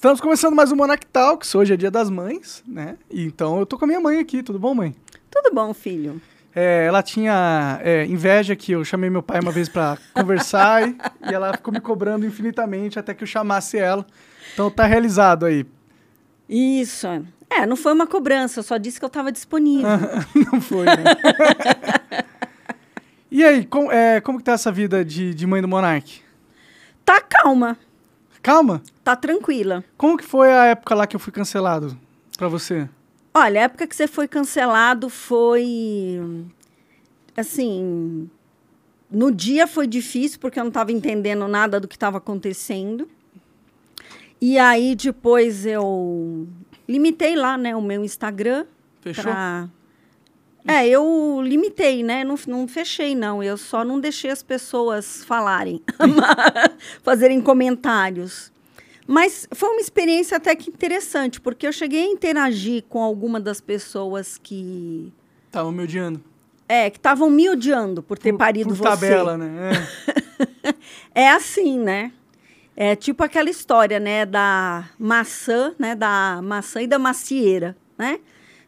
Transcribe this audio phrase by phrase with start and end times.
[0.00, 1.54] Estamos começando mais um Monarch Talks.
[1.54, 2.96] Hoje é dia das mães, né?
[3.10, 4.42] Então eu tô com a minha mãe aqui.
[4.42, 4.96] Tudo bom, mãe?
[5.30, 6.22] Tudo bom, filho.
[6.54, 10.96] É, ela tinha é, inveja que eu chamei meu pai uma vez para conversar e,
[11.30, 14.06] e ela ficou me cobrando infinitamente até que eu chamasse ela.
[14.54, 15.66] Então tá realizado aí.
[16.48, 17.06] Isso.
[17.50, 19.90] É, não foi uma cobrança, eu só disse que eu estava disponível.
[20.50, 21.04] não foi, né?
[23.30, 26.22] e aí, com, é, como que tá essa vida de, de mãe do Monark?
[27.04, 27.76] Tá calma.
[28.42, 28.82] Calma?
[29.04, 29.84] Tá tranquila.
[29.96, 31.98] Como que foi a época lá que eu fui cancelado
[32.36, 32.88] para você?
[33.34, 36.44] Olha, a época que você foi cancelado foi.
[37.36, 38.28] Assim.
[39.10, 43.08] No dia foi difícil, porque eu não estava entendendo nada do que estava acontecendo.
[44.40, 46.48] E aí depois eu
[46.88, 48.64] limitei lá, né, o meu Instagram.
[49.00, 49.24] Fechou?
[49.24, 49.68] Pra...
[50.66, 52.24] É, eu limitei, né?
[52.24, 53.42] Não, não fechei, não.
[53.42, 55.80] Eu só não deixei as pessoas falarem,
[57.02, 58.52] fazerem comentários.
[59.06, 63.60] Mas foi uma experiência até que interessante, porque eu cheguei a interagir com alguma das
[63.60, 65.12] pessoas que.
[65.46, 66.22] Estavam me odiando.
[66.68, 68.84] É, que estavam me odiando por ter por, parido por você.
[68.84, 69.72] tabela, né?
[70.62, 70.74] É.
[71.22, 72.12] é assim, né?
[72.76, 78.20] É tipo aquela história, né, da maçã, né, da maçã e da macieira, né?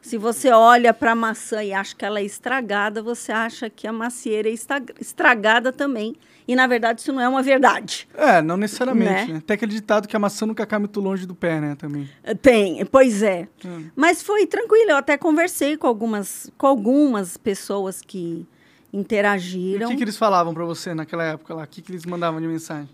[0.02, 3.86] Se você olha para a maçã e acha que ela é estragada, você acha que
[3.86, 4.52] a macieira é
[5.00, 6.16] estragada também.
[6.46, 8.08] E, na verdade, isso não é uma verdade.
[8.14, 9.28] É, não necessariamente.
[9.28, 9.34] Né?
[9.34, 9.42] Né?
[9.46, 12.10] Tem aquele ditado que a maçã nunca cai muito longe do pé, né, também.
[12.42, 13.46] Tem, pois é.
[13.64, 13.88] Hum.
[13.94, 14.90] Mas foi tranquilo.
[14.90, 18.44] Eu até conversei com algumas, com algumas pessoas que
[18.92, 19.86] E interagiram.
[19.86, 21.62] o que, que eles falavam para você naquela época lá?
[21.62, 22.90] O que, que eles mandavam de mensagem?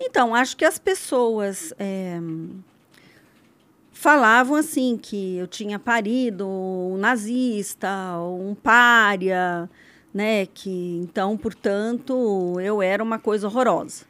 [0.00, 2.18] Então, acho que as pessoas é,
[3.96, 7.88] falavam assim que eu tinha parido um nazista,
[8.20, 9.68] um pária,
[10.12, 10.46] né?
[10.46, 14.04] Que então, portanto, eu era uma coisa horrorosa.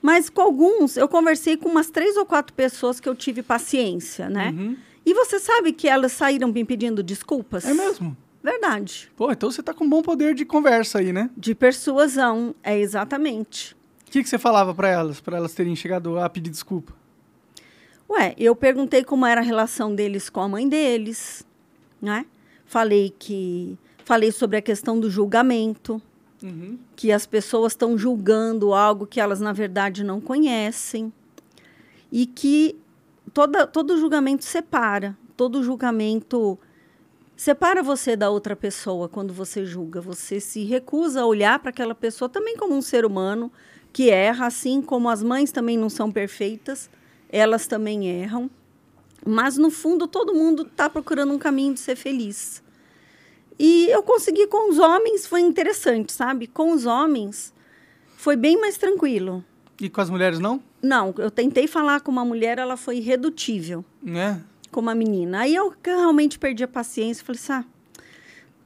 [0.00, 4.30] Mas com alguns, eu conversei com umas três ou quatro pessoas que eu tive paciência,
[4.30, 4.54] né?
[4.56, 4.76] Uhum.
[5.04, 7.64] E você sabe que elas saíram me pedindo desculpas?
[7.64, 8.16] É mesmo?
[8.42, 9.10] Verdade.
[9.16, 11.28] Pô, então você tá com um bom poder de conversa aí, né?
[11.36, 13.74] De persuasão, é exatamente.
[14.06, 16.94] O que, que você falava para elas, para elas terem chegado a pedir desculpa?
[18.08, 21.46] Ué, eu perguntei como era a relação deles com a mãe deles,
[22.00, 22.24] né?
[22.64, 26.00] Falei que falei sobre a questão do julgamento,
[26.42, 26.78] Uhum.
[26.94, 31.12] que as pessoas estão julgando algo que elas na verdade não conhecem
[32.12, 32.76] e que
[33.34, 36.56] toda, todo julgamento separa, todo julgamento
[37.36, 40.00] separa você da outra pessoa quando você julga.
[40.00, 43.50] Você se recusa a olhar para aquela pessoa também como um ser humano
[43.92, 46.88] que erra, assim como as mães também não são perfeitas,
[47.28, 48.50] elas também erram.
[49.26, 52.62] Mas no fundo todo mundo está procurando um caminho de ser feliz.
[53.58, 56.46] E eu consegui com os homens, foi interessante, sabe?
[56.46, 57.52] Com os homens
[58.16, 59.44] foi bem mais tranquilo.
[59.80, 60.62] E com as mulheres não?
[60.82, 64.42] Não, eu tentei falar com uma mulher, ela foi irredutível Né?
[64.70, 65.40] com uma menina.
[65.40, 67.64] Aí eu realmente perdi a paciência, falei assim, ah,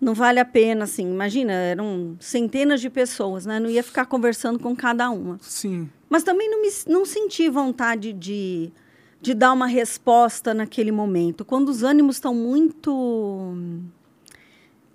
[0.03, 3.61] não vale a pena, assim, imagina, eram centenas de pessoas, né?
[3.61, 5.39] Não ia ficar conversando com cada uma.
[5.41, 5.89] Sim.
[6.11, 8.73] Mas também não, me, não senti vontade de,
[9.21, 11.45] de dar uma resposta naquele momento.
[11.45, 13.57] Quando os ânimos estão muito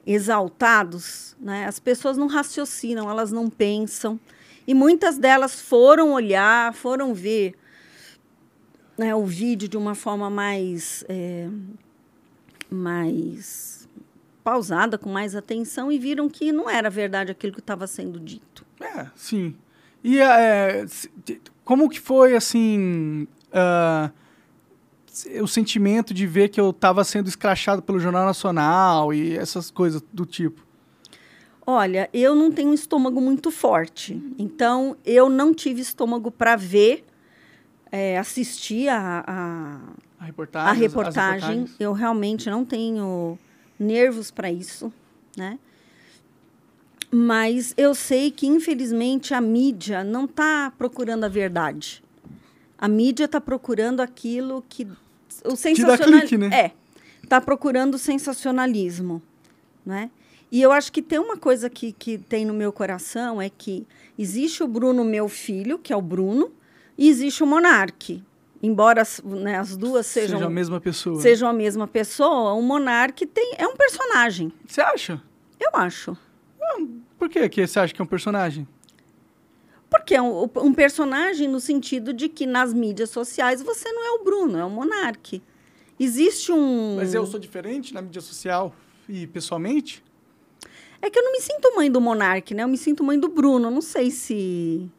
[0.06, 1.66] exaltados, né?
[1.66, 4.20] as pessoas não raciocinam, elas não pensam.
[4.68, 7.56] E muitas delas foram olhar, foram ver
[8.98, 11.48] né, o vídeo de uma forma mais, é,
[12.70, 13.77] mais
[14.52, 18.66] pausada, com mais atenção, e viram que não era verdade aquilo que estava sendo dito.
[18.80, 19.54] É, sim.
[20.02, 20.86] E é,
[21.26, 23.28] te- como que foi, assim,
[25.08, 29.70] se- o sentimento de ver que eu estava sendo escrachado pelo Jornal Nacional e essas
[29.70, 30.66] coisas do tipo?
[31.66, 37.04] Olha, eu não tenho um estômago muito forte, então eu não tive estômago para ver,
[37.92, 39.80] é, assistir a, a,
[40.22, 40.70] A reportagem?
[40.70, 41.66] a reportagem.
[41.78, 43.38] Eu realmente não tenho
[43.80, 44.92] nervos para isso,
[45.36, 45.60] né?
[47.12, 52.04] Mas eu sei que, infelizmente, a mídia não está procurando a verdade.
[52.78, 54.84] A mídia está procurando aquilo que...
[55.46, 56.20] O dá sensacional...
[56.20, 56.50] clique, né?
[56.52, 56.72] É,
[57.24, 59.22] está procurando o sensacionalismo,
[59.86, 60.10] né?
[60.52, 63.86] E eu acho que tem uma coisa que, que tem no meu coração, é que
[64.18, 66.52] existe o Bruno, meu filho, que é o Bruno,
[66.98, 68.24] e existe o Monarque.
[68.62, 71.22] Embora as, né, as duas sejam, Seja a mesma pessoa.
[71.22, 75.22] sejam a mesma pessoa, o Monarque tem, é um personagem, Você acha?
[75.60, 76.18] eu acho.
[77.18, 78.68] Por que, que você acha que é um personagem?
[79.90, 84.12] Porque é um, um personagem no sentido de que nas mídias sociais você não é
[84.20, 85.42] o Bruno, é o Monarque.
[86.00, 86.98] Existe um.
[86.98, 88.76] Mas eu sou diferente na mídia social
[89.10, 90.04] e pessoalmente?
[91.02, 92.64] É que eu não me sinto mãe do Monarque, né?
[92.64, 93.72] Eu me sinto mãe do Bruno.
[93.72, 94.90] Não sei se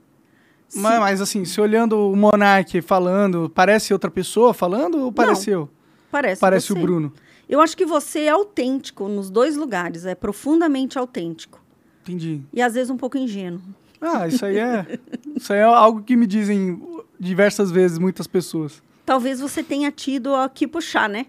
[0.74, 5.68] Mas, mas, assim, se olhando o Monark falando, parece outra pessoa falando ou pareceu?
[6.10, 6.40] Parece.
[6.40, 6.72] Parece você.
[6.72, 7.12] o Bruno.
[7.48, 11.60] Eu acho que você é autêntico nos dois lugares, é profundamente autêntico.
[12.02, 12.42] Entendi.
[12.52, 13.60] E às vezes um pouco ingênuo.
[14.00, 14.98] Ah, isso aí é.
[15.34, 16.80] isso aí é algo que me dizem
[17.18, 18.82] diversas vezes muitas pessoas.
[19.04, 21.26] Talvez você tenha tido a que puxar, né?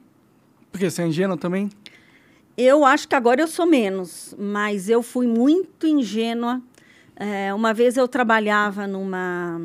[0.72, 1.70] Porque você é ingênuo também?
[2.58, 6.62] Eu acho que agora eu sou menos, mas eu fui muito ingênua.
[7.20, 9.60] É, uma vez eu trabalhava numa.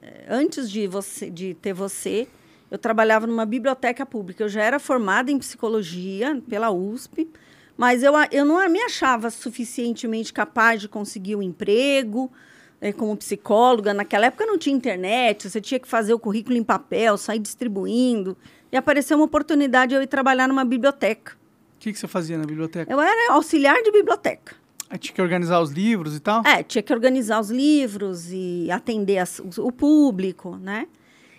[0.00, 2.26] eh, Antes de, você, de ter você,
[2.70, 4.42] eu trabalhava numa biblioteca pública.
[4.42, 7.28] Eu já era formada em psicologia pela USP,
[7.76, 12.32] mas eu, eu não me achava suficientemente capaz de conseguir um emprego
[12.80, 13.92] eh, como psicóloga.
[13.92, 18.34] Naquela época não tinha internet, você tinha que fazer o currículo em papel, sair distribuindo.
[18.72, 21.36] E apareceu uma oportunidade de eu ir trabalhar numa biblioteca.
[21.76, 22.90] O que, que você fazia na biblioteca?
[22.90, 24.56] Eu era auxiliar de biblioteca.
[24.94, 26.40] Aí tinha que organizar os livros e tal?
[26.46, 30.86] É, tinha que organizar os livros e atender as- o público, né?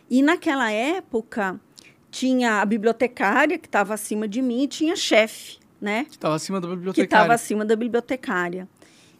[0.09, 1.57] E naquela época
[2.11, 6.03] tinha a bibliotecária que estava acima de mim e tinha chefe, né?
[6.03, 7.05] Que estava acima da Que bibliotecária.
[7.23, 8.67] estava acima da bibliotecária.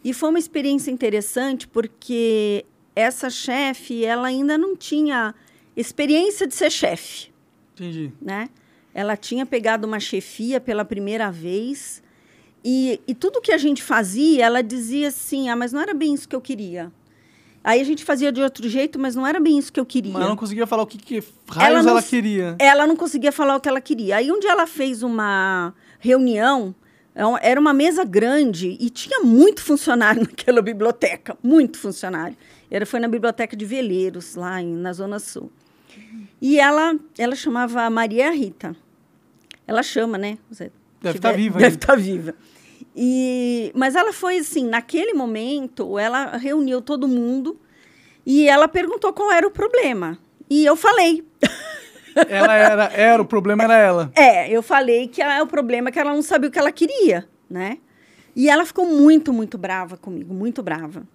[0.04, 5.34] E foi uma experiência interessante porque essa chefe, ela ainda não tinha
[5.74, 7.30] experiência de ser chefe
[7.74, 8.12] Entendi.
[8.20, 8.50] né?
[8.92, 12.02] Ela tinha pegado uma chefia pela primeira vez
[12.68, 16.12] e, e tudo que a gente fazia, ela dizia assim, ah, mas não era bem
[16.14, 16.90] isso que eu queria.
[17.62, 20.12] Aí a gente fazia de outro jeito, mas não era bem isso que eu queria.
[20.12, 22.56] Mas ela não conseguia falar o que, que raios não ela, queria.
[22.58, 24.16] Ela não conseguia falar o que ela queria.
[24.16, 26.74] Aí um dia ela fez uma reunião,
[27.14, 32.36] é era uma mesa grande e tinha muito funcionário naquela biblioteca, muito funcionário.
[32.70, 35.50] Era, foi na biblioteca de Veleiros, lá em- na Zona Sul.
[36.40, 38.74] E ela, ela chamava Maria Rita.
[39.66, 40.38] Ela chama, né?
[40.50, 40.70] Você
[41.02, 42.34] Deve tiver- tá viva Deve estar viva.
[42.96, 47.60] E, mas ela foi assim, naquele momento, ela reuniu todo mundo
[48.24, 50.18] e ela perguntou qual era o problema.
[50.48, 51.22] E eu falei.
[52.30, 54.10] Ela era, era, o problema era ela.
[54.16, 56.72] É, eu falei que é o problema é que ela não sabia o que ela
[56.72, 57.76] queria, né?
[58.34, 61.06] E ela ficou muito, muito brava comigo, muito brava.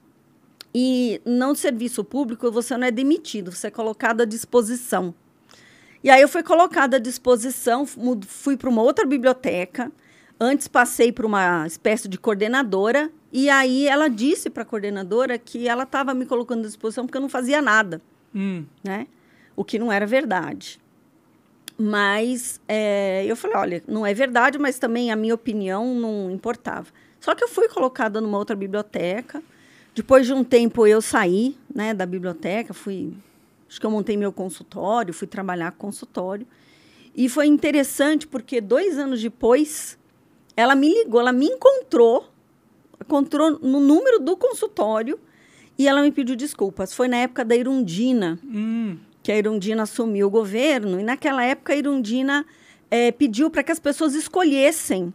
[0.74, 5.14] E no serviço público você não é demitido, você é colocado à disposição.
[6.04, 9.92] E aí eu fui colocada à disposição, fui para uma outra biblioteca.
[10.44, 15.68] Antes passei por uma espécie de coordenadora e aí ela disse para a coordenadora que
[15.68, 18.02] ela estava me colocando à disposição porque eu não fazia nada
[18.34, 19.08] Hum, né?
[19.56, 20.80] O que não era verdade.
[21.78, 26.88] Mas é, eu falei, olha, não é verdade, mas também a minha opinião não importava.
[27.20, 29.44] Só que eu fui colocada numa outra biblioteca.
[29.94, 33.14] Depois de um tempo eu saí, né, da biblioteca, fui,
[33.70, 36.48] acho que eu montei meu consultório, fui trabalhar com consultório.
[37.16, 40.00] E foi interessante porque dois anos depois
[40.56, 42.30] ela me ligou, ela me encontrou,
[43.00, 45.20] encontrou no número do consultório
[45.78, 46.94] e ela me pediu desculpas.
[46.94, 51.74] Foi na época da Irundina, hum, que a Irundina assumiu o governo, e naquela época
[51.74, 52.46] a Irundina
[52.90, 55.14] eh, pediu para que as pessoas escolhessem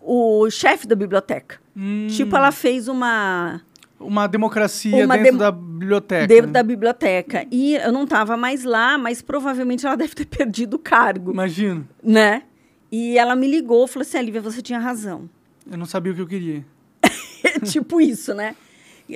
[0.00, 1.58] o chefe da biblioteca.
[1.76, 2.06] hum.
[2.08, 3.60] Tipo, ela fez uma
[3.98, 6.26] Uma democracia Uma dentro da biblioteca.
[6.26, 6.52] dentro né?
[6.52, 7.46] da biblioteca.
[7.50, 11.88] E eu não estava mais lá, mas provavelmente ela deve ter perdido o cargo, Imagino.
[12.02, 12.42] né?
[12.90, 15.28] E ela me ligou e falou assim, Lívia, você tinha razão.
[15.70, 16.64] Eu não sabia o que eu queria.
[17.70, 18.54] tipo isso, né?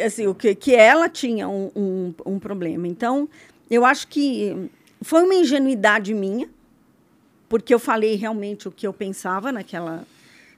[0.05, 2.87] Assim, o que, que ela tinha um, um, um problema.
[2.87, 3.29] Então,
[3.71, 4.71] eu acho que
[5.01, 6.49] foi uma ingenuidade minha,
[7.49, 10.05] porque eu falei realmente o que eu pensava naquela.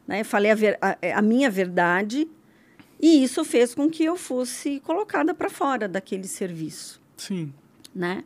[0.06, 0.24] Né?
[0.24, 2.28] Falei a, ver, a, a minha verdade,
[3.00, 7.00] e isso fez com que eu fosse colocada para fora daquele serviço.
[7.16, 7.52] Sim.
[7.94, 8.24] Né?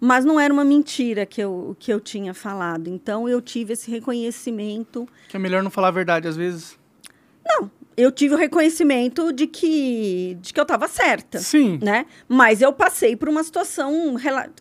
[0.00, 2.88] Mas não era uma mentira que eu, que eu tinha falado.
[2.88, 6.78] Então, eu tive esse reconhecimento Que é melhor não falar a verdade às vezes.
[7.96, 11.78] eu tive o reconhecimento de que, de que eu estava certa, Sim.
[11.82, 12.04] né?
[12.28, 14.16] Mas eu passei por uma situação,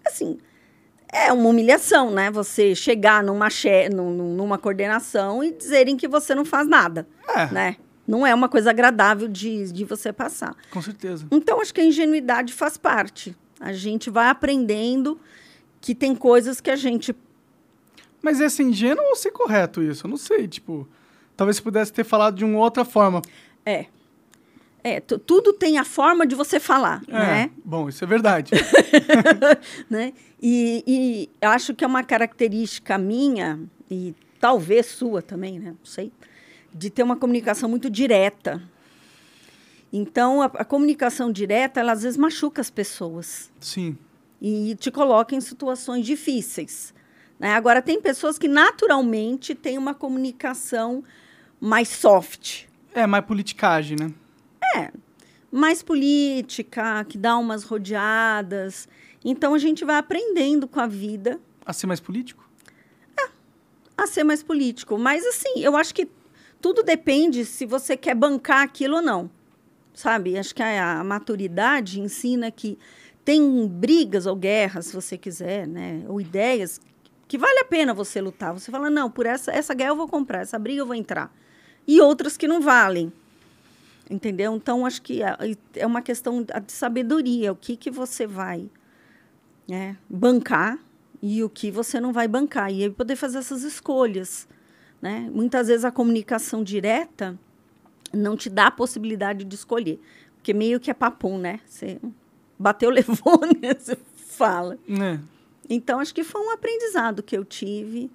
[0.05, 0.37] assim,
[1.11, 2.31] é uma humilhação, né?
[2.31, 7.47] Você chegar numa, che num- numa coordenação e dizerem que você não faz nada, É,
[7.51, 7.75] né?
[8.07, 10.55] Não é uma coisa agradável de, de você passar.
[10.71, 11.25] com certeza.
[11.31, 13.35] Então, acho que a ingenuidade faz parte.
[13.65, 15.19] A gente vai aprendendo
[15.81, 17.15] que tem coisas que a gente
[18.21, 20.05] Mas é ser ingênuo ou ser correto isso?
[20.05, 20.87] Eu não sei, tipo...
[21.35, 23.21] Talvez você pudesse ter falado de uma outra forma.
[23.65, 23.87] É.
[24.83, 27.51] É, tu- tudo tem a forma de você falar, É, né?
[27.65, 28.51] bom, isso é verdade.
[29.89, 30.13] né?
[30.41, 30.83] E,
[31.41, 35.69] e acho que é uma característica minha, e talvez sua também, né?
[35.71, 36.11] Não sei,
[36.73, 38.61] de ter uma comunicação muito direta.
[39.97, 43.97] Então, a, a comunicação direta, ela às vezes machuca as pessoas Sim.
[44.41, 46.93] e te coloca em situações difíceis.
[47.39, 47.53] Né?
[47.53, 51.01] Agora, tem pessoas que naturalmente têm uma comunicação
[51.61, 52.65] mais soft.
[52.93, 54.13] É, mais politicagem, né?
[55.49, 58.89] mais política, que dá umas rodeadas.
[59.23, 61.39] Então a gente vai aprendendo com a vida.
[61.65, 62.45] A ser mais político?
[63.17, 63.29] É,
[63.97, 64.97] a ser mais político.
[64.97, 66.09] Mas assim, eu acho que
[66.59, 69.31] tudo depende se você quer bancar aquilo ou não.
[69.95, 70.37] Sabe?
[70.37, 72.77] Acho que a, a maturidade ensina que
[73.23, 76.03] tem brigas ou guerras, se você quiser, né?
[76.07, 76.79] Ou ideias
[77.27, 78.53] que vale a pena você lutar.
[78.53, 81.33] Você fala, não, por essa, essa guerra eu vou comprar, essa briga eu vou entrar.
[81.87, 83.11] E outras que não valem.
[84.09, 84.55] Entendeu?
[84.55, 87.51] Então, acho que é, uma questão de sabedoria.
[87.51, 88.69] O que, que você vai
[89.67, 90.77] né, bancar
[91.21, 92.71] e o que você não vai bancar.
[92.71, 94.47] E poder fazer essas escolhas.
[95.01, 95.29] Né?
[95.31, 97.39] Muitas vezes a comunicação direta
[98.15, 99.99] não te dá a possibilidade de escolher.
[100.37, 101.59] Porque meio que é papum, né?
[101.65, 101.99] Você
[102.57, 103.73] bateu, levou, né?
[103.77, 104.77] Você fala.
[104.89, 105.19] É.
[105.69, 108.11] Então, acho que foi um aprendizado que eu tive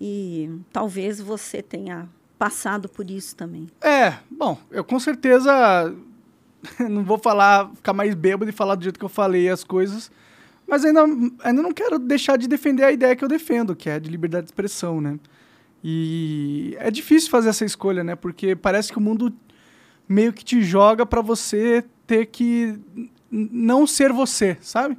[0.00, 2.08] e talvez você tenha
[2.38, 3.68] passado por isso também.
[3.80, 5.94] É, bom, eu com certeza
[6.88, 10.10] não vou falar, ficar mais bêbado e falar do jeito que eu falei as coisas,
[10.66, 11.02] mas ainda,
[11.42, 14.44] ainda não quero deixar de defender a ideia que eu defendo, que é de liberdade
[14.44, 15.18] de expressão, né?
[15.86, 18.16] E é difícil fazer essa escolha, né?
[18.16, 19.30] Porque parece que o mundo
[20.08, 22.78] meio que te joga para você ter que
[23.30, 24.96] não ser você, sabe?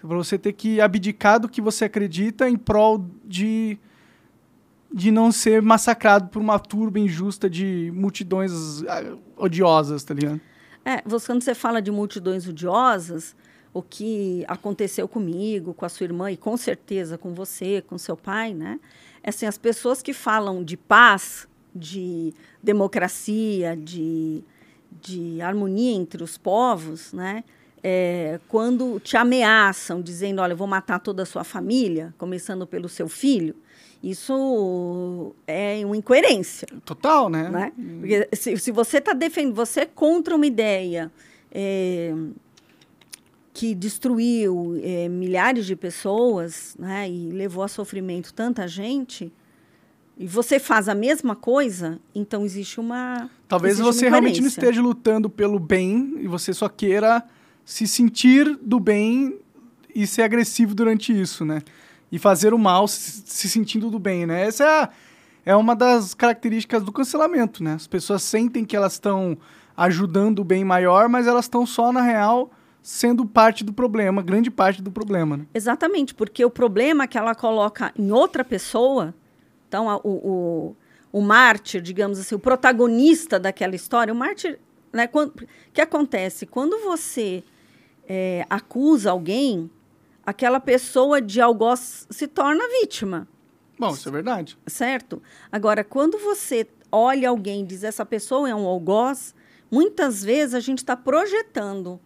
[0.00, 3.78] Para você ter que abdicar do que você acredita em prol de
[4.92, 10.40] de não ser massacrado por uma turba injusta de multidões ah, odiosas, tá ligado?
[10.84, 13.36] É, você, quando você fala de multidões odiosas,
[13.74, 18.16] o que aconteceu comigo, com a sua irmã e com certeza com você, com seu
[18.16, 18.78] pai, né?
[19.26, 24.42] Assim, as pessoas que falam de paz, de democracia, de,
[25.02, 27.44] de harmonia entre os povos, né?
[27.82, 32.88] É, quando te ameaçam, dizendo, olha, eu vou matar toda a sua família, começando pelo
[32.88, 33.54] seu filho,
[34.02, 36.66] isso é uma incoerência.
[36.84, 37.48] Total, né?
[37.48, 37.72] né?
[38.00, 41.12] Porque se, se você está defendendo, você é contra uma ideia
[41.50, 42.12] é,
[43.56, 49.32] que destruiu é, milhares de pessoas né, e levou a sofrimento tanta gente,
[50.18, 53.30] e você faz a mesma coisa, então existe uma.
[53.48, 57.24] Talvez existe você uma realmente não esteja lutando pelo bem e você só queira
[57.64, 59.38] se sentir do bem
[59.94, 61.62] e ser agressivo durante isso, né?
[62.10, 64.46] e fazer o mal se, se sentindo do bem, né?
[64.46, 64.90] Essa é, a,
[65.46, 67.74] é uma das características do cancelamento, né?
[67.74, 69.36] As pessoas sentem que elas estão
[69.76, 72.50] ajudando o bem maior, mas elas estão só, na real,
[72.86, 75.38] sendo parte do problema, grande parte do problema.
[75.38, 75.46] Né?
[75.52, 79.12] Exatamente, porque o problema que ela coloca em outra pessoa,
[79.66, 80.76] então a, o, o,
[81.18, 84.60] o mártir, digamos assim, o protagonista daquela história, o mártir,
[84.92, 85.10] né?
[85.12, 85.32] O
[85.72, 86.46] que acontece?
[86.46, 87.42] Quando você
[88.08, 89.68] é, acusa alguém,
[90.24, 93.26] aquela pessoa de algoz se torna vítima.
[93.76, 94.56] Bom, isso é verdade.
[94.64, 95.20] Certo?
[95.50, 99.34] Agora, quando você olha alguém e diz essa pessoa é um algoz,
[99.68, 102.00] muitas vezes a gente está projetando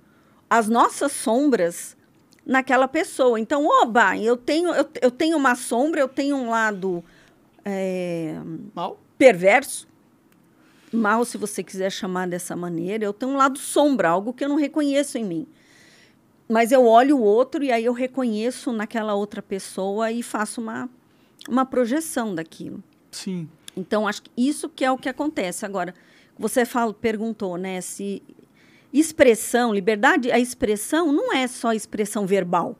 [0.50, 1.96] as nossas sombras
[2.44, 3.40] naquela pessoa.
[3.40, 7.02] Então, oba, eu tenho, eu, eu tenho uma sombra, eu tenho um lado
[7.64, 8.36] é,
[8.74, 9.88] mal perverso,
[10.92, 14.48] mal se você quiser chamar dessa maneira, eu tenho um lado sombra, algo que eu
[14.48, 15.46] não reconheço em mim
[16.50, 20.90] mas eu olho o outro e aí eu reconheço naquela outra pessoa e faço uma,
[21.48, 22.82] uma projeção daquilo.
[23.12, 23.48] Sim.
[23.76, 25.64] Então, acho que isso que é o que acontece.
[25.64, 25.94] Agora,
[26.36, 28.20] você fala, perguntou, né, se
[28.92, 32.76] expressão, liberdade, a expressão não é só expressão verbal.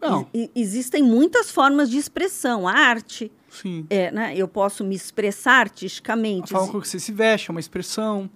[0.00, 0.28] Não.
[0.32, 2.68] E, existem muitas formas de expressão.
[2.68, 3.32] A arte.
[3.50, 3.86] Sim.
[3.90, 6.54] É, né, eu posso me expressar artisticamente.
[6.54, 8.30] A forma como você se veste é uma expressão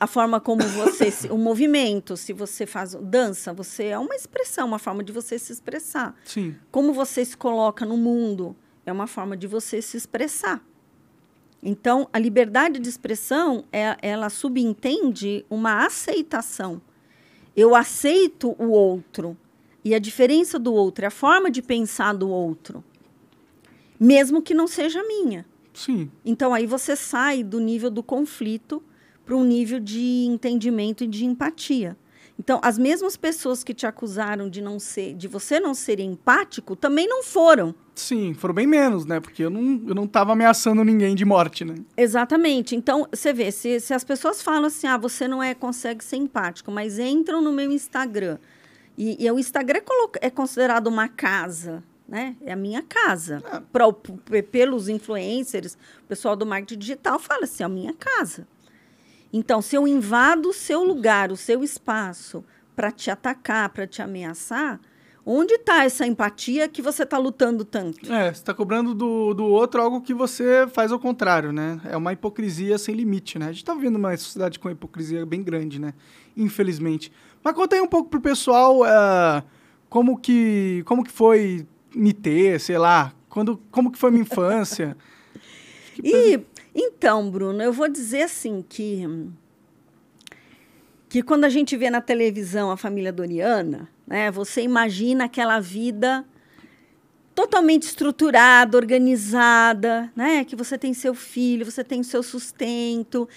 [0.00, 4.66] a forma como você se, o movimento, se você faz dança, você é uma expressão,
[4.66, 6.14] uma forma de você se expressar.
[6.24, 6.54] Sim.
[6.70, 10.62] Como você se coloca no mundo é uma forma de você se expressar.
[11.62, 16.80] Então, a liberdade de expressão é, ela subentende uma aceitação.
[17.56, 19.36] Eu aceito o outro
[19.84, 22.84] e a diferença do outro a forma de pensar do outro,
[23.98, 25.44] mesmo que não seja minha.
[25.74, 26.10] Sim.
[26.24, 28.82] Então aí você sai do nível do conflito
[29.24, 31.96] para um nível de entendimento e de empatia.
[32.38, 36.76] Então, as mesmas pessoas que te acusaram de não ser, de você não ser empático,
[36.76, 37.74] também não foram.
[37.98, 39.18] Sim, foram bem menos, né?
[39.18, 41.74] Porque eu não, eu não estava ameaçando ninguém de morte, né?
[41.96, 42.76] Exatamente.
[42.76, 46.16] Então, você vê, se, se as pessoas falam assim, ah, você não é, consegue ser
[46.16, 48.38] empático, mas entram no meu Instagram,
[48.96, 49.80] e, e o Instagram
[50.20, 52.36] é, é considerado uma casa, né?
[52.40, 53.42] É a minha casa.
[53.52, 53.60] É.
[53.72, 53.86] Pra,
[54.50, 55.74] pelos influencers,
[56.04, 58.46] o pessoal do marketing digital fala assim, é a minha casa.
[59.32, 64.00] Então, se eu invado o seu lugar, o seu espaço, para te atacar, para te
[64.00, 64.80] ameaçar,
[65.30, 68.10] Onde está essa empatia que você está lutando tanto?
[68.10, 71.78] É, você está cobrando do, do outro algo que você faz ao contrário, né?
[71.84, 73.44] É uma hipocrisia sem limite, né?
[73.44, 75.92] A gente está vivendo uma sociedade com hipocrisia bem grande, né?
[76.34, 77.12] Infelizmente.
[77.44, 79.46] Mas conta aí um pouco pro pessoal uh,
[79.90, 84.96] como, que, como que foi me ter, sei lá, quando, como que foi minha infância.
[86.02, 86.40] e,
[86.74, 89.06] então, Bruno, eu vou dizer assim que
[91.06, 96.24] que quando a gente vê na televisão a família Doriana, né, você imagina aquela vida
[97.34, 103.28] totalmente estruturada, organizada, né, que você tem seu filho, você tem seu sustento,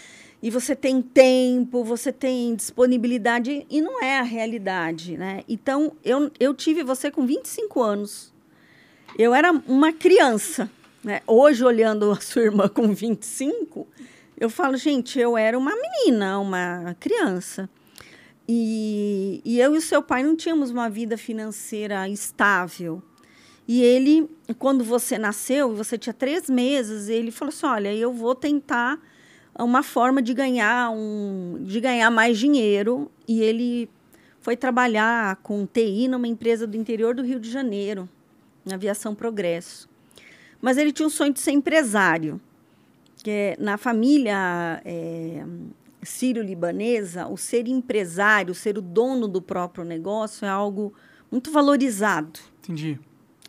[0.42, 5.44] e você tem tempo, você tem disponibilidade, e não é a realidade, né?
[5.48, 8.34] Então, eu, eu tive você com 25 anos.
[9.16, 10.68] Eu era uma criança,
[11.04, 11.22] né?
[11.28, 13.88] Hoje, olhando a sua irmã com 25,
[14.36, 17.70] eu falo, gente, eu era uma menina, uma criança.
[18.54, 23.02] E, e eu e o seu pai não tínhamos uma vida financeira estável.
[23.66, 24.30] E ele,
[24.60, 29.00] quando você nasceu, você tinha três meses, ele falou assim: olha, eu vou tentar
[29.58, 33.10] uma forma de ganhar um, de ganhar mais dinheiro.
[33.26, 33.90] E ele
[34.42, 38.10] foi trabalhar com TI numa empresa do interior do Rio de Janeiro,
[38.66, 39.88] na Aviação Progresso.
[40.60, 42.42] Mas ele tinha um sonho de ser empresário.
[43.24, 45.46] Que na família é,
[46.04, 50.94] sírio-libanesa, o ser empresário, ser o dono do próprio negócio é algo
[51.32, 52.40] muito valorizado.
[52.64, 53.00] Entendi.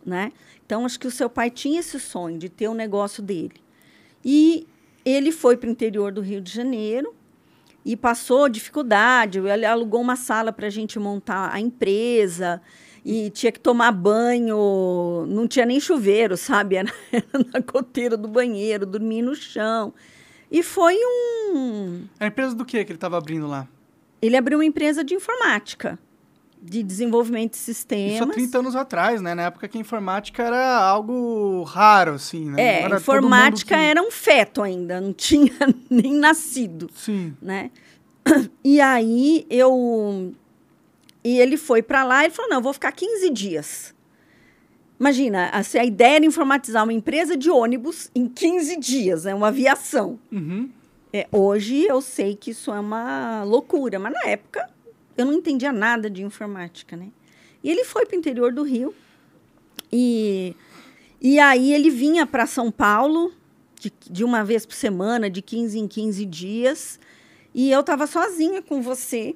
[0.04, 0.32] Né?
[0.64, 3.60] Então, acho que o seu pai tinha esse sonho de ter o um negócio dele.
[4.24, 4.66] E
[5.04, 7.14] ele foi para o interior do Rio de Janeiro
[7.84, 9.38] e passou dificuldade.
[9.38, 12.60] Ele alugou uma sala para a gente montar a empresa
[13.04, 16.76] e tinha que tomar banho, não tinha nem chuveiro, sabe?
[16.78, 16.92] Era,
[17.52, 19.92] na goteira do banheiro, dormir no chão.
[20.52, 22.04] E foi um.
[22.20, 23.66] A empresa do que que ele estava abrindo lá?
[24.20, 25.98] Ele abriu uma empresa de informática,
[26.60, 28.12] de desenvolvimento de sistemas.
[28.12, 29.34] Isso há 30 anos atrás, né?
[29.34, 32.62] Na época que a informática era algo raro, assim, né?
[32.62, 33.82] É, a informática que...
[33.82, 35.54] era um feto ainda, não tinha
[35.88, 36.90] nem nascido.
[36.94, 37.34] Sim.
[37.40, 37.70] Né?
[38.62, 40.32] E aí eu
[41.24, 43.94] e ele foi para lá e falou: não, eu vou ficar 15 dias.
[45.02, 49.34] Imagina, assim, a ideia era informatizar uma empresa de ônibus em 15 dias, é né?
[49.34, 50.16] uma aviação.
[50.30, 50.70] Uhum.
[51.12, 54.70] É, hoje eu sei que isso é uma loucura, mas na época
[55.18, 57.08] eu não entendia nada de informática, né?
[57.64, 58.94] E ele foi para o interior do Rio
[59.92, 60.54] e,
[61.20, 63.32] e aí ele vinha para São Paulo
[63.80, 67.00] de, de uma vez por semana, de 15 em 15 dias,
[67.52, 69.34] e eu estava sozinha com você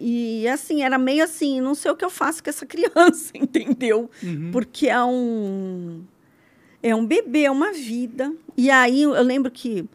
[0.00, 4.10] e assim, era meio assim, não sei o que eu faço com essa criança, entendeu?
[4.22, 4.50] Uhum.
[4.52, 6.04] Porque é um
[6.82, 8.32] é um bebê, é uma vida.
[8.56, 9.88] E aí eu lembro que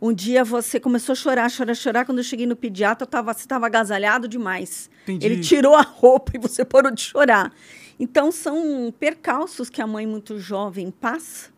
[0.00, 2.04] um dia você começou a chorar, chorar, chorar.
[2.04, 4.90] Quando eu cheguei no pediatra, eu tava, você estava agasalhado demais.
[5.02, 5.26] Entendi.
[5.26, 7.52] Ele tirou a roupa e você parou de chorar.
[7.98, 11.50] Então, são percalços que a mãe muito jovem passa.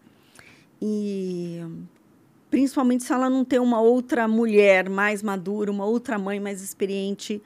[0.81, 1.61] E
[2.49, 7.43] principalmente se ela não tem uma outra mulher mais madura, uma outra mãe mais experiente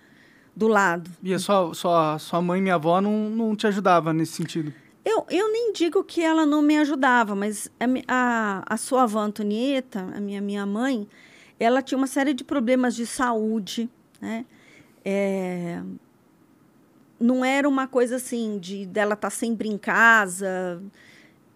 [0.55, 1.11] do lado.
[1.23, 4.73] E a sua, sua, sua mãe e minha avó não, não te ajudava nesse sentido?
[5.05, 9.21] Eu, eu nem digo que ela não me ajudava, mas a, a, a sua avó
[9.21, 11.09] Antonieta, a minha, minha mãe,
[11.59, 14.45] ela tinha uma série de problemas de saúde, né?
[15.05, 15.83] É,
[17.19, 20.81] não era uma coisa assim de dela estar tá sempre em casa,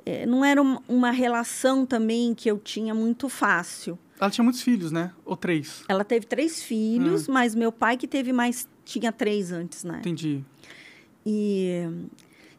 [0.04, 3.98] é, não era uma, uma relação também que eu tinha muito fácil.
[4.18, 5.12] Ela tinha muitos filhos, né?
[5.24, 5.84] Ou três?
[5.88, 7.32] Ela teve três filhos, hum.
[7.32, 9.98] mas meu pai que teve mais tinha três antes, né?
[9.98, 10.42] Entendi.
[11.26, 11.82] E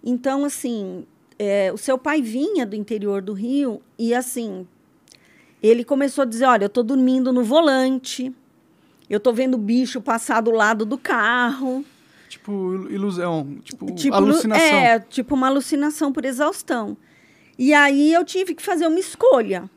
[0.03, 1.05] então, assim,
[1.39, 4.67] é, o seu pai vinha do interior do Rio e, assim,
[5.61, 8.33] ele começou a dizer: Olha, eu estou dormindo no volante,
[9.09, 11.83] eu estou vendo o bicho passar do lado do carro.
[12.29, 14.65] Tipo ilusão, tipo, tipo alucinação.
[14.65, 16.97] É, tipo uma alucinação por exaustão.
[17.57, 19.69] E aí eu tive que fazer uma escolha.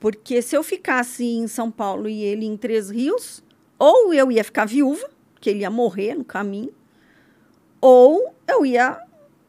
[0.00, 3.44] Porque se eu ficasse em São Paulo e ele em Três Rios,
[3.78, 5.10] ou eu ia ficar viúva,
[5.40, 6.72] que ele ia morrer no caminho,
[7.80, 9.00] ou eu ia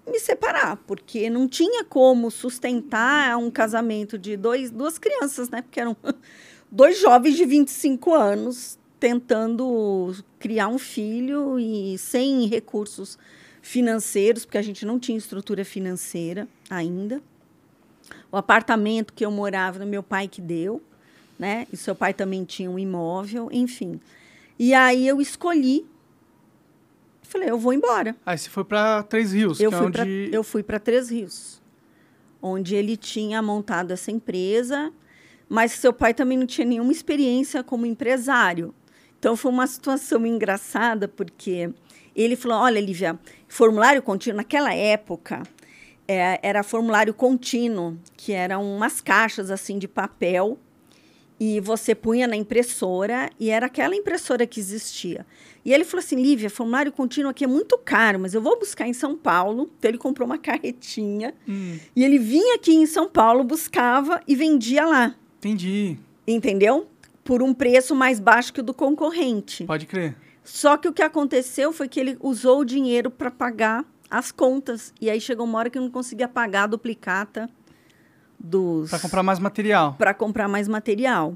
[0.08, 5.62] me separar, porque não tinha como sustentar um casamento de dois, duas crianças, né?
[5.62, 5.96] Porque eram
[6.72, 13.18] dois jovens de 25 anos tentando criar um filho e sem recursos
[13.62, 17.22] financeiros, porque a gente não tinha estrutura financeira ainda.
[18.32, 20.82] O apartamento que eu morava, meu pai que deu,
[21.38, 21.68] né?
[21.72, 24.00] E seu pai também tinha um imóvel, enfim.
[24.64, 25.88] E aí eu escolhi.
[27.24, 28.16] Falei, eu vou embora.
[28.24, 29.98] Aí você foi para Três Rios, eu que é fui é onde...
[29.98, 31.60] pra, eu fui para Três Rios,
[32.40, 34.94] onde ele tinha montado essa empresa,
[35.50, 38.72] mas seu pai também não tinha nenhuma experiência como empresário.
[39.18, 41.74] Então foi uma situação engraçada porque
[42.16, 45.42] Ele falou: olha, Lívia, formulário contínuo, naquela época,
[46.08, 50.60] é, era formulário contínuo, que eram umas caixas assim de papel
[51.44, 55.26] e você punha na impressora e era aquela impressora que existia.
[55.66, 58.88] E ele falou assim, Lívia, formulário contínuo aqui é muito caro, mas eu vou buscar
[58.88, 59.68] em São Paulo.
[59.80, 64.36] Então ele comprou uma carretinha Hum, e ele vinha aqui em São Paulo, buscava e
[64.36, 65.98] vendia lá, entendi.
[66.28, 66.88] entendeu?
[67.24, 69.64] Por um preço mais baixo que o do concorrente.
[69.64, 70.16] Pode crer.
[70.44, 74.94] Só que o que aconteceu foi que ele usou o dinheiro para pagar as contas.
[75.02, 77.50] E aí chegou uma hora que não conseguia pagar a duplicata
[78.44, 78.90] dos.
[78.90, 79.96] Pra comprar mais material.
[79.98, 81.36] para comprar mais material.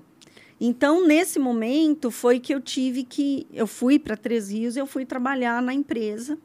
[0.59, 3.45] Então, nesse momento, foi que eu tive que.
[3.53, 6.37] Eu fui para Três Rios, eu fui trabalhar na empresa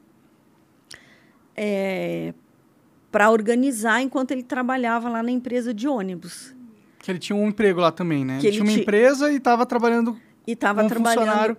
[3.11, 6.55] para organizar enquanto ele trabalhava lá na empresa de ônibus.
[6.99, 8.37] Que ele tinha um emprego lá também, né?
[8.39, 11.19] Que ele tinha uma ti- empresa e tava trabalhando E estava como trabalhando.
[11.19, 11.57] funcionário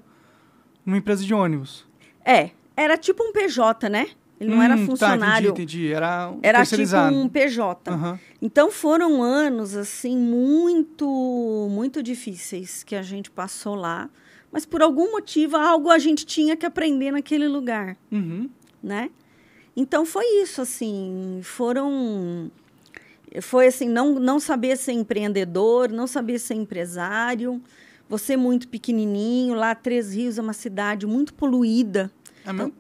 [0.87, 1.87] numa empresa de ônibus.
[2.25, 4.09] É, era tipo um PJ, né?
[4.41, 5.49] Ele não era Hum, funcionário.
[5.53, 5.93] Tá, entendi, entendi.
[5.93, 7.91] Era um Era tipo um PJ.
[7.91, 8.19] Aham.
[8.45, 14.11] Então foram anos assim muito muito difíceis que a gente passou lá,
[14.51, 18.51] mas por algum motivo algo a gente tinha que aprender naquele lugar, Uhum.
[18.83, 19.11] né?
[19.77, 22.51] Então foi isso assim, foram
[23.41, 27.63] foi assim, não não saber ser empreendedor, não saber ser empresário,
[28.09, 32.11] você muito pequenininho, lá Três Rios é uma cidade muito poluída,
[32.45, 32.75] É mesmo?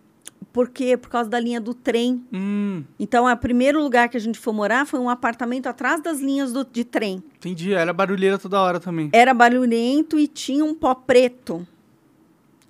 [0.52, 2.24] Porque por causa da linha do trem.
[2.32, 6.20] Hum, Então, o primeiro lugar que a gente foi morar foi um apartamento atrás das
[6.20, 7.22] linhas do, de trem.
[7.36, 7.72] entendi.
[7.72, 9.08] Era barulheira toda hora também.
[9.12, 11.66] Era barulhento e tinha um pó preto.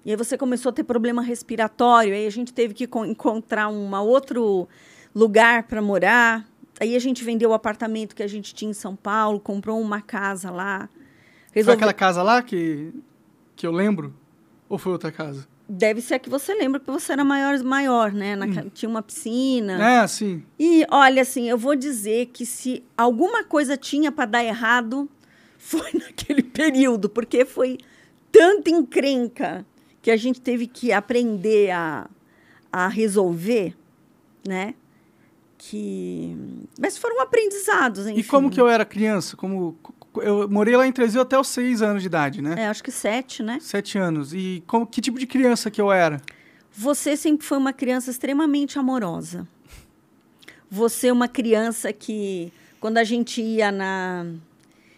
[0.05, 2.13] E aí você começou a ter problema respiratório.
[2.15, 4.67] Aí a gente teve que co- encontrar um outro
[5.15, 6.47] lugar para morar.
[6.81, 10.01] Aí a gente vendeu o apartamento que a gente tinha em São Paulo, comprou uma
[10.01, 10.89] casa lá.
[11.53, 12.93] Foi aquela casa lá que,
[13.55, 14.13] que eu lembro?
[14.69, 15.47] Ou foi outra casa?
[15.75, 18.37] Deve ser a que você lembra, porque você era maior, maior né?
[18.37, 20.03] Naquela- Tinha uma piscina.
[20.03, 20.43] É, sim.
[20.59, 25.09] E olha, assim, eu vou dizer que se alguma coisa tinha para dar errado,
[25.57, 27.79] foi naquele período, porque foi
[28.31, 29.65] tanta encrenca
[30.03, 32.07] que a gente teve que aprender a,
[32.71, 33.75] a resolver,
[34.47, 34.75] né?
[35.57, 36.37] Que.
[36.79, 38.19] Mas foram aprendizados, enfim.
[38.21, 39.37] E como que eu era criança?
[39.37, 39.77] Como
[40.17, 42.55] eu morei lá em Trezil até os seis anos de idade, né?
[42.59, 43.59] É, acho que sete, né?
[43.61, 44.33] Sete anos.
[44.35, 46.21] E como, que tipo de criança que eu era?
[46.73, 49.47] Você sempre foi uma criança extremamente amorosa.
[50.71, 54.27] Você é uma criança que, quando a gente ia na.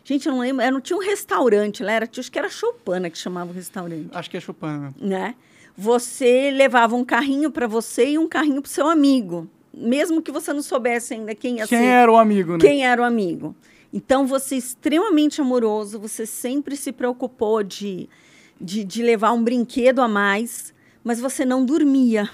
[0.05, 3.09] Gente, eu não lembro, era, não tinha um restaurante lá, era, acho que era Chopana
[3.09, 4.95] que chamava o restaurante, Acho que é mesmo.
[5.01, 5.35] né?
[5.77, 10.53] Você levava um carrinho para você e um carrinho para seu amigo, mesmo que você
[10.53, 12.59] não soubesse ainda quem ia Quem ser era o amigo, né?
[12.61, 13.57] quem era o amigo.
[13.97, 18.09] Então, você é extremamente amoroso, você sempre se preocupou de,
[18.61, 22.29] de, de levar um brinquedo a mais, mas você não dormia.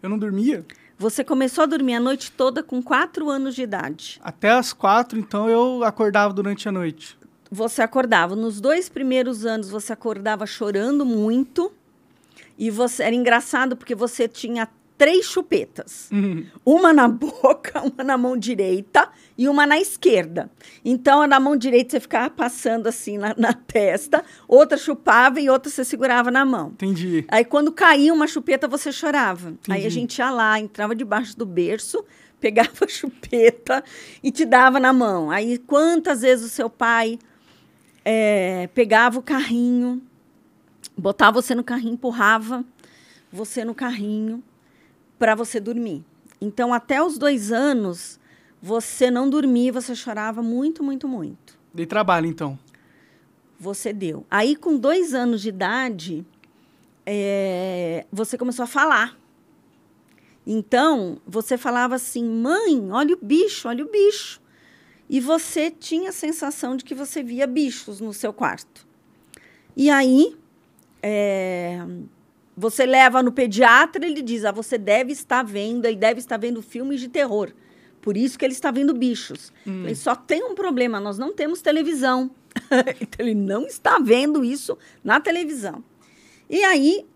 [0.00, 0.64] Eu não dormia.
[0.96, 4.20] Você começou a dormir a noite toda com quatro anos de idade.
[4.22, 7.18] Até as quatro, então eu acordava durante a noite.
[7.50, 8.36] Você acordava.
[8.36, 11.72] Nos dois primeiros anos, você acordava chorando muito.
[12.56, 14.68] E você era engraçado porque você tinha
[14.98, 16.10] três chupetas.
[16.10, 16.44] Uhum.
[16.66, 19.08] Uma na boca, uma na mão direita
[19.38, 20.50] e uma na esquerda.
[20.84, 25.70] Então, na mão direita você ficava passando assim na, na testa, outra chupava e outra
[25.70, 26.70] você segurava na mão.
[26.70, 27.24] Entendi.
[27.28, 29.54] Aí, quando caía uma chupeta, você chorava.
[29.68, 29.90] Aí a Entendi.
[29.90, 32.04] gente ia lá, entrava debaixo do berço,
[32.40, 33.84] pegava a chupeta
[34.22, 35.30] e te dava na mão.
[35.30, 37.18] Aí, quantas vezes o seu pai
[38.04, 40.02] eh, pegava o carrinho,
[40.96, 42.64] botava você no carrinho, empurrava
[43.30, 44.42] você no carrinho
[45.18, 46.04] para você dormir.
[46.40, 48.18] Então, até os dois anos,
[48.62, 52.58] você não dormia, você chorava muito, muito, muito Dei trabalho, então.
[53.58, 54.24] você deu.
[54.30, 56.24] Aí, com dois anos de idade,
[57.04, 59.18] é, você começou a falar.
[60.46, 64.40] Então, você falava assim, mãe, olha o bicho, olha o bicho.
[65.10, 68.86] E você tinha a sensação de que você via bichos no seu quarto.
[69.76, 70.36] E aí,
[71.02, 71.78] é,
[72.58, 76.60] você leva no pediatra, ele diz, ah, você deve estar vendo, ele deve estar vendo
[76.60, 77.52] filmes de terror.
[78.02, 79.52] Por isso que ele está vendo bichos.
[79.84, 82.30] Ele só tem um problema, nós não temos televisão.
[83.00, 85.84] então, ele não está vendo isso na televisão.
[86.50, 87.06] E aí,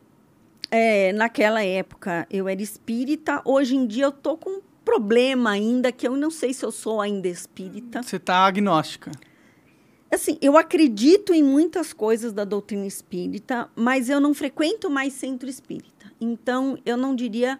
[0.71, 3.43] é, naquela época, eu era espírita.
[3.45, 6.71] Hoje em dia, eu tô com um problema ainda, que eu não sei se eu
[6.71, 8.03] sou ainda espírita.
[8.03, 9.11] Você tá agnóstica.
[10.13, 15.49] Assim, eu acredito em muitas coisas da doutrina espírita, mas eu não frequento mais centro
[15.49, 16.13] espírita.
[16.21, 17.59] Então, eu não diria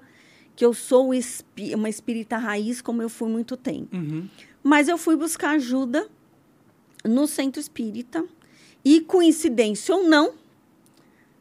[0.55, 3.97] que eu sou espí- uma espírita raiz como eu fui muito tempo.
[3.97, 4.29] Uhum.
[4.63, 6.07] Mas eu fui buscar ajuda
[7.03, 8.23] no centro espírita
[8.85, 10.35] e, coincidência ou não,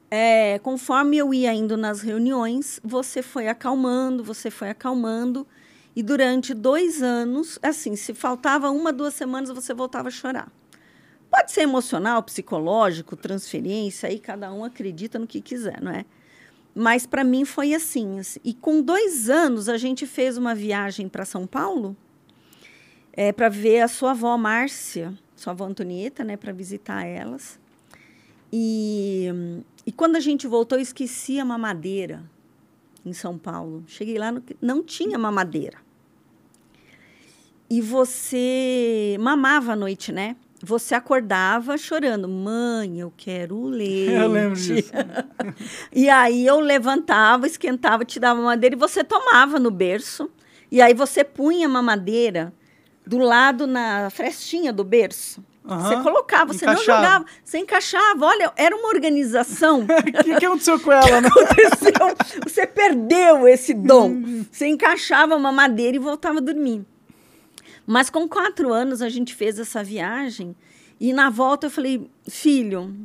[0.10, 5.46] é, conforme eu ia indo nas reuniões, você foi acalmando, você foi acalmando.
[5.94, 10.50] E durante dois anos, assim, se faltava uma, duas semanas, você voltava a chorar.
[11.32, 16.06] Pode ser emocional, psicológico, transferência, aí cada um acredita no que quiser, não é?
[16.76, 18.40] Mas para mim foi assim, assim.
[18.44, 21.96] E com dois anos, a gente fez uma viagem para São Paulo
[23.14, 27.58] é, para ver a sua avó Márcia, sua avó Antonieta, né, para visitar elas.
[28.52, 29.28] E,
[29.86, 32.24] e quando a gente voltou, eu esqueci a mamadeira
[33.06, 33.84] em São Paulo.
[33.88, 35.78] Cheguei lá, no, não tinha mamadeira.
[37.70, 40.36] E você mamava à noite, né?
[40.64, 44.12] Você acordava chorando, mãe, eu quero leite.
[44.12, 44.92] Eu lembro disso.
[45.92, 50.30] e aí eu levantava, esquentava, te dava mamadeira e você tomava no berço.
[50.72, 52.54] E aí você punha a mamadeira
[53.06, 55.44] do lado na frestinha do berço.
[55.64, 55.80] Uhum.
[55.80, 56.98] Você colocava, você encaixava.
[56.98, 58.26] não jogava, você encaixava.
[58.26, 59.82] Olha, era uma organização.
[59.82, 59.88] O
[60.24, 61.22] que, que, aconteceu com ela?
[61.22, 61.28] Né?
[61.28, 62.42] aconteceu?
[62.44, 64.46] Você perdeu esse dom.
[64.52, 66.86] você encaixava uma madeira e voltava a dormir.
[67.86, 70.56] Mas com quatro anos a gente fez essa viagem
[71.00, 72.96] e na volta eu falei, filho,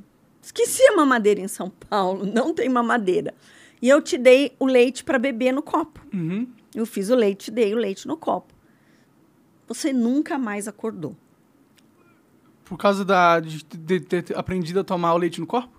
[0.43, 3.35] esqueci a mamadeira em São Paulo, não tem mamadeira.
[3.81, 6.01] E eu te dei o leite para beber no copo.
[6.13, 6.47] Uhum.
[6.75, 8.53] Eu fiz o leite, dei o leite no copo.
[9.67, 11.17] Você nunca mais acordou.
[12.65, 15.71] Por causa da, de, de, ter aprendido a tomar o leite no copo?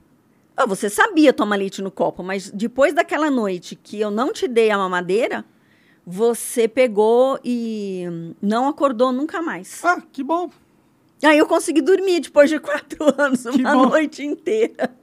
[0.56, 4.48] Ah, você sabia tomar leite no copo, mas depois daquela noite que eu não te
[4.48, 5.46] dei a mamadeira,
[6.10, 8.06] você pegou e
[8.42, 9.84] não acordou nunca mais.
[9.84, 10.50] Ah, que bom.
[11.22, 13.90] Aí eu consegui dormir depois de quatro anos, que uma bom.
[13.90, 14.96] noite inteira.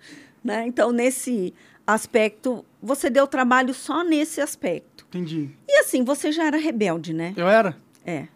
[0.43, 0.67] Né?
[0.67, 1.53] Então, nesse
[1.87, 5.05] aspecto, você deu trabalho só nesse aspecto.
[5.09, 5.51] Entendi.
[5.69, 7.35] E assim, você já era rebelde, né?
[7.37, 7.77] Eu era?
[8.07, 8.27] É.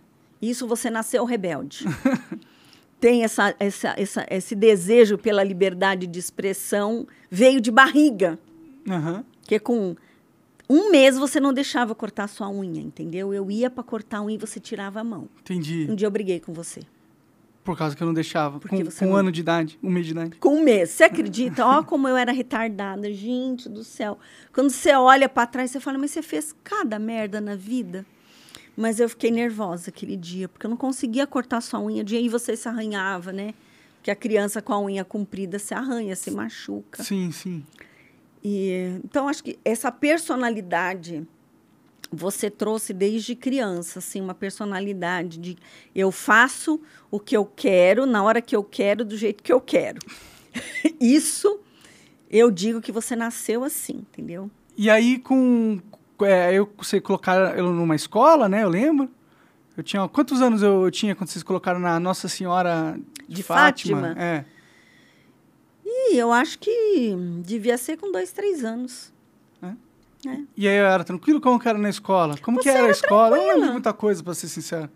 [0.40, 1.86] Isso você nasceu rebelde.
[3.00, 8.38] Tem essa, essa, essa, esse desejo pela liberdade de expressão, veio de barriga.
[8.86, 9.24] Uhum.
[9.44, 9.96] Que com
[10.68, 13.32] um mês você não deixava cortar sua unha, entendeu?
[13.32, 15.28] Eu ia para cortar a unha e você tirava a mão.
[15.40, 15.86] Entendi.
[15.88, 16.82] Um dia eu briguei com você.
[17.64, 18.58] Por causa que eu não deixava.
[18.58, 19.12] Porque com, com não...
[19.12, 20.36] um ano de idade, um mês de idade.
[20.36, 20.90] Com um mês.
[20.90, 21.66] Você acredita?
[21.66, 23.12] Ó, como eu era retardada.
[23.12, 24.18] Gente do céu.
[24.52, 28.06] Quando você olha para trás, você fala, mas você fez cada merda na vida.
[28.76, 32.04] Mas eu fiquei nervosa aquele dia, porque eu não conseguia cortar sua unha.
[32.08, 33.52] E aí você se arranhava, né?
[34.02, 37.02] Que a criança com a unha comprida se arranha, se machuca.
[37.02, 37.64] Sim, sim.
[38.50, 41.26] E, então, acho que essa personalidade
[42.10, 45.58] você trouxe desde criança, assim, uma personalidade de
[45.94, 46.80] eu faço
[47.10, 49.98] o que eu quero, na hora que eu quero, do jeito que eu quero.
[50.98, 51.60] Isso
[52.30, 54.50] eu digo que você nasceu assim, entendeu?
[54.74, 55.78] E aí, com,
[56.22, 58.62] é, eu, você colocaram ele numa escola, né?
[58.62, 59.10] Eu lembro.
[59.76, 60.08] Eu tinha.
[60.08, 64.00] Quantos anos eu tinha quando vocês colocaram na Nossa Senhora de, de Fátima?
[64.00, 64.22] Fátima?
[64.22, 64.44] É.
[65.90, 69.10] E eu acho que devia ser com dois, três anos.
[69.62, 70.28] É.
[70.28, 70.40] é.
[70.56, 71.40] E aí era tranquilo?
[71.40, 72.36] Como que era na escola?
[72.38, 73.36] Como você que era, era a escola?
[73.36, 73.42] Tranquila.
[73.42, 74.90] Eu não lembro muita coisa, para ser sincero.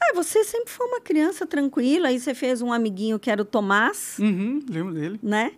[0.00, 2.08] Ah, você sempre foi uma criança tranquila.
[2.08, 4.18] Aí você fez um amiguinho que era o Tomás.
[4.18, 5.18] Uhum, lembro dele.
[5.22, 5.52] Né?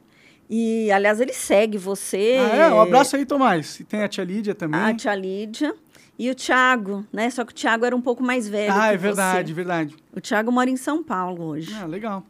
[0.49, 2.37] E, aliás, ele segue você.
[2.39, 2.75] Ah, é?
[2.75, 3.81] Um abraço aí, Tomás.
[3.81, 4.79] E tem a tia Lídia também.
[4.79, 5.75] A tia Lídia.
[6.19, 7.29] E o Thiago, né?
[7.31, 8.73] Só que o Thiago era um pouco mais velho.
[8.73, 9.55] Ah, é verdade, você.
[9.55, 9.97] verdade.
[10.15, 11.75] O Thiago mora em São Paulo hoje.
[11.75, 12.25] Ah, legal.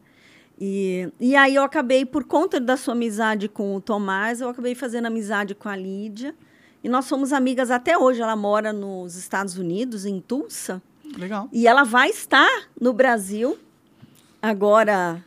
[0.59, 4.73] E, e aí eu acabei, por conta da sua amizade com o Tomás, eu acabei
[4.73, 6.33] fazendo amizade com a Lídia.
[6.83, 8.21] E nós somos amigas até hoje.
[8.21, 10.81] Ela mora nos Estados Unidos, em Tulsa.
[11.17, 11.49] Legal.
[11.51, 13.57] E ela vai estar no Brasil
[14.41, 15.23] agora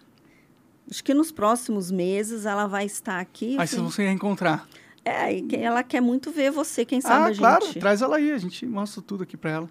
[0.90, 3.58] Acho que nos próximos meses ela vai estar aqui.
[3.58, 4.66] Aí vocês vão se reencontrar.
[5.04, 7.38] É, e ela quer muito ver você, quem sabe ah, a gente...
[7.38, 9.70] claro, traz ela aí, a gente mostra tudo aqui para ela.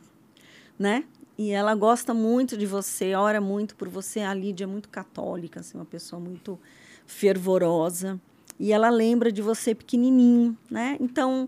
[0.77, 1.03] Né?
[1.37, 4.21] E ela gosta muito de você, ora muito por você.
[4.21, 6.59] A Lídia é muito católica, assim, uma pessoa muito
[7.05, 8.19] fervorosa.
[8.59, 10.97] E ela lembra de você pequenininho, né?
[10.99, 11.47] Então,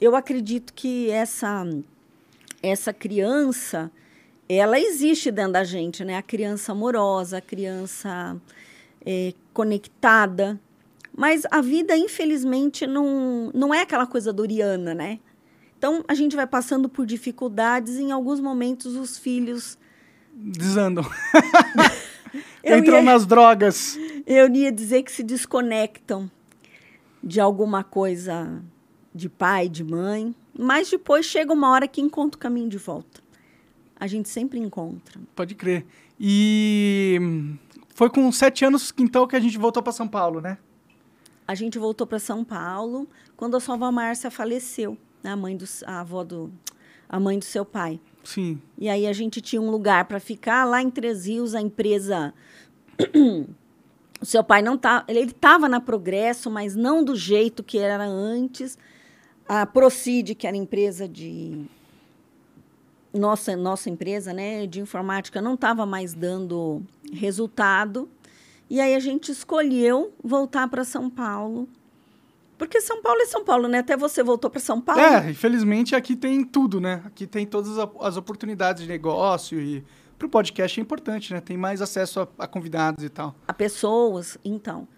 [0.00, 1.66] eu acredito que essa
[2.62, 3.90] essa criança,
[4.48, 6.16] ela existe dentro da gente, né?
[6.16, 8.40] A criança amorosa, a criança
[9.04, 10.58] é, conectada.
[11.16, 15.18] Mas a vida, infelizmente, não, não é aquela coisa doriana, né?
[15.84, 19.76] Então, a gente vai passando por dificuldades e, em alguns momentos, os filhos...
[20.32, 21.04] Desandam.
[22.64, 23.98] Entram ia, nas drogas.
[24.26, 26.30] Eu ia dizer que se desconectam
[27.22, 28.62] de alguma coisa
[29.14, 30.34] de pai, de mãe.
[30.58, 33.20] Mas depois chega uma hora que encontra o caminho de volta.
[33.94, 35.20] A gente sempre encontra.
[35.36, 35.84] Pode crer.
[36.18, 37.20] E
[37.94, 40.56] foi com sete anos, então, que a gente voltou para São Paulo, né?
[41.46, 44.96] A gente voltou para São Paulo quando a sua avó Márcia faleceu?
[45.30, 46.52] A mãe do, a avó do,
[47.08, 48.00] a mãe do seu pai.
[48.22, 48.60] Sim.
[48.78, 52.32] E aí a gente tinha um lugar para ficar lá em Três Rios, a empresa
[54.24, 58.02] O seu pai não tá, ele estava na Progresso, mas não do jeito que era
[58.06, 58.78] antes.
[59.46, 61.66] A Procid, que era empresa de
[63.12, 66.82] nossa nossa empresa, né, de informática não estava mais dando
[67.12, 68.08] resultado.
[68.70, 71.68] E aí a gente escolheu voltar para São Paulo.
[72.64, 73.80] Porque São Paulo é São Paulo, né?
[73.80, 75.00] Até você voltou para São Paulo.
[75.00, 77.02] É, infelizmente aqui tem tudo, né?
[77.04, 79.84] Aqui tem todas as oportunidades de negócio e
[80.18, 81.42] para o podcast é importante, né?
[81.42, 83.34] Tem mais acesso a, a, convidados e tal.
[83.46, 84.88] A pessoas, então.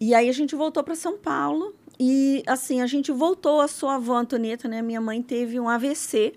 [0.00, 3.60] E aí a gente voltou para São Paulo e assim a gente voltou.
[3.60, 4.80] A sua avó Antonieta, né?
[4.80, 6.32] Minha mãe teve um AVC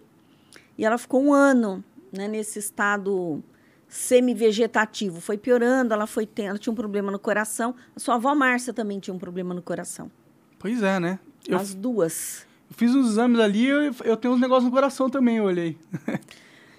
[0.78, 2.28] e ela ficou um ano, né?
[2.28, 3.42] Nesse estado
[3.88, 5.22] semi-vegetativo.
[5.22, 7.74] Foi piorando, ela foi tendo, ela tinha um problema no coração.
[7.96, 10.12] A sua avó Márcia também tinha um problema no coração.
[10.60, 11.20] Pois é, né?
[11.48, 12.46] Eu As duas.
[12.70, 15.78] Eu fiz uns exames ali, eu, eu tenho uns negócios no coração também, eu olhei.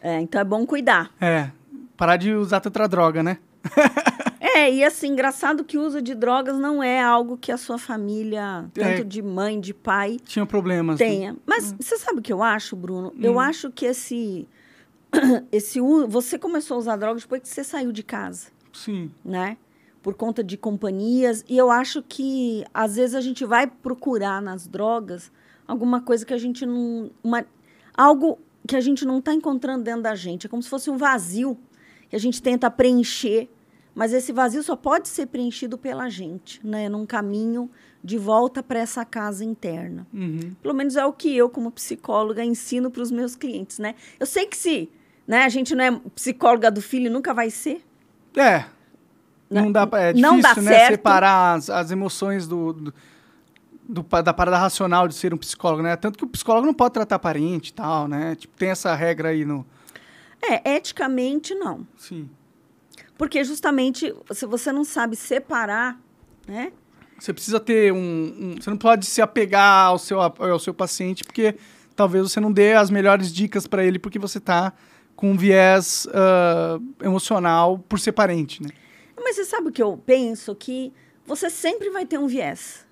[0.03, 1.12] É, então é bom cuidar.
[1.21, 1.51] É,
[1.95, 3.38] parar de usar tanta droga, né?
[4.40, 7.77] é, e assim, engraçado que o uso de drogas não é algo que a sua
[7.77, 10.16] família, tanto é, de mãe, de pai...
[10.25, 10.97] Tinha problemas.
[10.97, 11.33] Tenha.
[11.33, 11.38] Né?
[11.45, 11.77] Mas hum.
[11.79, 13.09] você sabe o que eu acho, Bruno?
[13.09, 13.21] Hum.
[13.21, 14.49] Eu acho que esse...
[15.53, 18.47] esse você começou a usar drogas depois que você saiu de casa.
[18.73, 19.11] Sim.
[19.23, 19.59] Né?
[20.02, 21.44] Por conta de companhias.
[21.48, 25.30] E eu acho que, às vezes, a gente vai procurar nas drogas
[25.66, 27.10] alguma coisa que a gente não...
[27.22, 27.44] Uma,
[27.94, 30.46] algo que a gente não está encontrando dentro da gente.
[30.46, 31.58] É como se fosse um vazio
[32.08, 33.48] que a gente tenta preencher,
[33.94, 36.88] mas esse vazio só pode ser preenchido pela gente, né?
[36.88, 37.70] Num caminho
[38.02, 40.06] de volta para essa casa interna.
[40.12, 40.54] Uhum.
[40.62, 43.94] Pelo menos é o que eu, como psicóloga, ensino para os meus clientes, né?
[44.18, 44.88] Eu sei que se
[45.26, 47.84] né, a gente não é psicóloga do filho, nunca vai ser.
[48.36, 48.64] É.
[49.50, 50.62] Não, dá, é difícil, não dá né?
[50.62, 50.90] Certo.
[50.92, 52.94] Separar as, as emoções do, do
[53.90, 55.96] do, da parada racional de ser um psicólogo, né?
[55.96, 58.36] Tanto que o psicólogo não pode tratar parente e tal, né?
[58.36, 59.66] Tipo, tem essa regra aí no...
[60.40, 61.86] É, eticamente, não.
[61.98, 62.30] Sim.
[63.18, 66.00] Porque justamente, se você não sabe separar,
[66.46, 66.72] né?
[67.18, 71.22] Você precisa ter um, um, Você não pode se apegar ao seu, ao seu paciente,
[71.22, 71.54] porque
[71.94, 74.72] talvez você não dê as melhores dicas para ele, porque você tá
[75.14, 78.70] com um viés uh, emocional por ser parente, né?
[79.22, 80.54] Mas você sabe o que eu penso?
[80.54, 80.92] Que
[81.24, 82.87] você sempre vai ter um viés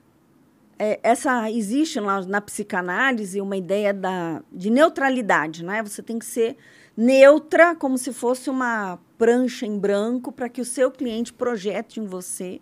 [0.78, 5.82] é, essa existe lá na psicanálise uma ideia da, de neutralidade, né?
[5.82, 6.56] Você tem que ser
[6.96, 12.06] neutra, como se fosse uma prancha em branco, para que o seu cliente projete em
[12.06, 12.60] você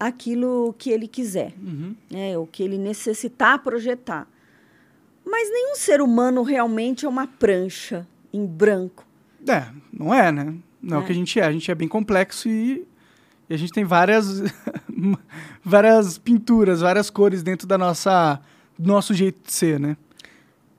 [0.00, 1.94] aquilo que ele quiser, uhum.
[2.10, 2.36] né?
[2.36, 4.26] o que ele necessitar projetar.
[5.24, 9.06] Mas nenhum ser humano realmente é uma prancha em branco.
[9.46, 10.54] É, não é, né?
[10.84, 11.44] Não é, é o que a gente é.
[11.44, 12.86] A gente é bem complexo e
[13.48, 14.42] e a gente tem várias,
[15.62, 18.40] várias pinturas, várias cores dentro da nossa,
[18.78, 19.96] do nosso jeito de ser, né?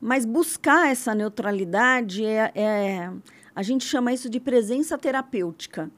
[0.01, 3.11] Mas buscar essa neutralidade é, é
[3.55, 5.89] a gente chama isso de presença terapêutica.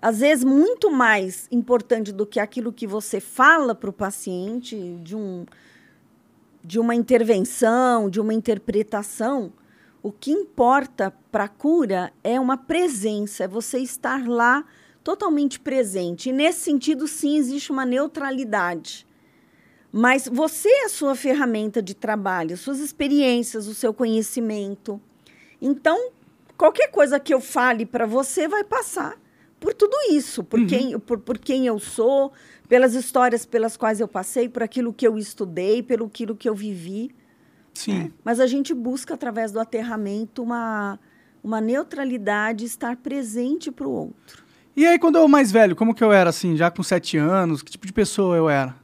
[0.00, 5.16] Às vezes, muito mais importante do que aquilo que você fala para o paciente, de,
[5.16, 5.46] um,
[6.62, 9.52] de uma intervenção, de uma interpretação,
[10.06, 14.64] o que importa para a cura é uma presença, é você estar lá
[15.02, 16.28] totalmente presente.
[16.28, 19.04] E nesse sentido, sim, existe uma neutralidade.
[19.90, 25.00] Mas você é a sua ferramenta de trabalho, suas experiências, o seu conhecimento.
[25.60, 26.12] Então,
[26.56, 29.20] qualquer coisa que eu fale para você vai passar
[29.58, 30.66] por tudo isso, por, uhum.
[30.68, 32.32] quem, por, por quem eu sou,
[32.68, 36.54] pelas histórias pelas quais eu passei, por aquilo que eu estudei, pelo aquilo que eu
[36.54, 37.12] vivi.
[37.76, 38.06] Sim.
[38.06, 38.10] É.
[38.24, 40.98] Mas a gente busca, através do aterramento, uma,
[41.44, 44.44] uma neutralidade, estar presente para o outro.
[44.74, 47.62] E aí, quando eu mais velho, como que eu era, assim, já com sete anos?
[47.62, 48.74] Que tipo de pessoa eu era?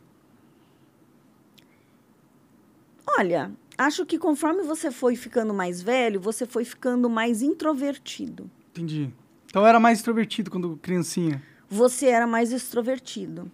[3.18, 8.50] Olha, acho que conforme você foi ficando mais velho, você foi ficando mais introvertido.
[8.70, 9.10] Entendi.
[9.46, 11.42] Então eu era mais extrovertido quando criancinha.
[11.68, 13.50] Você era mais extrovertido.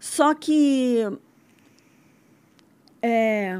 [0.00, 1.04] Só que.
[3.02, 3.58] É,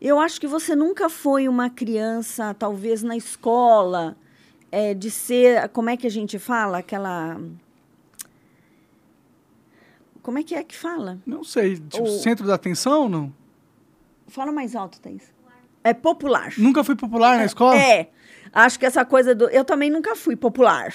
[0.00, 4.16] eu acho que você nunca foi uma criança, talvez na escola,
[4.70, 6.78] é, de ser, como é que a gente fala?
[6.78, 7.40] Aquela.
[10.22, 11.18] Como é que é que fala?
[11.26, 11.78] Não sei.
[11.78, 12.18] Tipo, o...
[12.18, 13.32] centro da atenção, não?
[14.26, 15.32] Fala mais alto, Thaís.
[15.82, 16.52] É popular.
[16.58, 17.76] Nunca fui popular na escola?
[17.76, 18.10] É.
[18.52, 19.48] Acho que essa coisa do.
[19.48, 20.94] Eu também nunca fui popular.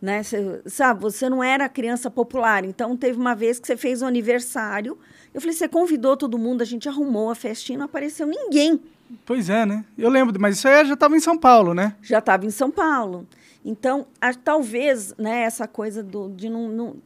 [0.00, 0.22] Né?
[0.22, 2.64] Você, sabe, você não era criança popular.
[2.64, 4.96] Então, teve uma vez que você fez um aniversário.
[5.34, 8.80] Eu falei, você convidou todo mundo, a gente arrumou a festinha, não apareceu ninguém.
[9.26, 9.84] Pois é, né?
[9.98, 11.96] Eu lembro, mas isso aí já estava em São Paulo, né?
[12.00, 13.26] Já estava em São Paulo.
[13.64, 16.96] Então, a, talvez, né, essa coisa do, de não, não,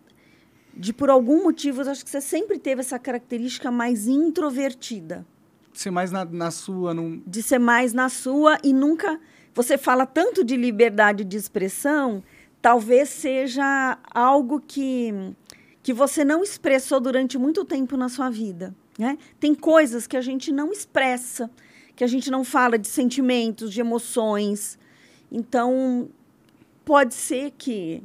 [0.76, 5.26] de por algum motivo, eu acho que você sempre teve essa característica mais introvertida.
[5.72, 7.20] De ser mais na, na sua, não...
[7.26, 9.18] De ser mais na sua e nunca.
[9.55, 12.22] Você fala tanto de liberdade de expressão,
[12.64, 15.12] talvez seja algo que,
[15.82, 18.74] que você não expressou durante muito tempo na sua vida.
[18.98, 19.18] Né?
[19.38, 21.50] Tem coisas que a gente não expressa,
[21.94, 24.78] que a gente não fala de sentimentos, de emoções.
[25.30, 26.08] Então,
[26.86, 28.02] pode ser que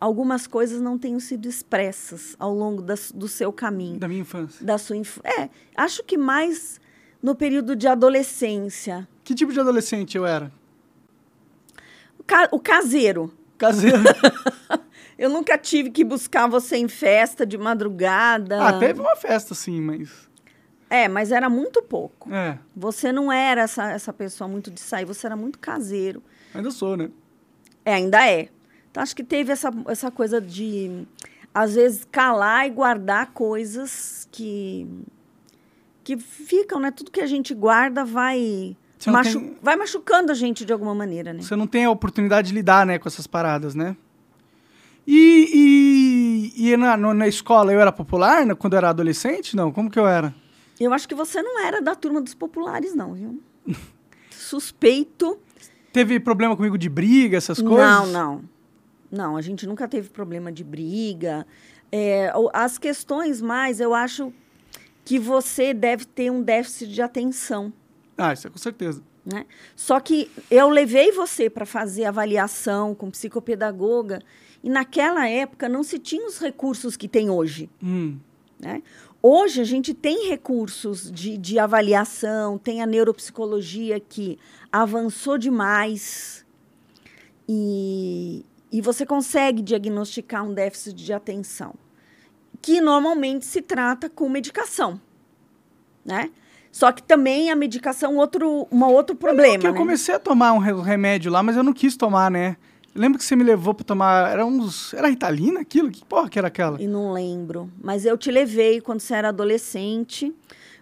[0.00, 4.00] algumas coisas não tenham sido expressas ao longo da, do seu caminho.
[4.00, 4.66] Da minha infância.
[4.66, 5.18] Da sua inf...
[5.22, 6.80] É, acho que mais
[7.22, 9.08] no período de adolescência.
[9.22, 10.50] Que tipo de adolescente eu era?
[12.18, 12.48] O, ca...
[12.50, 13.32] o caseiro.
[13.60, 13.98] Caseiro.
[15.18, 18.66] eu nunca tive que buscar você em festa de madrugada.
[18.66, 20.30] Ah, teve uma festa, sim, mas.
[20.88, 22.32] É, mas era muito pouco.
[22.34, 22.58] É.
[22.74, 26.22] Você não era essa, essa pessoa muito de sair, você era muito caseiro.
[26.54, 27.10] Ainda sou, né?
[27.84, 28.48] É, ainda é.
[28.90, 31.06] Então, acho que teve essa, essa coisa de,
[31.54, 34.88] às vezes, calar e guardar coisas que,
[36.02, 36.90] que ficam, né?
[36.90, 38.74] Tudo que a gente guarda vai,
[39.08, 39.56] machu tem...
[39.62, 41.40] vai machucando a gente de alguma maneira, né?
[41.40, 43.96] Você não tem a oportunidade de lidar né, com essas paradas, né?
[45.06, 49.56] E, e, e na, na escola eu era popular né, quando eu era adolescente?
[49.56, 50.34] Não, como que eu era?
[50.78, 53.42] Eu acho que você não era da turma dos populares, não, viu?
[54.30, 55.38] Suspeito.
[55.92, 57.78] Teve problema comigo de briga, essas coisas?
[57.78, 58.42] Não, não.
[59.10, 61.46] Não, a gente nunca teve problema de briga.
[61.90, 64.32] É, as questões mais, eu acho
[65.04, 67.72] que você deve ter um déficit de atenção.
[68.22, 69.02] Ah, isso é com certeza.
[69.24, 69.46] Né?
[69.74, 74.20] Só que eu levei você para fazer avaliação com psicopedagoga
[74.62, 77.70] e naquela época não se tinha os recursos que tem hoje.
[77.82, 78.18] Hum.
[78.58, 78.82] Né?
[79.22, 84.38] Hoje a gente tem recursos de, de avaliação, tem a neuropsicologia que
[84.70, 86.44] avançou demais.
[87.48, 91.74] E, e você consegue diagnosticar um déficit de atenção,
[92.60, 95.00] que normalmente se trata com medicação,
[96.04, 96.30] né?
[96.70, 99.64] Só que também a medicação outro, um outro problema.
[99.64, 99.78] Eu, eu né?
[99.78, 102.56] comecei a tomar um remédio lá, mas eu não quis tomar, né?
[102.94, 104.30] Lembro que você me levou para tomar.
[104.30, 104.94] Era uns.
[104.94, 105.90] Era Ritalina aquilo?
[105.90, 106.80] Que porra que era aquela?
[106.80, 107.70] E não lembro.
[107.80, 110.34] Mas eu te levei quando você era adolescente.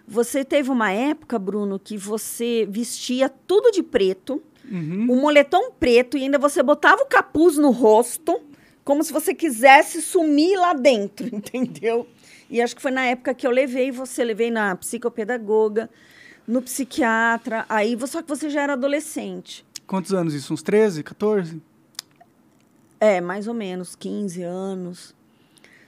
[0.07, 5.07] Você teve uma época, Bruno, que você vestia tudo de preto uhum.
[5.09, 8.39] um moletom preto e ainda você botava o capuz no rosto,
[8.83, 12.07] como se você quisesse sumir lá dentro, entendeu?
[12.49, 15.89] E acho que foi na época que eu levei você, levei na psicopedagoga,
[16.47, 19.65] no psiquiatra, aí só que você já era adolescente.
[19.85, 20.53] Quantos anos isso?
[20.53, 21.61] Uns 13, 14?
[22.99, 25.15] É, mais ou menos, 15 anos.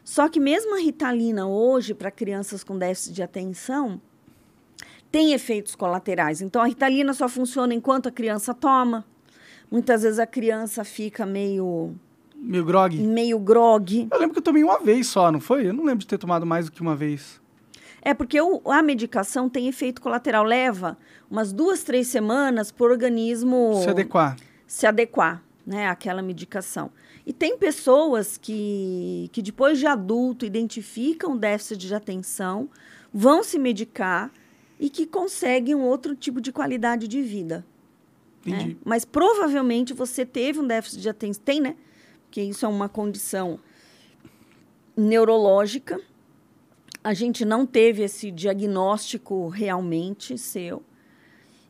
[0.03, 3.99] Só que mesmo a Ritalina hoje, para crianças com déficit de atenção,
[5.11, 6.41] tem efeitos colaterais.
[6.41, 9.05] Então, a ritalina só funciona enquanto a criança toma.
[9.69, 11.93] Muitas vezes a criança fica meio.
[12.41, 12.97] Meio grog?
[12.97, 14.07] Meio grog.
[14.11, 15.67] Eu lembro que eu tomei uma vez só, não foi?
[15.67, 17.39] Eu não lembro de ter tomado mais do que uma vez.
[18.01, 20.43] É porque o, a medicação tem efeito colateral.
[20.43, 20.97] Leva
[21.29, 23.79] umas duas, três semanas para o organismo.
[23.83, 24.37] Se adequar.
[24.65, 25.87] Se adequar, né?
[25.87, 26.89] Àquela medicação.
[27.27, 32.67] E tem pessoas que, que depois de adulto identificam déficit de atenção,
[33.13, 34.31] vão se medicar
[34.79, 37.63] e que conseguem um outro tipo de qualidade de vida.
[38.43, 38.75] Né?
[38.83, 41.75] Mas provavelmente você teve um déficit de atenção, tem, né?
[42.31, 43.59] Porque isso é uma condição
[44.95, 45.99] neurológica.
[47.03, 50.81] A gente não teve esse diagnóstico realmente seu.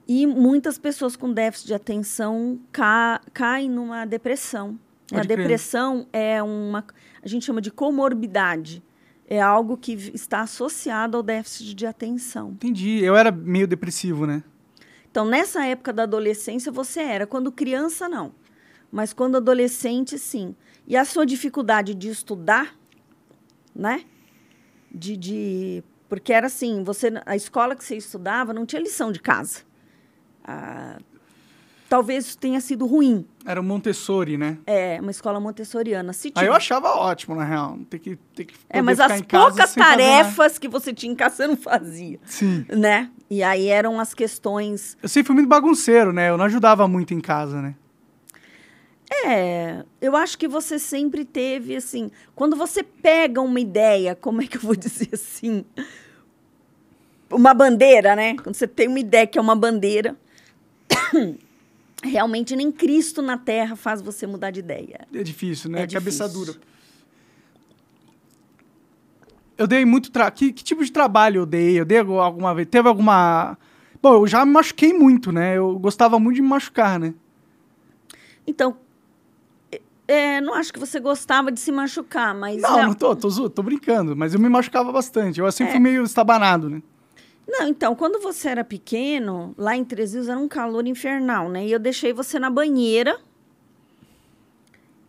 [0.07, 4.79] E muitas pessoas com déficit de atenção ca caem numa depressão.
[5.09, 6.85] Pode a depressão é uma.
[7.23, 8.83] A gente chama de comorbidade
[9.27, 12.51] é algo que está associado ao déficit de atenção.
[12.51, 13.03] Entendi.
[13.03, 14.43] Eu era meio depressivo, né?
[15.09, 17.25] Então, nessa época da adolescência, você era.
[17.25, 18.31] Quando criança, não.
[18.91, 20.55] Mas quando adolescente, sim.
[20.85, 22.75] E a sua dificuldade de estudar,
[23.73, 24.03] né?
[24.91, 25.83] De, de...
[26.09, 29.59] Porque era assim, você, a escola que você estudava não tinha lição de casa.
[30.43, 30.97] Ah,
[31.87, 33.25] talvez tenha sido ruim.
[33.45, 34.57] Era o Montessori, né?
[34.65, 36.11] É, uma escola montessoriana.
[36.11, 37.79] Se Aí eu achava ótimo, na real.
[37.89, 41.47] Ter que, ter que é, mas as poucas tarefas que você tinha em casa, você
[41.47, 42.19] não fazia.
[42.25, 42.65] Sim.
[42.67, 43.09] Né?
[43.29, 44.97] E aí eram as questões...
[45.01, 46.29] Eu sempre fui muito bagunceiro, né?
[46.29, 47.75] Eu não ajudava muito em casa, né?
[49.11, 52.09] É, eu acho que você sempre teve, assim...
[52.33, 55.65] Quando você pega uma ideia, como é que eu vou dizer assim?
[57.29, 58.35] Uma bandeira, né?
[58.37, 60.15] Quando você tem uma ideia que é uma bandeira
[62.03, 65.07] realmente nem Cristo na Terra faz você mudar de ideia.
[65.13, 65.83] É difícil, né?
[65.83, 66.53] É Cabeça dura.
[69.57, 70.31] Eu dei muito tra...
[70.31, 71.79] que, que tipo de trabalho eu dei?
[71.79, 72.67] Eu dei alguma vez?
[72.69, 73.57] Teve alguma.
[74.01, 75.57] Bom, eu já me machuquei muito, né?
[75.57, 77.13] Eu gostava muito de me machucar, né?
[78.47, 78.75] Então,
[80.11, 82.61] é, não acho que você gostava de se machucar, mas.
[82.61, 82.85] Não, é...
[82.85, 85.39] não tô, tô, tô brincando, mas eu me machucava bastante.
[85.39, 85.73] Eu sempre É.
[85.73, 86.81] fui meio estabanado, né?
[87.47, 91.65] Não, então, quando você era pequeno, lá em Três Rios era um calor infernal, né?
[91.65, 93.17] E eu deixei você na banheira.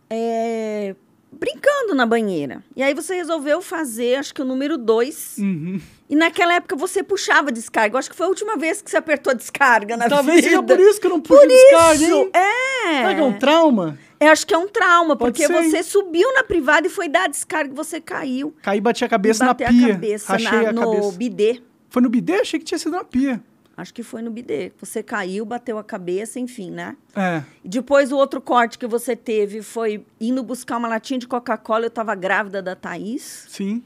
[0.09, 0.95] É,
[1.31, 2.63] brincando na banheira.
[2.75, 5.37] E aí você resolveu fazer, acho que o número dois.
[5.39, 5.79] Uhum.
[6.09, 7.95] E naquela época você puxava a descarga.
[7.95, 10.49] Eu acho que foi a última vez que você apertou a descarga na Talvez vida.
[10.49, 12.31] seja por isso que eu não Por descarga, isso, hein?
[12.33, 12.97] é.
[12.97, 13.97] Será que é um trauma?
[14.25, 17.07] Eu acho que é um trauma, Pode porque ser, você subiu na privada e foi
[17.09, 18.53] dar a descarga e você caiu.
[18.61, 19.67] Caí e bati a cabeça na pia.
[19.67, 21.11] a cabeça na- a no cabeça.
[21.17, 21.61] bidê.
[21.89, 22.33] Foi no bidê?
[22.41, 23.41] Achei que tinha sido na pia.
[23.75, 24.71] Acho que foi no bidê.
[24.79, 26.95] Você caiu, bateu a cabeça, enfim, né?
[27.15, 27.41] É.
[27.65, 31.85] Depois, o outro corte que você teve foi indo buscar uma latinha de Coca-Cola.
[31.85, 33.45] Eu estava grávida da Thaís.
[33.49, 33.81] Sim.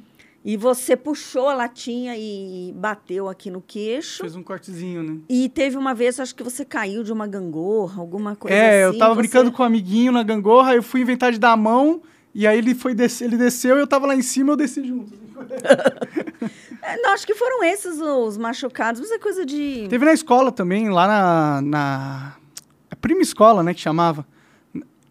[0.47, 4.19] E você puxou a latinha e bateu aqui no queixo.
[4.21, 5.17] Fez um cortezinho, né?
[5.27, 8.95] E teve uma vez, acho que você caiu de uma gangorra, alguma coisa é, assim.
[8.95, 11.57] eu tava você- brincando com um amiguinho na gangorra, eu fui inventar de dar a
[11.57, 12.01] mão,
[12.33, 14.87] e aí ele foi descer, ele desceu e eu tava lá em cima, eu desci
[14.87, 15.11] junto.
[16.81, 19.87] É, não, acho que foram esses os machucados, mas é coisa de...
[19.89, 21.61] Teve na escola também, lá na.
[21.61, 22.35] na
[22.89, 24.25] é prima escola, né, que chamava.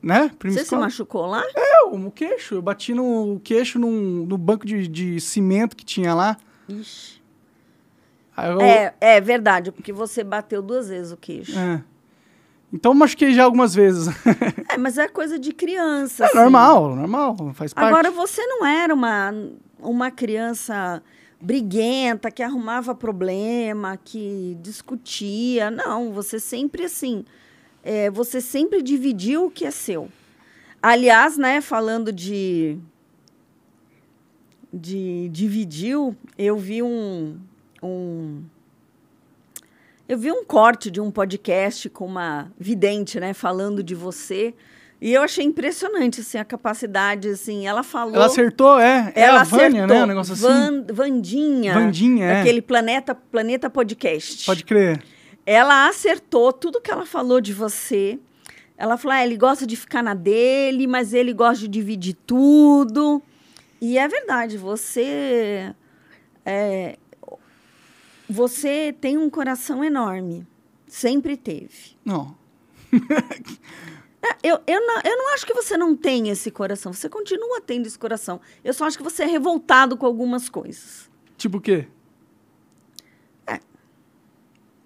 [0.06, 0.30] Né?
[0.38, 1.42] Prima Você se machucou lá?
[1.56, 2.54] É, o queixo.
[2.54, 6.36] Eu bati no queixo num, no banco de, de cimento que tinha lá.
[6.68, 7.20] Ixi.
[8.38, 11.58] Eu- É, é verdade, porque você bateu duas vezes o queixo.
[11.58, 11.82] é.
[12.72, 14.06] Então eu machuquei já algumas vezes.
[14.68, 16.22] É, mas é coisa de criança.
[16.22, 16.36] É assim.
[16.36, 17.88] normal, normal, faz parte.
[17.88, 19.32] Agora, você não era uma,
[19.80, 21.02] uma criança
[21.40, 25.68] briguenta, que arrumava problema, que discutia.
[25.68, 27.24] Não, você sempre assim.
[27.86, 30.08] É, você sempre dividiu o que é seu.
[30.82, 32.76] Aliás, né, falando de.
[34.72, 37.38] de dividiu, eu vi um.
[37.80, 38.42] um
[40.08, 44.52] eu vi um corte de um podcast com uma vidente, né, falando de você.
[45.00, 48.14] E eu achei impressionante, assim, a capacidade, assim, ela falou...
[48.14, 49.12] Ela acertou, é.
[49.14, 49.96] É ela a Vânia, acertou.
[49.96, 50.04] né?
[50.04, 50.42] Um negócio assim.
[50.42, 51.74] Van- Vandinha.
[51.74, 52.40] Vandinha, é.
[52.40, 54.46] Aquele Planeta, Planeta Podcast.
[54.46, 55.02] Pode crer.
[55.46, 58.18] Ela acertou tudo que ela falou de você.
[58.76, 63.22] Ela falou, ah, ele gosta de ficar na dele, mas ele gosta de dividir tudo.
[63.80, 65.72] E é verdade, você...
[66.44, 66.98] é,
[68.28, 70.46] você tem um coração enorme.
[70.86, 71.96] Sempre teve.
[72.04, 72.36] Não.
[74.42, 76.92] Eu, eu, não, eu não acho que você não tem esse coração.
[76.92, 78.40] Você continua tendo esse coração.
[78.64, 81.08] Eu só acho que você é revoltado com algumas coisas.
[81.36, 81.86] Tipo o quê?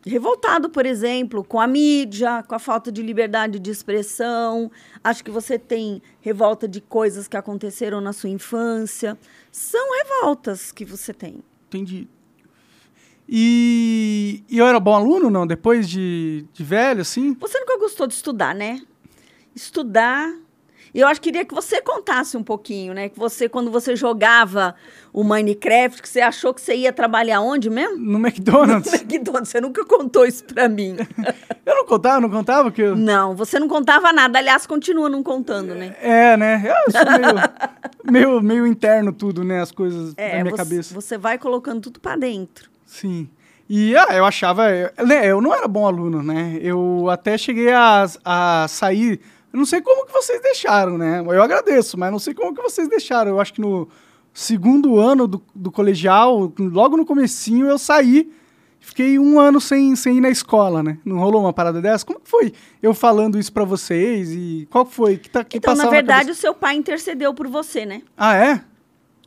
[0.05, 4.71] Revoltado, por exemplo, com a mídia, com a falta de liberdade de expressão.
[5.05, 9.19] Acho que você tem revolta de coisas que aconteceram na sua infância.
[9.53, 11.43] São revoltas que você tem.
[11.69, 12.09] Entendi.
[13.29, 15.47] E, e eu era bom aluno, não?
[15.47, 17.35] Depois de, de velho, assim?
[17.35, 18.81] Você nunca gostou de estudar, né?
[19.55, 20.35] Estudar.
[20.93, 23.09] E eu acho que queria que você contasse um pouquinho, né?
[23.09, 24.75] Que você, quando você jogava
[25.13, 27.97] o Minecraft, que você achou que você ia trabalhar onde mesmo?
[27.97, 28.93] No McDonald's.
[28.93, 30.97] McDonald's, você nunca contou isso pra mim.
[31.65, 32.97] eu não contava, não contava que eu...
[32.97, 34.39] Não, você não contava nada.
[34.39, 35.95] Aliás, continua não contando, né?
[36.01, 36.63] É, né?
[36.67, 37.35] Eu sou meio,
[38.31, 39.61] meio, meio interno tudo, né?
[39.61, 40.95] As coisas É, na minha você, cabeça.
[40.95, 42.69] você vai colocando tudo pra dentro.
[42.85, 43.29] Sim.
[43.69, 44.65] E ah, eu achava.
[45.07, 46.59] né, Eu não era bom aluno, né?
[46.61, 49.21] Eu até cheguei a, a sair.
[49.53, 51.21] Eu não sei como que vocês deixaram, né?
[51.21, 53.33] Eu agradeço, mas não sei como que vocês deixaram.
[53.33, 53.89] Eu acho que no
[54.33, 58.31] segundo ano do, do colegial, logo no comecinho, eu saí.
[58.83, 60.99] Fiquei um ano sem, sem ir na escola, né?
[61.05, 62.07] Não rolou uma parada dessa?
[62.07, 64.31] Como que foi eu falando isso pra vocês?
[64.33, 65.19] E qual foi?
[65.19, 66.39] Que, tá, que Então, na verdade, cabeça?
[66.39, 68.03] o seu pai intercedeu por você, né?
[68.17, 68.65] Ah, é?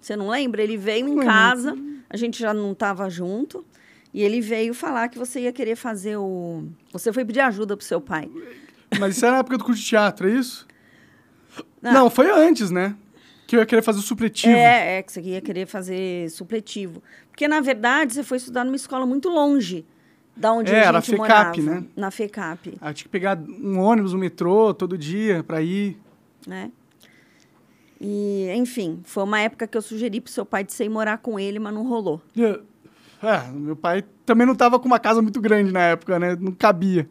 [0.01, 0.63] Você não lembra?
[0.63, 1.77] Ele veio em casa,
[2.09, 3.63] a gente já não estava junto,
[4.11, 6.63] e ele veio falar que você ia querer fazer o.
[6.91, 8.29] Você foi pedir ajuda pro seu pai.
[8.99, 10.67] Mas isso era na época do curso de teatro, é isso?
[11.81, 11.93] Não.
[11.93, 12.95] Não, foi antes, né?
[13.45, 14.55] Que eu ia querer fazer o supletivo.
[14.55, 17.03] É, é que você ia querer fazer supletivo.
[17.29, 19.85] Porque, na verdade, você foi estudar numa escola muito longe
[20.35, 21.81] da onde É, a gente era a FECAP, morava.
[21.81, 21.87] né?
[21.95, 25.97] Na FECAP, Aí eu tinha que pegar um ônibus, um metrô todo dia pra ir.
[26.47, 26.71] né?
[27.99, 31.17] E, enfim, foi uma época que eu sugeri pro seu pai de você ir morar
[31.19, 32.21] com ele, mas não rolou.
[32.35, 32.43] E,
[33.25, 36.35] É, meu pai também não tava com uma casa muito grande na época, né?
[36.37, 37.07] Não cabia.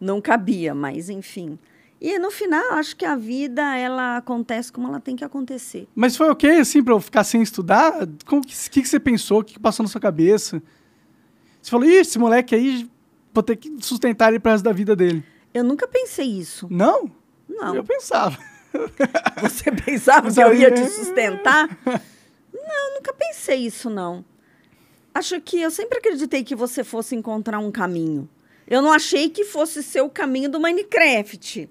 [0.00, 1.58] Não cabia, mas enfim.
[2.00, 5.88] E no final, acho que a vida, ela acontece como ela tem que acontecer.
[5.94, 8.04] Mas foi ok, assim, pra eu ficar sem estudar?
[8.04, 9.40] O que, que, que você pensou?
[9.40, 10.62] O que, que passou na sua cabeça?
[11.60, 12.88] Você falou, ih, esse moleque aí,
[13.34, 15.24] vou ter que sustentar ele pro resto da vida dele.
[15.52, 16.68] Eu nunca pensei isso.
[16.70, 17.10] Não?
[17.48, 17.74] Não.
[17.74, 18.38] Eu pensava.
[19.42, 21.68] Você pensava que eu ia te sustentar?
[22.52, 24.24] Não, nunca pensei isso, não.
[25.14, 28.28] Acho que eu sempre acreditei que você fosse encontrar um caminho.
[28.68, 31.68] Eu não achei que fosse ser o caminho do Minecraft.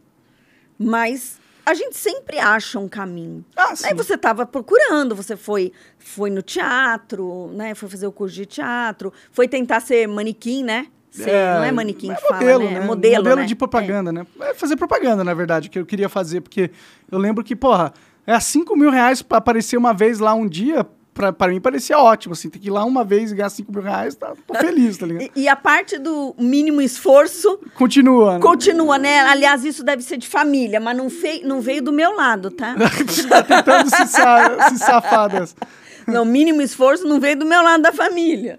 [0.80, 3.44] Mas a gente sempre acha um caminho.
[3.56, 3.88] Ah, sim.
[3.88, 7.76] Aí você estava procurando, você foi, foi no teatro, né?
[7.76, 10.88] Foi fazer o curso de teatro, foi tentar ser manequim, né?
[11.12, 12.80] Ser- não é manequim é que modelo, fala, né?
[12.80, 12.86] né?
[12.86, 13.46] Modelo, né?
[13.46, 14.26] de propaganda, né?
[14.42, 16.70] É fazer propaganda, na verdade, que eu queria fazer, porque
[17.12, 17.94] eu lembro que, porra,
[18.26, 20.86] É, 5 mil reais pra aparecer uma vez lá um dia,
[21.18, 22.48] pra, pra mim parecia ótimo, assim.
[22.48, 25.08] Tem que ir lá uma vez e ganhar 5 mil reais, tá, tô feliz, tá
[25.08, 25.32] ligado?
[25.36, 28.40] E, e a parte do mínimo esforço Continua, né?
[28.40, 29.22] continua, né?
[29.22, 32.76] Aliás, isso deve ser de família, mas não, fei, não veio do meu lado, tá?
[33.28, 35.56] tá tentando se, sa se safar dessa.
[36.08, 38.58] Não, mínimo esforço não veio do meu lado da família.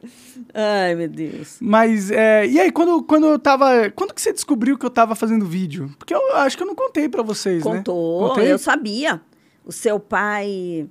[0.53, 1.57] Ai, meu Deus.
[1.63, 3.91] Mas, é, e aí, quando, quando eu tava.
[3.97, 5.91] Quando que você descobriu que eu tava fazendo vídeo?
[5.99, 8.29] Porque eu acho que eu não contei pra vocês, Contou, né?
[8.29, 8.53] Contei?
[8.53, 9.23] eu sabia.
[9.65, 10.87] O seu pai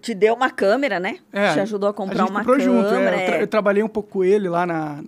[0.00, 1.18] te deu uma câmera, né?
[1.32, 2.64] É, te ajudou a comprar a uma câmera.
[2.64, 2.94] junto.
[2.94, 3.42] é, eu, tra- é.
[3.42, 5.02] eu trabalhei um pouco com ele lá na,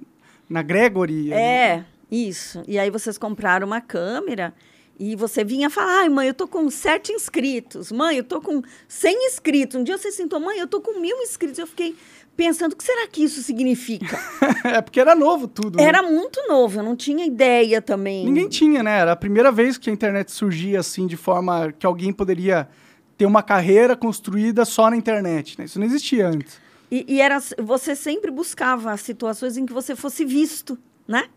[0.49, 1.33] na Gregory.
[1.33, 2.63] É, isso.
[2.69, 4.55] E aí vocês compraram uma câmera
[4.99, 7.93] e você vinha falar, ai, mãe, eu tô com sete inscritos.
[7.93, 9.77] Mãe, eu tô com 100 inscritos.
[9.81, 11.59] Um dia você sentou, mãe, eu tô com mil inscritos.
[11.59, 11.95] Eu fiquei
[12.35, 14.19] pensando, o que será que isso significa?
[14.65, 15.77] é porque era novo tudo.
[15.77, 15.85] né?
[15.85, 18.25] Era muito novo, eu não tinha ideia também.
[18.25, 19.01] Ninguém tinha, né?
[19.01, 22.69] Era a primeira vez que a internet surgia assim, de forma que alguém poderia
[23.17, 25.65] ter uma carreira construída só na internet, né?
[25.65, 26.61] Isso não existia antes.
[26.91, 31.29] E, e era, você sempre buscava situações em que você fosse visto, né?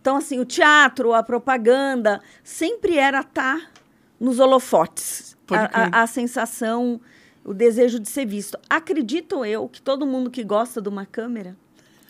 [0.00, 3.70] Então, assim, o teatro, a propaganda, sempre era estar
[4.18, 5.36] nos holofotes.
[5.50, 7.00] A, a, a sensação,
[7.44, 8.58] o desejo de ser visto.
[8.70, 11.56] Acredito eu que todo mundo que gosta de uma câmera,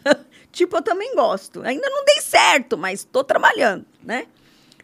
[0.53, 1.63] tipo, eu também gosto.
[1.63, 4.27] Ainda não dei certo, mas estou trabalhando, né?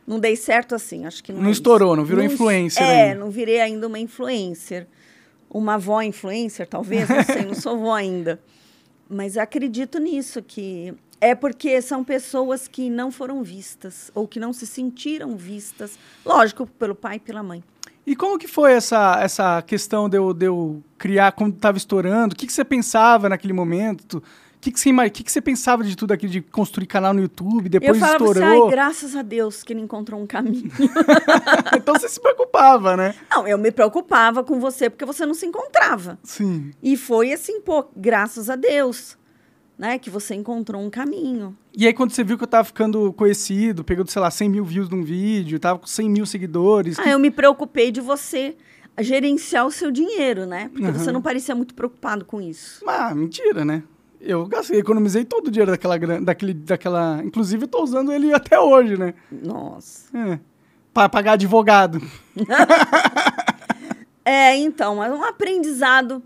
[0.09, 1.41] Não dei certo assim, acho que não.
[1.43, 1.61] Não é isso.
[1.61, 3.21] estourou, não virou influencer É, ainda.
[3.21, 4.87] não virei ainda uma influencer.
[5.51, 8.41] Uma avó influencer, talvez, não sei, não sou vó ainda.
[9.09, 14.53] Mas acredito nisso, que é porque são pessoas que não foram vistas, ou que não
[14.53, 17.63] se sentiram vistas, lógico, pelo pai e pela mãe.
[18.07, 22.35] E como que foi essa, essa questão de eu, de eu criar quando estava estourando?
[22.35, 24.23] O que, que você pensava naquele momento?
[24.59, 27.21] O que, que, você, que, que você pensava de tudo aquilo, de construir canal no
[27.21, 28.65] YouTube, depois eu falava assim, estourou?
[28.65, 30.69] ai, graças a Deus que ele encontrou um caminho.
[31.77, 33.15] então você se preocupava, né?
[33.31, 36.19] não, eu me preocupava com você porque você não se encontrava.
[36.25, 36.73] Sim.
[36.83, 39.17] E foi assim, pô, graças a Deus,
[39.79, 41.57] né, que você encontrou um caminho.
[41.73, 44.65] E aí, quando você viu que eu tava ficando conhecido, pegando, sei lá, 100 mil
[44.65, 46.99] views num vídeo, tava com 100 mil seguidores.
[46.99, 48.57] Ah, eu me preocupei de você
[49.01, 50.69] gerenciar o seu dinheiro, né?
[50.73, 51.13] Porque você Uhum.
[51.15, 52.83] não parecia muito preocupado com isso.
[52.89, 53.85] Ah, mentira, né?
[54.21, 57.21] Eu gastei, economizei todo o dinheiro daquela, gran- daquele, daquela...
[57.25, 59.15] Inclusive, eu tô usando ele até hoje, né?
[59.31, 60.09] Nossa.
[60.17, 60.41] É.
[60.93, 62.01] Pra pagar advogado.
[64.25, 66.23] É, então, é um aprendizado.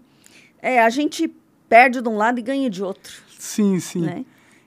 [0.61, 1.33] É, a gente
[1.69, 4.01] perde de um lado e ganha de outro, Sim, sim.
[4.01, 4.25] né?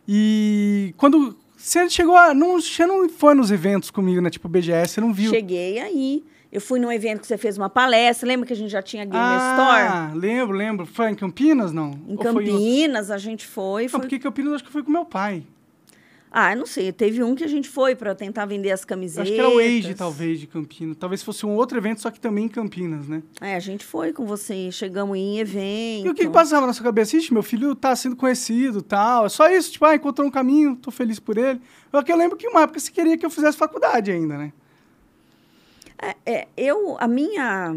[0.07, 2.33] E quando você chegou a.
[2.33, 4.29] Não, você não foi nos eventos comigo, né?
[4.29, 5.31] Tipo BGS, você não viu.
[5.31, 6.23] Cheguei aí.
[6.55, 8.25] Eu fui num evento que você fez uma palestra.
[8.25, 10.85] Lembra que a gente já tinha Game ah, lembro, lembro.
[10.85, 11.89] Foi em Campinas, não?
[11.89, 12.05] Store?
[12.07, 13.83] Em Ou Campinas, a gente foi.
[13.83, 13.99] Não, foi...
[13.99, 15.43] porque Campinas eu acho que foi com meu pai.
[16.31, 16.93] Ah, eu não sei.
[16.93, 19.23] Teve um que a gente foi para tentar vender as camisetas.
[19.23, 20.95] Acho que era o Age, talvez, de Campinas.
[20.97, 23.21] Talvez fosse um outro evento, só que também em Campinas, né?
[23.41, 24.71] É, a gente foi com você.
[24.71, 26.07] Chegamos em evento.
[26.07, 27.17] E o que, que passava na sua cabeça?
[27.17, 29.25] Ixi, meu filho tá sendo conhecido tal.
[29.25, 31.59] É só isso, tipo, ah, encontrou um caminho, tô feliz por ele.
[31.91, 34.53] Só que eu lembro que uma época você queria que eu fizesse faculdade ainda, né?
[36.01, 37.75] É, é, eu, a minha.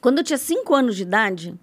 [0.00, 1.54] Quando eu tinha cinco anos de idade,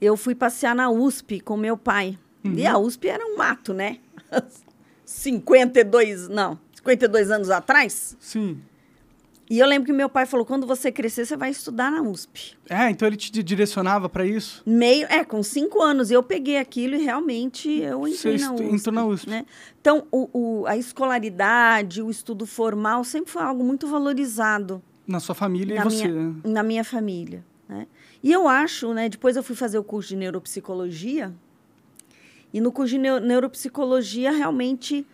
[0.00, 2.18] eu fui passear na USP com meu pai.
[2.42, 3.98] E a USP era um mato, né?
[5.04, 8.16] 52, não, 52 anos atrás.
[8.18, 8.60] Sim.
[9.50, 12.56] E eu lembro que meu pai falou: quando você crescer, você vai estudar na USP.
[12.68, 14.62] É, então ele te di- direcionava pra isso?
[14.64, 16.10] Meio, é, com cinco anos.
[16.10, 18.64] Eu peguei aquilo e realmente eu entrei Você na USP.
[18.64, 19.28] entrou na USP.
[19.28, 19.44] Né?
[19.80, 20.28] Então, o,
[20.60, 24.80] o- a escolaridade, o estudo formal sempre foi algo muito valorizado.
[25.10, 26.06] Na sua família na e você.
[26.08, 27.44] minha, na minha família.
[27.68, 27.86] Né?
[28.22, 31.32] E eu acho, né, depois eu fui fazer o curso de neuropsicologia,
[32.52, 35.04] e no curso de neu- neuropsicologia, realmente,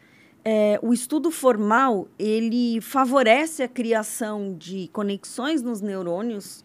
[0.44, 6.64] é, o estudo formal, ele favorece a criação de conexões nos neurônios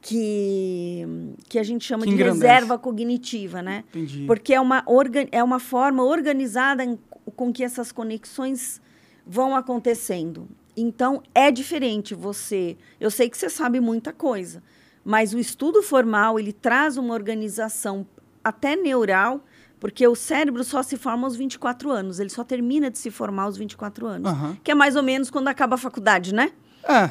[0.00, 1.06] que,
[1.48, 2.42] que a gente chama Que de engrandece.
[2.46, 3.84] reserva cognitiva, né?
[3.90, 4.24] Entendi.
[4.26, 6.98] Porque é uma, orga, é uma forma organizada em-
[7.36, 8.80] com que essas conexões
[9.26, 10.48] vão acontecendo.
[10.76, 12.76] Então, é diferente você...
[13.00, 14.62] Eu sei que você sabe muita coisa,
[15.04, 18.06] mas o estudo formal, ele traz uma organização
[18.42, 19.44] até neural,
[19.78, 22.20] porque o cérebro só se forma aos 24 anos.
[22.20, 24.30] Ele só termina de se formar aos 24 anos.
[24.30, 24.56] Aham.
[24.62, 26.52] Que é mais ou menos quando acaba a faculdade, né?
[26.84, 27.10] É,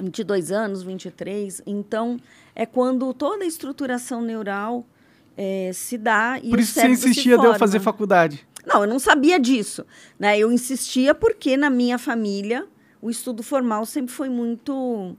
[0.00, 1.62] 22 anos, 23.
[1.66, 2.18] Então,
[2.54, 4.86] é quando toda a estruturação neural
[5.36, 8.46] eh, se dá e por o isso você cérebro se insistia de eu fazer faculdade.
[8.66, 9.84] Não, eu não sabia disso.
[10.18, 10.38] Né?
[10.38, 12.66] Eu insistia porque na minha família
[13.00, 15.16] o estudo formal sempre foi muito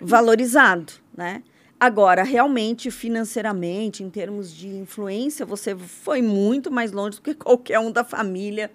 [0.00, 0.92] valorizado.
[1.16, 1.42] Né?
[1.78, 7.78] Agora, realmente, financeiramente, em termos de influência, você foi muito mais longe do que qualquer
[7.78, 8.70] um da família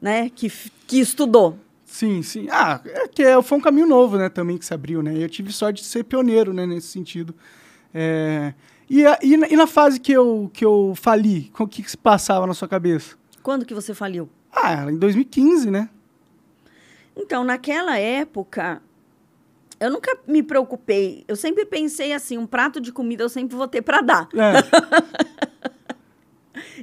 [0.00, 0.30] né?
[0.30, 0.50] que,
[0.86, 1.58] que estudou.
[1.86, 2.48] Sim, sim.
[2.50, 5.14] Ah, é que é, foi um caminho novo, né, também que se abriu, né?
[5.16, 7.32] Eu tive sorte de ser pioneiro, né, nesse sentido.
[7.94, 8.52] É...
[8.90, 11.90] E, a, e, na, e, na, fase que eu, que eu fali, o que, que
[11.90, 13.16] se passava na sua cabeça?
[13.46, 14.28] Quando que você faliu?
[14.50, 15.88] Ah, em 2015, né?
[17.16, 18.82] Então, naquela época,
[19.78, 21.22] eu nunca me preocupei.
[21.28, 24.28] Eu sempre pensei assim, um prato de comida eu sempre vou ter para dar.
[24.34, 24.54] É.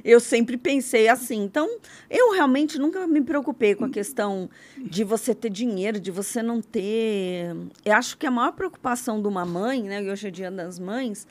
[0.02, 1.42] eu sempre pensei assim.
[1.42, 1.68] Então,
[2.08, 4.48] eu realmente nunca me preocupei com a questão
[4.78, 7.54] de você ter dinheiro, de você não ter.
[7.84, 10.78] Eu acho que a maior preocupação de uma mãe, né, e hoje é dia das
[10.78, 11.28] mães,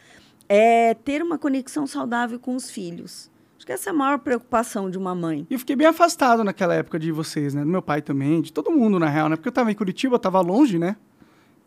[0.47, 3.32] é ter uma conexão saudável com os filhos.
[3.63, 5.47] Acho que essa é a maior preocupação de uma mãe.
[5.49, 7.61] E eu fiquei bem afastado naquela época de vocês, né?
[7.61, 9.37] Do meu pai também, de todo mundo, na real, né?
[9.37, 10.97] Porque eu tava em Curitiba, eu tava longe, né?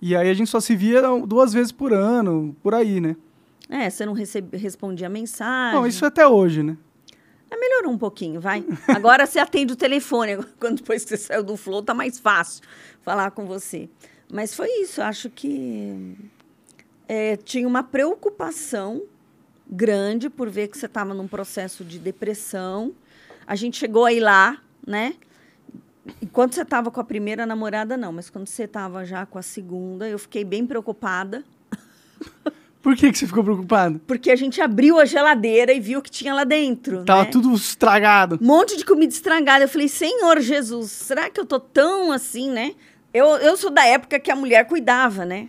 [0.02, 3.16] E aí a gente só se via duas vezes por ano, por aí, né?
[3.70, 5.80] É, você não recebe, respondia mensagem.
[5.80, 6.76] Bom, isso é até hoje, né?
[7.50, 8.62] É, melhorou um pouquinho, vai.
[8.88, 10.36] Agora você atende o telefone.
[10.60, 12.62] Quando depois que você saiu do Flow, tá mais fácil
[13.00, 13.88] falar com você.
[14.30, 15.00] Mas foi isso.
[15.00, 16.14] Acho que
[17.08, 19.02] é, tinha uma preocupação
[19.68, 22.92] grande por ver que você estava num processo de depressão.
[23.46, 25.14] A gente chegou aí lá, né?
[26.22, 29.42] Enquanto você estava com a primeira namorada, não, mas quando você estava já com a
[29.42, 31.44] segunda, eu fiquei bem preocupada.
[32.80, 34.00] Por que, que você ficou preocupada?
[34.06, 37.04] Porque a gente abriu a geladeira e viu o que tinha lá dentro.
[37.04, 37.30] Tava né?
[37.32, 38.38] tudo estragado.
[38.40, 39.64] Um monte de comida estragada.
[39.64, 42.76] Eu falei, Senhor Jesus, será que eu tô tão assim, né?
[43.12, 45.48] Eu, eu sou da época que a mulher cuidava, né?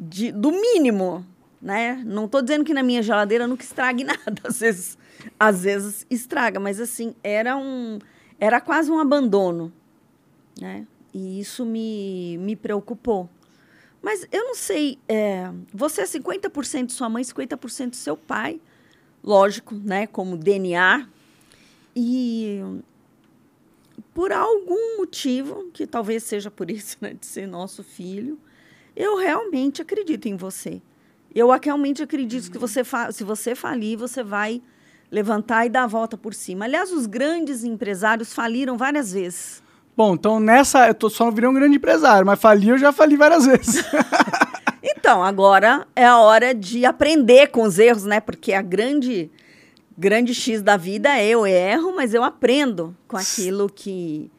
[0.00, 1.26] De, do mínimo,
[1.60, 2.02] né?
[2.04, 4.42] Não tô dizendo que na minha geladeira nunca estrague nada.
[4.44, 4.98] Às vezes,
[5.38, 7.98] às vezes estraga, mas assim, era um
[8.38, 9.72] era quase um abandono,
[10.60, 10.86] né?
[11.12, 13.28] E isso me, me preocupou.
[14.02, 18.60] Mas eu não sei, é, você é 50% sua mãe, 50% seu pai,
[19.24, 20.06] lógico, né?
[20.06, 21.08] Como DNA.
[21.94, 22.60] E
[24.12, 28.38] por algum motivo, que talvez seja por isso, né, de ser nosso filho,
[28.94, 30.80] eu realmente acredito em você.
[31.36, 32.80] Eu realmente acredito que você
[33.12, 34.62] se você falir, você vai
[35.12, 36.64] levantar e dar a volta por cima.
[36.64, 39.62] Aliás, os grandes empresários faliram várias vezes.
[39.94, 42.90] Bom, então nessa eu tô, só não virei um grande empresário, mas falir eu já
[42.90, 43.84] fali várias vezes.
[44.82, 48.18] então, agora é a hora de aprender com os erros, né?
[48.18, 49.30] Porque a grande
[49.96, 54.30] grande X da vida é eu erro, mas eu aprendo com aquilo que,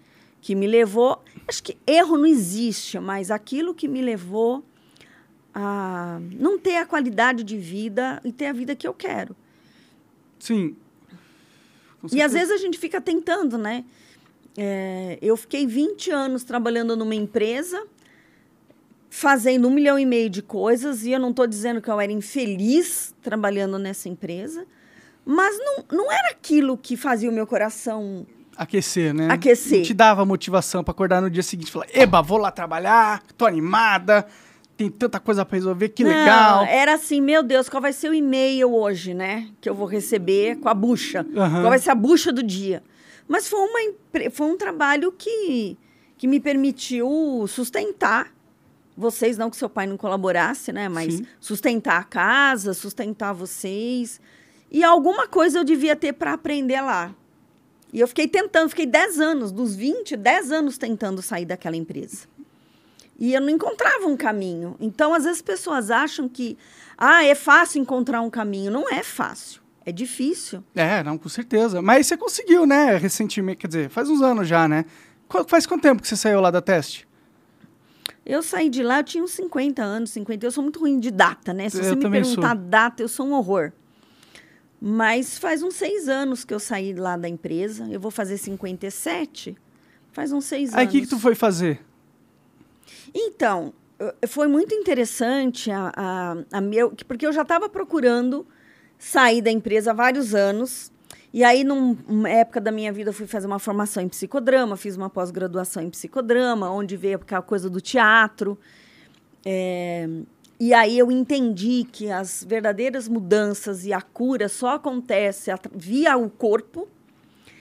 [0.41, 1.22] que me levou.
[1.48, 4.64] Acho que erro não existe, mas aquilo que me levou
[5.60, 9.36] a não ter a qualidade de vida e ter a vida que eu quero.
[10.38, 10.76] Sim.
[12.14, 13.84] E às vezes a gente fica tentando, né?
[14.55, 17.84] É, eu fiquei 20 anos trabalhando numa empresa,
[19.10, 22.12] fazendo um milhão e meio de coisas, e eu não estou dizendo que eu era
[22.12, 24.64] infeliz trabalhando nessa empresa,
[25.26, 29.28] mas não, não era aquilo que fazia o meu coração aquecer, né?
[29.32, 29.84] Aquecer.
[29.84, 33.45] Te dava motivação para acordar no dia seguinte e falar: "Eba, vou lá trabalhar, tô
[33.45, 34.28] animada"
[34.78, 36.63] tem tanta coisa para resolver, que Não, legal.
[36.65, 39.49] Era assim, meu Deus, qual vai ser o e-mail hoje, né?
[39.59, 41.25] Que eu vou receber com a bucha.
[41.28, 41.34] Uhum.
[41.34, 42.84] Qual vai ser a bucha do dia?
[43.28, 43.80] Mas foi, uma,
[44.32, 45.75] foi um trabalho que,
[46.15, 48.32] que me permitiu sustentar
[48.95, 50.88] vocês, não que seu pai não colaborasse, né?
[50.89, 51.25] Mas Sim.
[51.39, 54.21] sustentar a casa, sustentar vocês.
[54.71, 57.13] E alguma coisa eu devia ter para aprender lá.
[57.93, 62.28] E eu fiquei tentando, fiquei 10 anos, dos 20, 10 anos tentando sair daquela empresa.
[63.20, 64.76] E eu não encontrava um caminho.
[64.80, 66.57] Então, às vezes, as pessoas acham que
[66.97, 68.72] ah, é fácil encontrar um caminho.
[68.72, 69.61] Não é fácil.
[69.86, 70.63] É difícil.
[70.76, 71.82] É, não, com certeza.
[71.82, 72.97] Mas você conseguiu, né?
[72.97, 74.86] Recentemente, quer dizer, faz uns anos já, né?
[75.47, 77.07] Faz quanto tempo que você saiu lá da teste?
[78.26, 80.45] Eu saí de lá, eu tinha uns 50 anos, 50.
[80.45, 81.70] Eu sou muito ruim de data, né?
[81.70, 82.65] Se eu você me perguntar sou.
[82.65, 83.72] data, eu sou um horror.
[84.80, 87.88] Mas faz uns seis anos que eu saí lá da empresa.
[87.89, 89.55] Eu vou fazer 57.
[90.11, 90.82] Faz uns seis Aí, anos.
[90.82, 91.80] Aí, o que, que tu foi fazer?
[93.20, 93.74] Então,
[94.28, 98.45] foi muito interessante a, a, a meu, porque eu já estava procurando
[98.99, 100.91] sair da empresa há vários anos.
[101.34, 104.95] E aí, numa época da minha vida, eu fui fazer uma formação em psicodrama, fiz
[104.95, 108.55] uma pós-graduação em psicodrama, onde veio aquela coisa do teatro.
[109.43, 110.07] É,
[110.59, 116.30] e aí eu entendi que as verdadeiras mudanças e a cura só acontece via o
[116.30, 116.88] corpo.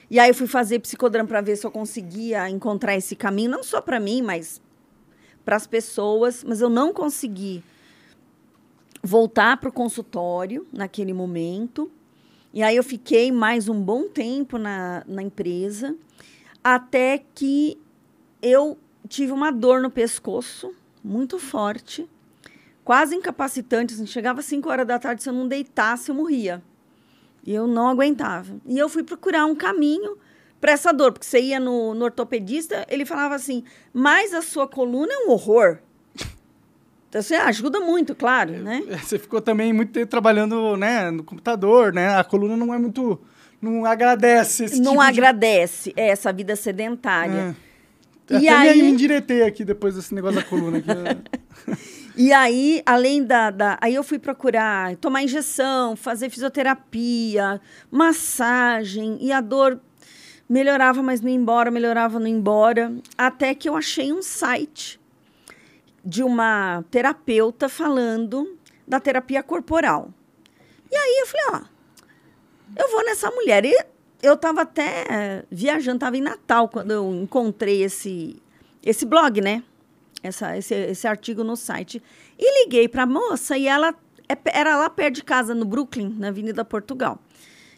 [0.09, 3.63] E aí eu fui fazer psicodrama para ver se eu conseguia encontrar esse caminho, não
[3.63, 4.61] só para mim, mas
[5.47, 7.63] para as pessoas, mas eu não consegui
[9.01, 11.89] voltar para o consultório naquele momento.
[12.53, 15.95] E aí eu fiquei mais um bom tempo na, na empresa,
[16.61, 17.79] até que
[18.41, 18.77] eu
[19.07, 22.05] tive uma dor no pescoço muito forte,
[22.83, 23.93] quase incapacitante.
[23.93, 26.61] Assim, chegava às 5 horas da tarde, se eu não deitasse, eu morria.
[27.45, 28.59] E eu não aguentava.
[28.65, 30.17] E eu fui procurar um caminho
[30.59, 34.67] para essa dor, porque você ia no, no ortopedista, ele falava assim, mas a sua
[34.67, 35.79] coluna é um horror.
[37.09, 38.83] Então, você ajuda muito, claro, né?
[39.01, 42.15] Você ficou também muito tempo trabalhando né, no computador, né?
[42.17, 43.19] A coluna não é muito...
[43.61, 47.55] Não agradece esse Não tipo de- agradece é, essa vida sedentária.
[48.29, 48.37] É.
[48.39, 50.79] E Até aí- me endireitei aqui depois desse negócio da coluna.
[50.79, 51.75] Né?
[52.19, 53.77] E aí, além da, da.
[53.79, 59.79] Aí eu fui procurar tomar injeção, fazer fisioterapia, massagem, e a dor
[60.47, 62.95] melhorava, mas não ia embora, melhorava, não ia embora.
[63.17, 64.99] Até que eu achei um site
[66.03, 70.13] de uma terapeuta falando da terapia corporal.
[70.89, 71.77] E aí eu falei, ó,
[72.75, 73.65] eu vou nessa mulher.
[73.65, 73.77] E
[74.21, 78.41] eu estava até viajando, estava em Natal quando eu encontrei esse,
[78.83, 79.63] esse blog, né?
[80.23, 82.01] Essa, esse, esse artigo no site.
[82.39, 83.93] E liguei para a moça e ela
[84.29, 87.19] é era lá perto de casa, no Brooklyn, na Avenida Portugal.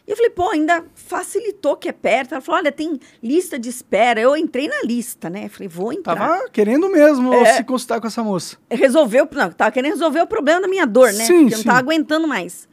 [0.06, 2.32] E eu falei, pô, ainda facilitou que é perto.
[2.32, 4.20] Ela falou, olha, tem lista de espera.
[4.20, 5.48] Eu entrei na lista, né?
[5.48, 6.16] Falei, vou entrar.
[6.16, 7.54] Tava querendo mesmo É.
[7.54, 8.56] se consultar com essa moça.
[8.70, 11.24] Resolveu, não, tava querendo resolver o problema da minha dor, né?
[11.24, 11.64] Sim, Porque eu não sim.
[11.64, 12.68] tava aguentando mais.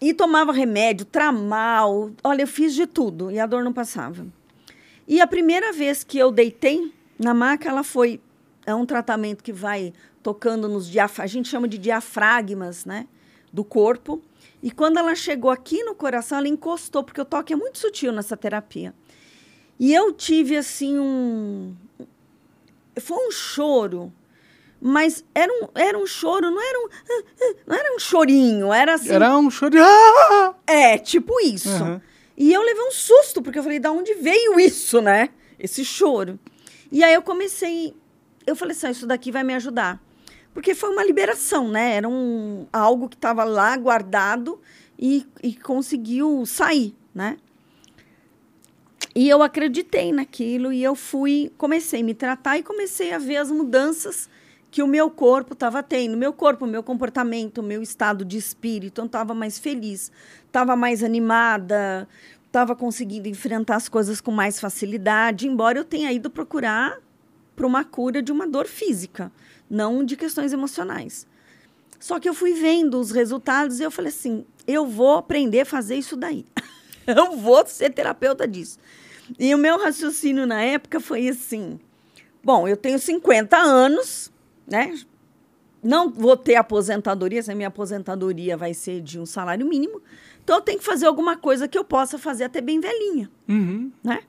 [0.00, 2.10] E tomava remédio, tramal.
[2.24, 4.26] Olha, eu fiz de tudo e a dor não passava.
[5.06, 8.20] E a primeira vez que eu deitei na maca, ela foi.
[8.66, 13.06] É um tratamento que vai tocando nos diafragmas, a gente chama de diafragmas, né?
[13.52, 14.20] Do corpo.
[14.62, 18.12] E quando ela chegou aqui no coração, ela encostou, porque o toque é muito sutil
[18.12, 18.94] nessa terapia.
[19.78, 21.74] E eu tive, assim, um.
[23.00, 24.12] Foi um choro
[24.84, 26.88] mas era um, era um choro, não era um,
[27.64, 29.78] não era um chorinho, era assim, Era um choro de...
[29.78, 30.54] Ah!
[30.66, 31.68] é, tipo isso.
[31.68, 32.02] Aham.
[32.36, 35.28] E eu levei um susto, porque eu falei, da onde veio isso, né?
[35.56, 36.36] Esse choro.
[36.90, 37.94] E aí eu comecei,
[38.44, 40.02] eu falei assim, ah, isso daqui vai me ajudar.
[40.52, 41.96] Porque foi uma liberação, né?
[41.96, 44.60] Era um, algo que estava lá guardado
[44.98, 47.38] e, e conseguiu sair, né?
[49.14, 53.36] E eu acreditei naquilo e eu fui, comecei a me tratar e comecei a ver
[53.36, 54.28] as mudanças
[54.70, 56.16] que o meu corpo estava tendo.
[56.16, 59.02] Meu corpo, meu comportamento, meu estado de espírito.
[59.02, 60.10] Eu estava mais feliz,
[60.46, 62.08] estava mais animada,
[62.46, 66.98] estava conseguindo enfrentar as coisas com mais facilidade, embora eu tenha ido procurar
[67.54, 69.30] para uma cura de uma dor física,
[69.72, 71.26] não de questões emocionais.
[71.98, 75.64] Só que eu fui vendo os resultados e eu falei assim: eu vou aprender a
[75.64, 76.44] fazer isso daí.
[77.06, 78.78] eu vou ser terapeuta disso.
[79.38, 81.80] E o meu raciocínio na época foi assim:
[82.44, 84.30] bom, eu tenho 50 anos,
[84.66, 84.94] né?
[85.82, 90.02] Não vou ter aposentadoria, se a minha aposentadoria vai ser de um salário mínimo.
[90.44, 93.90] Então eu tenho que fazer alguma coisa que eu possa fazer até bem velhinha, Uhum,
[94.04, 94.20] né?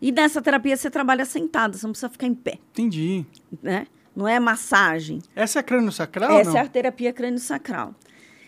[0.00, 3.26] E nessa terapia você trabalha sentado, você não precisa ficar em pé, entendi.
[3.60, 3.86] né?
[4.18, 5.22] Não é massagem.
[5.36, 7.94] Essa é crânio sacral Essa é a terapia crânio-sacral.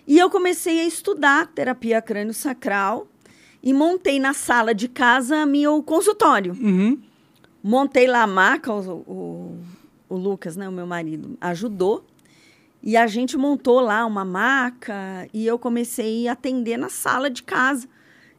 [0.04, 3.06] E eu comecei a estudar terapia crânio-sacral
[3.62, 6.54] e montei na sala de casa meu consultório.
[6.60, 7.00] Uhum.
[7.62, 9.58] Montei lá a maca, o, o,
[10.08, 12.04] o Lucas, né, o meu marido, ajudou.
[12.82, 17.44] E a gente montou lá uma maca e eu comecei a atender na sala de
[17.44, 17.88] casa.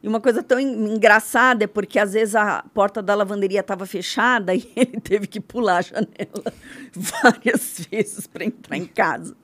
[0.02, 3.86] E uma coisa tão en- engraçada é porque às vezes a porta da lavanderia estava
[3.86, 6.52] fechada e ele teve que pular a janela
[6.92, 9.36] várias vezes para entrar em casa,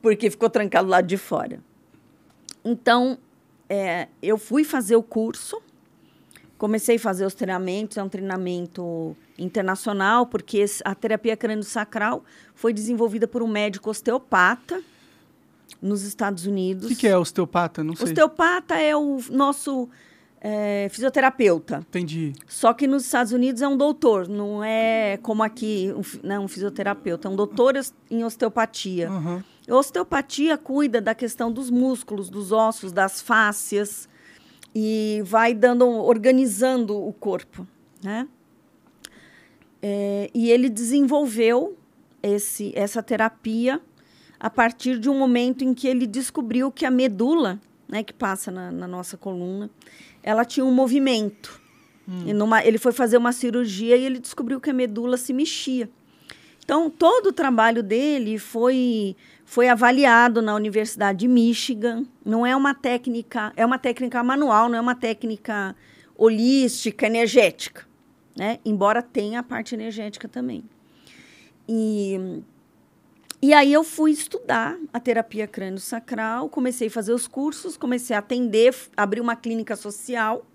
[0.00, 1.60] porque ficou trancado lá de fora.
[2.64, 3.18] Então,
[3.68, 5.60] é, eu fui fazer o curso,
[6.56, 12.24] comecei a fazer os treinamentos, é um treinamento internacional, porque a terapia crânio-sacral
[12.54, 14.82] foi desenvolvida por um médico osteopata
[15.80, 16.86] nos Estados Unidos.
[16.86, 17.82] O que, que é osteopata?
[17.84, 18.06] Não sei.
[18.06, 19.88] Osteopata é o nosso
[20.40, 21.84] é, fisioterapeuta.
[21.88, 22.32] Entendi.
[22.46, 26.38] Só que nos Estados Unidos é um doutor, não é como aqui um, fi- né,
[26.38, 27.74] um fisioterapeuta, é um doutor
[28.10, 29.10] em osteopatia.
[29.10, 29.42] Uhum.
[29.68, 34.08] Osteopatia cuida da questão dos músculos, dos ossos, das fáscias
[34.74, 37.66] e vai dando, organizando o corpo,
[38.02, 38.26] né?
[39.82, 41.76] É, e ele desenvolveu
[42.22, 43.80] esse, essa terapia
[44.40, 48.50] a partir de um momento em que ele descobriu que a medula, né, que passa
[48.50, 49.70] na, na nossa coluna,
[50.22, 51.60] ela tinha um movimento.
[52.26, 55.88] E numa, ele foi fazer uma cirurgia e ele descobriu que a medula se mexia.
[56.64, 62.04] Então, todo o trabalho dele foi, foi avaliado na Universidade de Michigan.
[62.24, 65.76] Não é uma técnica, é uma técnica manual, não é uma técnica
[66.16, 67.86] holística, energética,
[68.36, 68.58] né?
[68.64, 70.64] Embora tenha a parte energética também.
[71.68, 72.42] E,
[73.42, 78.18] e aí eu fui estudar a terapia crânio-sacral, comecei a fazer os cursos, comecei a
[78.18, 80.46] atender, abri uma clínica social.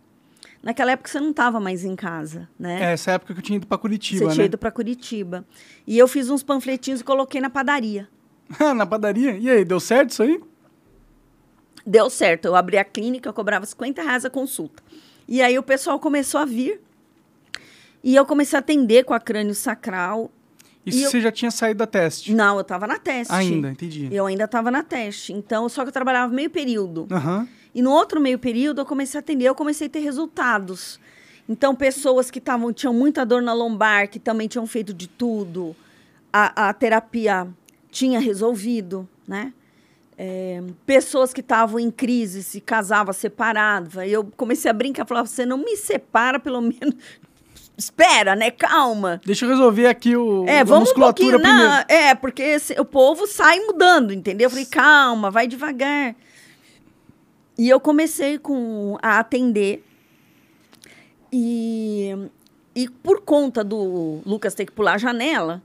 [0.61, 2.81] Naquela época você não estava mais em casa, né?
[2.81, 4.33] É, essa época que eu tinha ido pra Curitiba, Você né?
[4.33, 5.45] tinha ido para Curitiba.
[5.85, 8.07] E eu fiz uns panfletinhos e coloquei na padaria.
[8.75, 9.37] Na padaria?
[9.37, 10.39] E aí, deu certo isso aí?
[11.85, 12.45] Deu certo.
[12.45, 14.83] Eu abri a clínica, eu cobrava 50 reais a consulta.
[15.27, 16.81] E aí o pessoal começou a vir.
[18.03, 20.31] E eu comecei a atender com a crânio sacral.
[20.85, 22.33] Isso E eu- você já tinha saído da teste?
[22.33, 23.33] Não, eu estava na teste.
[23.33, 24.07] Ainda, entendi.
[24.11, 25.33] Eu ainda estava na teste.
[25.33, 27.07] Então, só que eu trabalhava meio período.
[27.11, 27.47] Aham.
[27.73, 30.99] E no outro meio período eu comecei a atender, eu comecei a ter resultados.
[31.49, 35.75] Então, pessoas que tavam, tinham muita dor na lombar, que também tinham feito de tudo,
[36.31, 37.47] a, a terapia
[37.91, 39.53] tinha resolvido, né?
[40.17, 44.07] É, pessoas que estavam em crise, se casava, separava.
[44.07, 46.95] Eu comecei a brincar, falava, você não me separa, pelo menos.
[47.77, 48.51] Espera, né?
[48.51, 49.19] Calma.
[49.25, 51.57] Deixa eu resolver aqui o, É, a vamos um musculatura pouquinho.
[51.59, 51.85] primeiro.
[51.89, 54.45] É, porque esse- o povo sai mudando, entendeu?
[54.45, 56.15] Eu falei, calma, vai devagar.
[57.57, 59.83] E eu comecei com, a atender.
[61.31, 62.15] E,
[62.75, 65.61] e por conta do Lucas ter que pular a janela,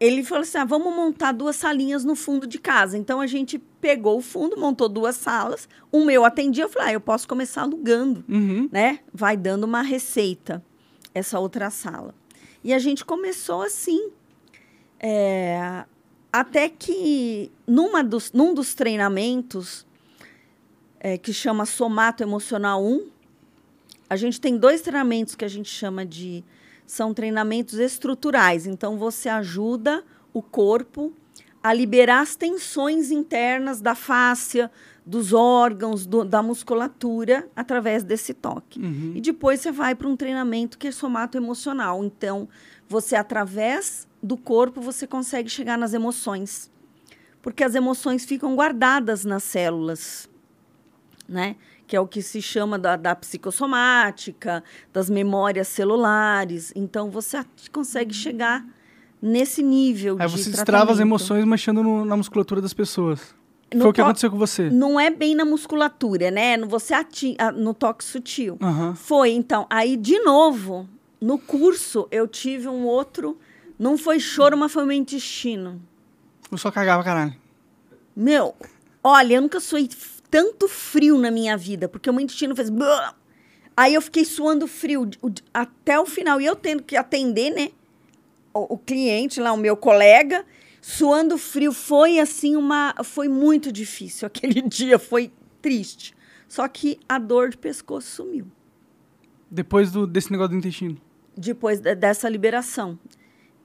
[0.00, 2.96] ele falou assim: ah, vamos montar duas salinhas no fundo de casa.
[2.96, 5.68] Então a gente pegou o fundo, montou duas salas.
[5.92, 8.68] Uma eu atendia, eu falei: ah, eu posso começar alugando Uhum.
[8.72, 9.00] né?
[9.12, 10.62] Vai dando uma receita,
[11.14, 12.14] essa outra sala.
[12.62, 14.10] E a gente começou assim.
[15.00, 15.84] é,
[16.32, 19.86] até que numa dos, num dos treinamentos,
[20.98, 23.06] é, que chama Somato Emocional 1,
[24.10, 26.42] a gente tem dois treinamentos que a gente chama de.
[26.86, 28.66] São treinamentos estruturais.
[28.66, 31.12] Então, você ajuda o corpo
[31.64, 34.70] a liberar as tensões internas da fáscia,
[35.06, 38.78] dos órgãos, do- da musculatura, através desse toque.
[38.78, 39.12] Uhum.
[39.14, 42.04] E depois você vai para um treinamento que é somato emocional.
[42.04, 42.46] Então,
[42.86, 46.70] você, através do corpo, você consegue chegar nas emoções.
[47.40, 50.28] Porque as emoções ficam guardadas nas células,
[51.26, 51.56] né?
[51.86, 54.62] Que é o que se chama da, da psicossomática,
[54.92, 56.72] das memórias celulares.
[56.76, 57.42] Então, você
[57.72, 58.66] consegue chegar
[59.26, 63.34] nesse nível Aí de você destrava as emoções mexendo no- na musculatura das pessoas.
[63.74, 64.68] No Foi o que aconteceu com você.
[64.70, 66.56] Não é bem na musculatura, né?
[66.56, 68.56] No- Você ati no toque sutil.
[68.60, 68.94] Aham.
[68.94, 69.66] Foi, então.
[69.70, 70.88] Aí, de novo,
[71.20, 73.36] no curso, eu tive um outro.
[73.78, 75.80] Não foi choro, mas foi meu intestino.
[76.52, 77.34] Eu só cagava, caralho.
[78.14, 78.54] Meu,
[79.02, 79.88] olha, eu nunca suei
[80.30, 82.68] tanto frio na minha vida, porque o meu intestino fez.
[83.76, 85.10] Aí eu fiquei suando frio
[85.52, 86.40] até o final.
[86.40, 87.70] E eu tendo que atender, né?
[88.54, 90.46] O, o cliente lá, o meu colega,
[90.80, 91.72] suando frio.
[91.72, 92.94] Foi assim uma.
[93.04, 95.30] Foi muito difícil aquele dia, foi
[95.60, 96.14] triste.
[96.48, 98.46] Só que a dor de pescoço sumiu.
[99.50, 100.96] Depois do, desse negócio do intestino.
[101.36, 102.98] depois de- dessa liberação,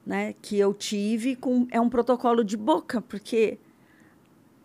[0.04, 3.58] né, que eu tive com é um protocolo de boca, porque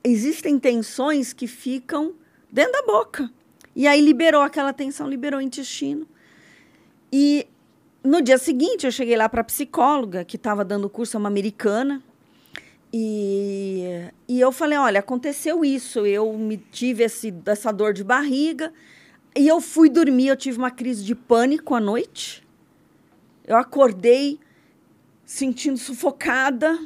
[0.04, 2.14] existem tensões que ficam
[2.52, 3.30] dentro da boca.
[3.76, 6.08] E aí liberou aquela tensão, liberou o intestino.
[7.12, 7.46] E
[8.06, 11.30] no dia seguinte eu cheguei lá para a psicóloga que estava dando curso, é uma
[11.30, 12.02] americana.
[12.94, 18.72] E, e eu falei, olha, aconteceu isso, eu me tive esse, essa dor de barriga
[19.36, 22.42] e eu fui dormir, eu tive uma crise de pânico à noite.
[23.46, 24.40] Eu acordei
[25.26, 26.80] sentindo sufocada.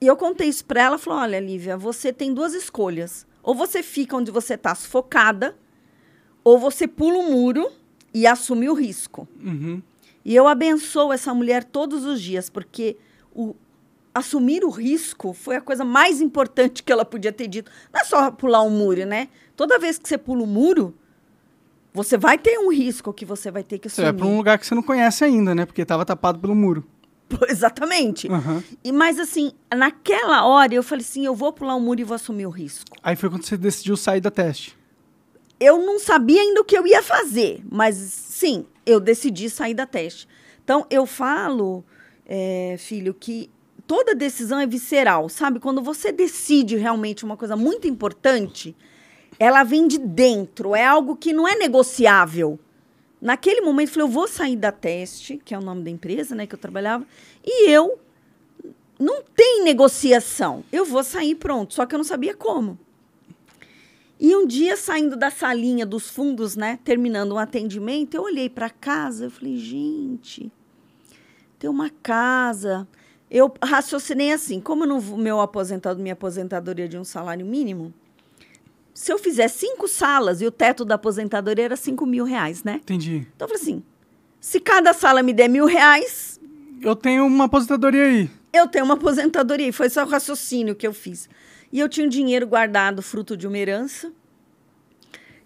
[0.00, 3.26] E eu contei isso para ela, falou: "Olha, Lívia, você tem duas escolhas.
[3.42, 5.54] Ou você fica onde você está sufocada,
[6.42, 7.70] ou você pula o muro
[8.14, 9.28] e assume o risco".
[9.38, 9.82] Uhum.
[10.24, 12.96] E eu abençoo essa mulher todos os dias, porque
[13.34, 13.54] o
[14.14, 17.70] assumir o risco foi a coisa mais importante que ela podia ter dito.
[17.92, 19.28] Não é só pular um muro, né?
[19.56, 20.94] Toda vez que você pula um muro,
[21.92, 24.12] você vai ter um risco que você vai ter que Você assumir.
[24.12, 25.64] vai pra um lugar que você não conhece ainda, né?
[25.64, 26.84] Porque tava tapado pelo muro.
[27.48, 28.28] Exatamente.
[28.30, 28.62] Aham.
[28.82, 32.14] E, mas assim, naquela hora eu falei assim, eu vou pular um muro e vou
[32.16, 32.96] assumir o risco.
[33.02, 34.76] Aí foi quando você decidiu sair da teste.
[35.58, 39.86] Eu não sabia ainda o que eu ia fazer, mas sim, eu decidi sair da
[39.86, 40.28] teste.
[40.62, 41.84] Então, eu falo,
[42.26, 43.50] é, filho, que
[43.86, 45.58] toda decisão é visceral, sabe?
[45.58, 48.76] Quando você decide realmente uma coisa muito importante,
[49.38, 52.58] ela vem de dentro, é algo que não é negociável.
[53.20, 56.34] Naquele momento, eu falei, eu vou sair da teste, que é o nome da empresa,
[56.34, 57.06] né, que eu trabalhava,
[57.44, 57.98] e eu
[58.98, 60.62] não tem negociação.
[60.70, 62.78] Eu vou sair pronto, só que eu não sabia como.
[64.22, 68.68] E um dia, saindo da salinha dos fundos, né, terminando um atendimento, eu olhei para
[68.68, 70.52] casa, eu falei, gente,
[71.58, 72.86] tem uma casa.
[73.30, 77.94] Eu raciocinei assim, como no meu aposentado, minha aposentadoria de um salário mínimo,
[78.92, 82.74] se eu fizer cinco salas e o teto da aposentadoria era cinco mil reais, né?
[82.82, 83.26] Entendi.
[83.34, 83.82] Então eu falei assim,
[84.38, 86.38] se cada sala me der mil reais,
[86.82, 88.30] Eu tenho uma aposentadoria aí.
[88.52, 89.68] eu tenho uma aposentadoria.
[89.68, 91.28] E foi só o raciocínio que eu fiz.
[91.72, 94.12] E eu tinha um dinheiro guardado, fruto de uma herança.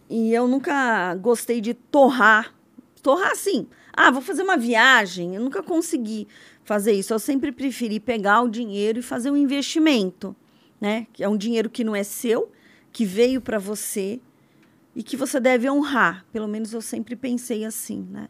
[0.08, 2.54] E eu nunca gostei de torrar.
[3.02, 3.66] Torrar assim.
[3.92, 5.34] Ah, vou fazer uma viagem.
[5.34, 6.26] Eu nunca consegui
[6.64, 7.12] fazer isso.
[7.12, 10.34] Eu sempre preferi pegar o dinheiro e fazer um investimento.
[10.80, 11.06] Né?
[11.12, 12.50] Que é um dinheiro que não é seu,
[12.92, 14.20] que veio para você
[14.94, 16.24] e que você deve honrar.
[16.32, 18.28] Pelo menos eu sempre pensei assim, né?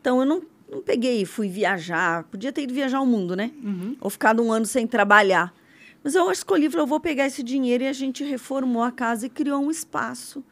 [0.00, 2.24] Então eu não, não peguei e fui viajar.
[2.24, 3.50] Podia ter ido viajar o mundo, né?
[3.62, 3.96] Uhum.
[4.00, 5.52] Ou ficado um ano sem trabalhar.
[6.04, 9.24] Mas eu escolhi, falei, eu vou pegar esse dinheiro e a gente reformou a casa
[9.24, 10.44] e criou um espaço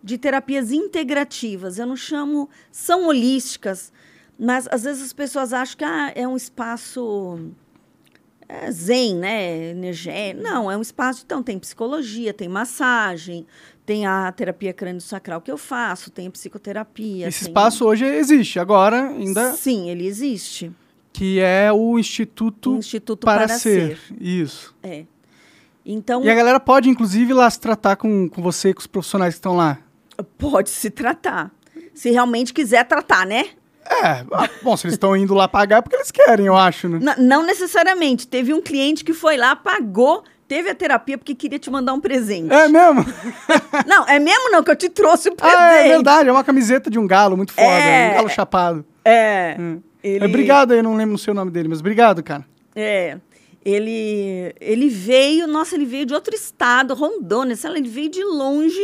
[0.00, 1.76] de terapias integrativas.
[1.76, 3.92] Eu não chamo, são holísticas,
[4.38, 7.50] mas às vezes as pessoas acham que ah, é um espaço
[8.48, 9.70] é, zen, né?
[9.70, 10.42] Energético.
[10.42, 11.22] Não, é um espaço.
[11.26, 13.44] Então, tem psicologia, tem massagem,
[13.84, 17.26] tem a terapia crânio-sacral que eu faço, tem a psicoterapia.
[17.26, 17.48] Esse tem...
[17.48, 19.52] espaço hoje existe, agora ainda.
[19.54, 20.70] Sim, ele existe.
[21.12, 23.96] Que é o Instituto, Instituto para, para ser.
[23.98, 24.16] Ser.
[24.20, 24.74] Isso.
[24.82, 25.04] É.
[25.84, 28.86] Então, E a galera pode, inclusive, ir lá se tratar com, com você, com os
[28.86, 29.78] profissionais que estão lá.
[30.38, 31.50] pode se tratar.
[31.92, 33.46] Se realmente quiser tratar, né?
[33.84, 36.88] É, ah, bom, se eles estão indo lá pagar é porque eles querem, eu acho,
[36.88, 36.98] né?
[36.98, 38.28] N- não necessariamente.
[38.28, 42.00] Teve um cliente que foi lá, pagou, teve a terapia porque queria te mandar um
[42.00, 42.54] presente.
[42.54, 43.04] É mesmo?
[43.86, 45.58] Não, é mesmo não, que eu te trouxe o presente.
[45.58, 48.10] Ah, é verdade, é uma camiseta de um galo muito foda, É.
[48.12, 48.84] um galo chapado.
[49.04, 49.56] É.
[49.58, 49.80] Hum.
[50.02, 52.44] Ele, É, Obrigado eu não lembro o seu nome dele, mas obrigado, cara.
[52.74, 53.18] É.
[53.64, 58.24] Ele, ele veio, nossa, ele veio de outro estado, Rondônia, sei lá, ele veio de
[58.24, 58.82] longe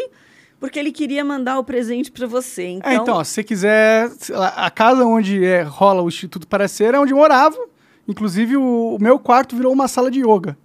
[0.61, 2.66] porque ele queria mandar o presente para você.
[2.66, 6.47] Então, é, então, ó, se você quiser, lá, a casa onde é, rola o Instituto
[6.47, 7.57] Parecer é onde eu morava.
[8.07, 10.57] Inclusive, o, o meu quarto virou uma sala de yoga.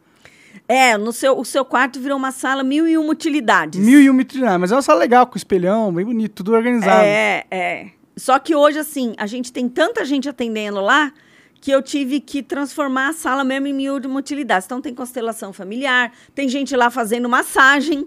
[0.67, 3.79] é, no seu, o seu quarto virou uma sala mil e uma utilidades.
[3.79, 7.03] Mil e uma utilidades, mas é uma sala legal, com espelhão, bem bonito, tudo organizado.
[7.03, 7.87] É, é.
[8.15, 11.11] Só que hoje, assim, a gente tem tanta gente atendendo lá
[11.59, 14.65] que eu tive que transformar a sala mesmo em mil de uma utilidades.
[14.65, 18.05] Então, tem constelação familiar, tem gente lá fazendo massagem,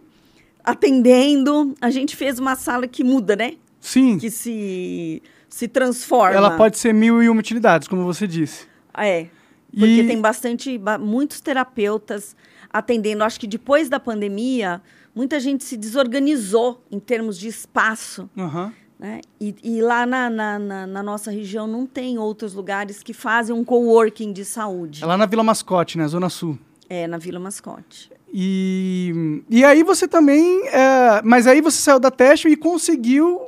[0.70, 1.74] atendendo.
[1.80, 3.54] A gente fez uma sala que muda, né?
[3.80, 6.34] Sim, Que se, se transforma.
[6.36, 8.66] ela pode ser mil e uma utilidades, como você disse.
[8.96, 9.26] É.
[9.70, 12.34] Porque E- tem bastante, ba- muitos terapeutas
[12.72, 13.22] atendendo.
[13.22, 14.82] Acho que depois da pandemia,
[15.14, 18.28] muita gente se desorganizou em termos de espaço.
[18.36, 18.72] Aham.
[18.99, 19.20] Né?
[19.38, 23.55] E, e lá na, na, na- na nossa região não tem outros lugares que fazem
[23.55, 25.03] um coworking de saúde.
[25.03, 26.59] É lá na Vila Mascote, né, Zona Sul.
[26.88, 28.11] É, na Vila Mascote.
[28.32, 30.66] E, e aí você também.
[30.68, 33.40] é, mas aí você saiu da teste e conseguiu,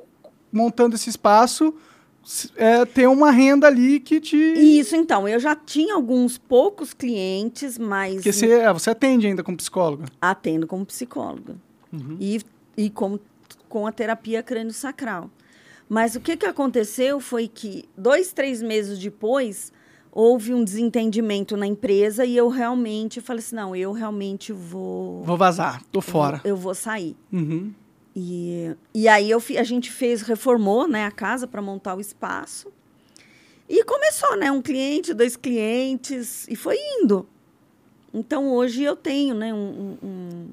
[0.53, 1.73] montando esse espaço,
[2.57, 4.37] é, ter uma renda ali que te.
[4.37, 9.43] Isso, então, eu já tinha alguns poucos clientes, mas Porque você, é, você atende ainda
[9.43, 10.05] como psicóloga.
[10.21, 11.57] atendo como psicóloga.
[12.21, 12.41] E,
[12.77, 13.19] e com,
[13.69, 15.31] com a terapia crânio-sacral.
[15.89, 19.73] Mas o que, que aconteceu foi que, dois, três meses depois,
[20.13, 25.23] houve um desentendimento na empresa e eu realmente falei assim, não, eu realmente vou...
[25.25, 26.41] Vou vazar, tô fora.
[26.45, 27.17] Eu vou sair.
[27.33, 27.73] Uhum.
[28.15, 32.71] E, e aí eu, a gente fez, reformou né, a casa para montar o espaço.
[33.69, 34.51] E começou, né?
[34.51, 37.29] Um cliente, dois clientes, e foi indo.
[38.13, 40.49] Então hoje eu tenho, né, um, um,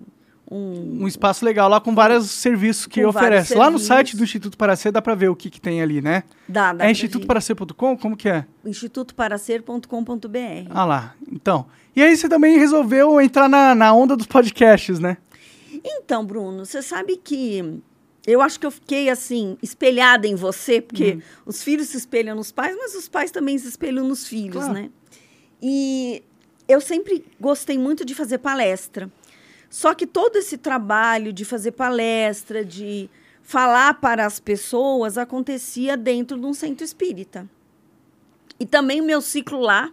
[0.49, 3.55] um- Um espaço legal lá com vários serviços que oferece.
[3.55, 6.23] Lá no site do Instituto Paracer dá pra ver o que, que tem ali, né?
[6.47, 7.97] dá, dá é institutoparacer.com?
[7.97, 8.45] Como que é?
[8.65, 10.69] institutoparacer.com.br.
[10.69, 11.65] Ah lá, então.
[11.95, 15.17] E aí você também resolveu entrar na, na onda dos podcasts, né?
[15.83, 17.79] Então, Bruno, você sabe que
[18.25, 21.21] eu acho que eu fiquei assim, espelhada em você, porque Uhum.
[21.45, 24.73] os filhos se espelham nos pais, mas os pais também se espelham nos filhos, Claro.
[24.73, 24.89] né?
[25.61, 26.23] E
[26.67, 29.09] eu sempre gostei muito de fazer palestra.
[29.69, 33.09] Só que todo esse trabalho de fazer palestra, de
[33.41, 37.47] falar para as pessoas, acontecia dentro de um centro espírita.
[38.59, 39.91] E também o meu ciclo lá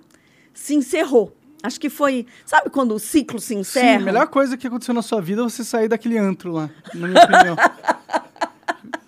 [0.54, 1.36] se encerrou.
[1.62, 2.26] Acho que foi.
[2.44, 3.98] Sabe quando o ciclo se encerra?
[3.98, 6.68] Sim, a melhor coisa que aconteceu na sua vida é você sair daquele antro lá,
[6.94, 7.56] na minha opinião.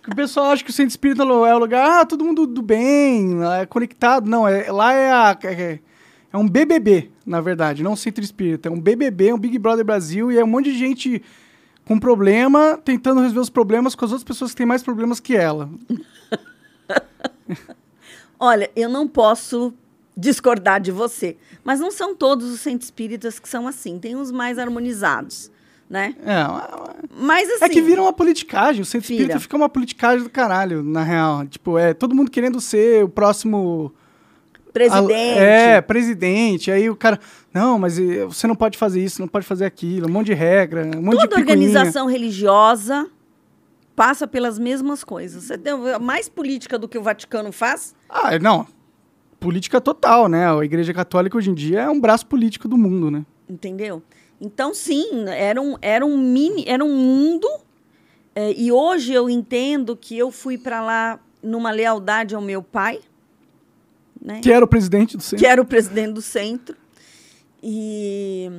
[0.06, 3.38] O pessoal acha que o centro espírita é o lugar, ah, todo mundo do bem,
[3.58, 4.28] é conectado.
[4.28, 5.78] Não, é, lá é, a, é,
[6.34, 8.68] é um BBB, na verdade, não um centro espírita.
[8.68, 11.22] É um BBB, um Big Brother Brasil, e é um monte de gente
[11.84, 15.36] com problema, tentando resolver os problemas com as outras pessoas que têm mais problemas que
[15.36, 15.70] ela.
[18.36, 19.72] Olha, eu não posso
[20.16, 24.00] discordar de você, mas não são todos os centros espíritas que são assim.
[24.00, 25.52] Tem uns mais harmonizados,
[25.88, 26.16] né?
[26.26, 27.64] É, Mas assim.
[27.64, 28.82] é que vira uma politicagem.
[28.82, 29.22] O centro Vira.
[29.22, 31.46] espírita fica uma politicagem do caralho, na real.
[31.46, 33.94] Tipo, é todo mundo querendo ser o próximo
[34.74, 35.38] presidente.
[35.38, 36.70] É, presidente.
[36.70, 37.18] Aí o cara,
[37.54, 40.34] não, mas eh, você não pode fazer isso, não pode fazer aquilo, um monte de
[40.34, 41.40] regra, um monte Toda de picuinha.
[41.40, 43.08] organização religiosa
[43.96, 45.44] passa pelas mesmas coisas.
[45.44, 47.94] Você tem mais política do que o Vaticano faz?
[48.10, 48.66] Ah, não.
[49.38, 50.50] Política total, né?
[50.50, 53.24] A Igreja Católica hoje em dia é um braço político do mundo, né?
[53.48, 54.02] Entendeu?
[54.40, 57.48] Então, sim, era um, era um mini, era um mundo.
[58.34, 63.00] é, e hoje eu entendo que eu fui para lá numa lealdade ao meu pai,
[64.24, 64.40] né?
[64.42, 65.38] Que era o presidente do centro.
[65.38, 66.74] que era o presidente do centro.
[67.62, 68.50] E,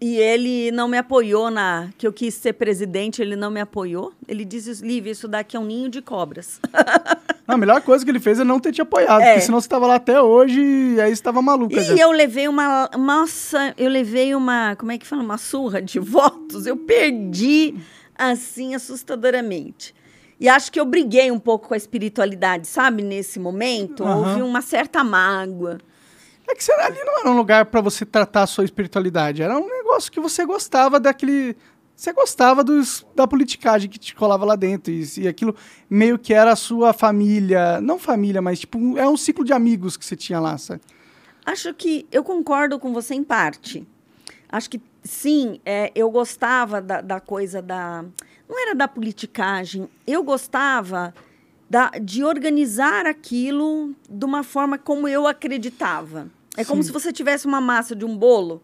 [0.00, 1.88] E ele não me apoiou na.
[1.96, 4.12] que eu quis ser presidente, ele não me apoiou.
[4.28, 6.60] Ele disse, Lívia, isso daqui é um ninho de cobras.
[7.48, 9.32] a melhor coisa que ele fez é não ter te apoiado, é.
[9.32, 11.80] porque senão você estava lá até hoje e aí você estava maluca.
[11.80, 11.94] E já.
[11.94, 12.90] eu levei uma.
[12.98, 14.76] Nossa, eu levei uma.
[14.76, 15.22] Como é que fala?
[15.22, 16.66] Uma surra de votos.
[16.66, 17.74] Eu perdi
[18.14, 19.94] assim assustadoramente.
[20.38, 23.02] E acho que eu briguei um pouco com a espiritualidade, sabe?
[23.02, 24.18] Nesse momento, uhum.
[24.18, 25.78] houve uma certa mágoa.
[26.48, 29.42] É que ali não era um lugar para você tratar a sua espiritualidade.
[29.42, 31.56] Era um negócio que você gostava daquele.
[31.96, 34.92] Você gostava dos, da politicagem que te colava lá dentro.
[34.92, 35.54] E, e aquilo
[35.88, 37.80] meio que era a sua família.
[37.80, 40.82] Não família, mas tipo, é um ciclo de amigos que você tinha lá, sabe?
[41.46, 43.86] Acho que eu concordo com você em parte.
[44.48, 48.04] Acho que sim, é, eu gostava da, da coisa da.
[48.48, 49.88] Não era da politicagem.
[50.06, 51.14] Eu gostava
[51.68, 56.28] da, de organizar aquilo de uma forma como eu acreditava.
[56.56, 56.70] É Sim.
[56.70, 58.62] como se você tivesse uma massa de um bolo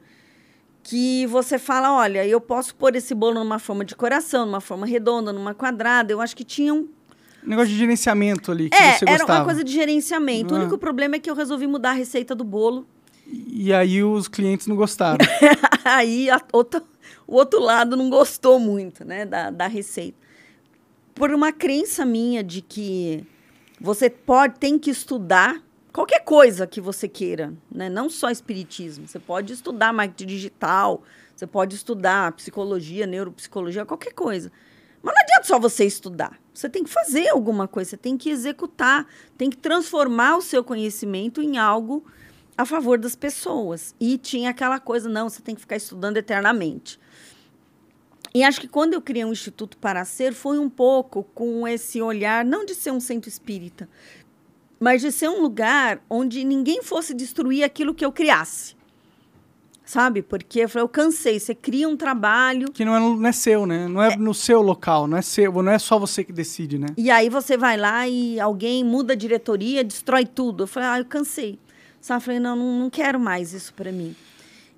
[0.83, 4.87] que você fala, olha, eu posso pôr esse bolo numa forma de coração, numa forma
[4.87, 6.13] redonda, numa quadrada.
[6.13, 6.89] Eu acho que tinha um
[7.43, 9.33] negócio de gerenciamento ali que é, você gostava.
[9.33, 10.55] era uma coisa de gerenciamento.
[10.55, 10.59] Ah.
[10.59, 12.87] O único problema é que eu resolvi mudar a receita do bolo.
[13.27, 15.25] E aí os clientes não gostaram.
[15.85, 16.83] aí a, outra,
[17.31, 20.19] o outro lado não gostou muito, né, da, da receita
[21.21, 23.27] por uma crença minha de que
[23.79, 25.63] você pode tem que estudar
[25.93, 27.91] qualquer coisa que você queira, né?
[27.91, 29.07] Não só espiritismo.
[29.07, 31.03] Você pode estudar marketing digital,
[31.37, 34.51] você pode estudar psicologia, neuropsicologia, qualquer coisa.
[35.03, 36.39] Mas não adianta só você estudar.
[36.55, 40.65] Você tem que fazer alguma coisa, você tem que executar, tem que transformar o seu
[40.65, 42.03] conhecimento em algo
[42.57, 43.95] a favor das pessoas.
[44.01, 46.99] E tinha aquela coisa, não, você tem que ficar estudando eternamente.
[48.33, 52.01] E acho que quando eu criei um Instituto para Ser, foi um pouco com esse
[52.01, 53.89] olhar, não de ser um centro espírita,
[54.79, 58.79] mas de ser um lugar onde ninguém fosse destruir aquilo que eu criasse.
[59.85, 60.23] Sabe?
[60.23, 61.41] Porque eu, falei, eu cansei.
[61.41, 62.71] Você cria um trabalho.
[62.71, 63.89] Que não é, não é seu, né?
[63.89, 66.79] Não é, é, no seu local, não é seu, não é só você que decide,
[66.79, 66.87] né?
[66.97, 70.63] E aí você vai lá e alguém muda a diretoria, destrói tudo.
[70.63, 71.59] Eu falei, ah, eu cansei.
[72.01, 72.19] Sabe?
[72.19, 74.15] Eu falei, não, não, não quero mais isso para mim.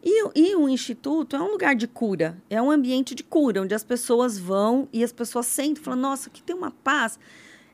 [0.02, 3.74] E, e o instituto é um lugar de cura, é um ambiente de cura, onde
[3.74, 7.18] as pessoas vão e as pessoas sentem e falam, nossa, aqui tem uma paz.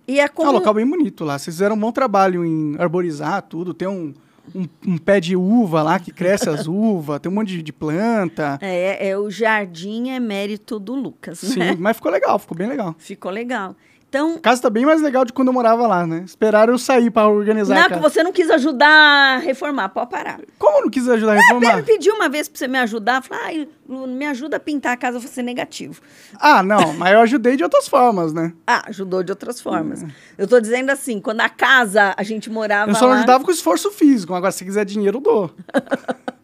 [0.06, 0.48] E é como...
[0.48, 1.38] É um local bem bonito lá.
[1.38, 3.72] Vocês fizeram um bom trabalho em arborizar tudo.
[3.72, 4.12] Tem um,
[4.54, 7.72] um, um pé de uva lá que cresce as uvas, tem um monte de, de,
[7.72, 8.58] planta.
[8.60, 11.76] É, é, o jardim é mérito do Lucas, Sim, né?
[11.78, 12.94] mas ficou legal, ficou bem legal.
[12.98, 13.76] Ficou legal.
[14.08, 16.22] Então, a casa tá bem mais legal de quando eu morava lá, né?
[16.24, 20.40] Esperaram eu sair para organizar Não, que você não quis ajudar a reformar, pode parar.
[20.58, 21.78] Como não quis ajudar a reformar?
[21.78, 24.96] Eu pedi uma vez para você me ajudar, falei, ah, me ajuda a pintar a
[24.96, 26.00] casa, você negativo.
[26.40, 28.52] Ah, não, mas eu ajudei de outras formas, né?
[28.66, 30.02] Ah, ajudou de outras formas.
[30.02, 30.08] Hum.
[30.36, 33.16] Eu tô dizendo assim, quando a casa a gente morava Eu só lá...
[33.16, 35.50] ajudava com esforço físico, agora se quiser dinheiro eu dou.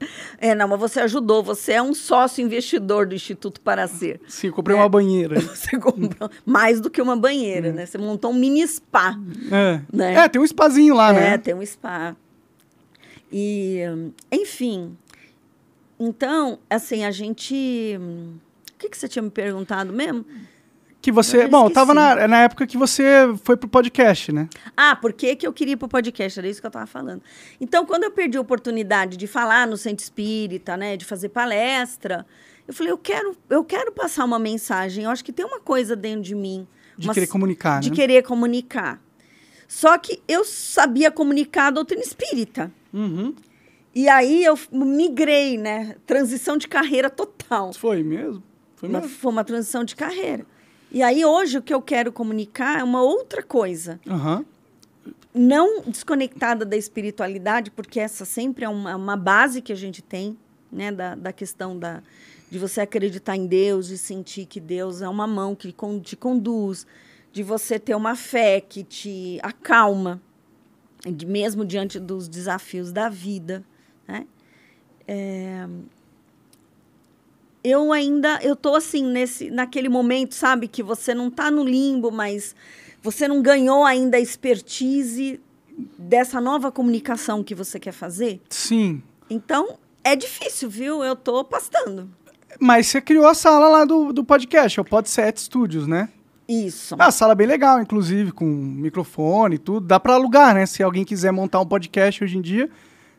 [0.40, 4.20] É, não, mas você ajudou, você é um sócio investidor do Instituto para Ser.
[4.28, 4.80] Sim, comprei é.
[4.80, 5.40] uma banheira.
[5.58, 7.72] Você comprou mais do que uma banheira, é.
[7.72, 7.86] né?
[7.86, 9.18] Você montou um mini spa.
[9.50, 9.80] É.
[9.92, 10.14] Né?
[10.14, 11.34] é, tem um spazinho lá, é, né?
[11.34, 12.14] É, tem um spa.
[13.32, 13.80] E,
[14.30, 14.96] enfim.
[15.98, 17.98] Então, assim, a gente.
[18.74, 20.24] O que, que você tinha me perguntado mesmo?
[21.00, 21.44] Que você.
[21.44, 23.02] Eu bom, tava na, na época que você
[23.44, 24.48] foi pro podcast, né?
[24.76, 26.38] Ah, por que, que eu queria ir pro podcast?
[26.38, 27.22] Era isso que eu tava falando.
[27.60, 30.96] Então, quando eu perdi a oportunidade de falar no Centro Espírita, né?
[30.96, 32.26] De fazer palestra,
[32.66, 35.04] eu falei, eu quero, eu quero passar uma mensagem.
[35.04, 36.66] Eu acho que tem uma coisa dentro de mim.
[36.96, 37.96] De uma, querer comunicar, De né?
[37.96, 39.00] querer comunicar.
[39.68, 42.72] Só que eu sabia comunicar a doutrina espírita.
[42.92, 43.34] Uhum.
[43.94, 45.96] E aí eu migrei, né?
[46.06, 47.72] Transição de carreira total.
[47.72, 48.42] Foi mesmo?
[48.76, 49.08] Foi mesmo?
[49.08, 50.46] Foi uma transição de carreira.
[50.90, 54.00] E aí, hoje, o que eu quero comunicar é uma outra coisa.
[54.06, 54.44] Uhum.
[55.34, 60.36] Não desconectada da espiritualidade, porque essa sempre é uma, uma base que a gente tem,
[60.72, 60.90] né?
[60.90, 62.02] Da, da questão da,
[62.50, 66.86] de você acreditar em Deus, de sentir que Deus é uma mão que te conduz,
[67.32, 70.20] de você ter uma fé que te acalma,
[71.06, 73.62] de, mesmo diante dos desafios da vida.
[74.06, 74.26] Né?
[75.06, 75.68] É,
[77.70, 82.10] eu ainda eu tô assim nesse naquele momento, sabe, que você não está no limbo,
[82.10, 82.54] mas
[83.02, 85.40] você não ganhou ainda a expertise
[85.96, 88.40] dessa nova comunicação que você quer fazer?
[88.48, 89.02] Sim.
[89.30, 91.04] Então, é difícil, viu?
[91.04, 92.10] Eu tô pastando.
[92.58, 96.08] Mas você criou a sala lá do, do podcast, é o Podset Studios, né?
[96.48, 96.96] Isso.
[96.98, 99.86] Ah, a sala é bem legal, inclusive, com microfone e tudo.
[99.86, 100.64] Dá para alugar, né?
[100.64, 102.70] Se alguém quiser montar um podcast hoje em dia,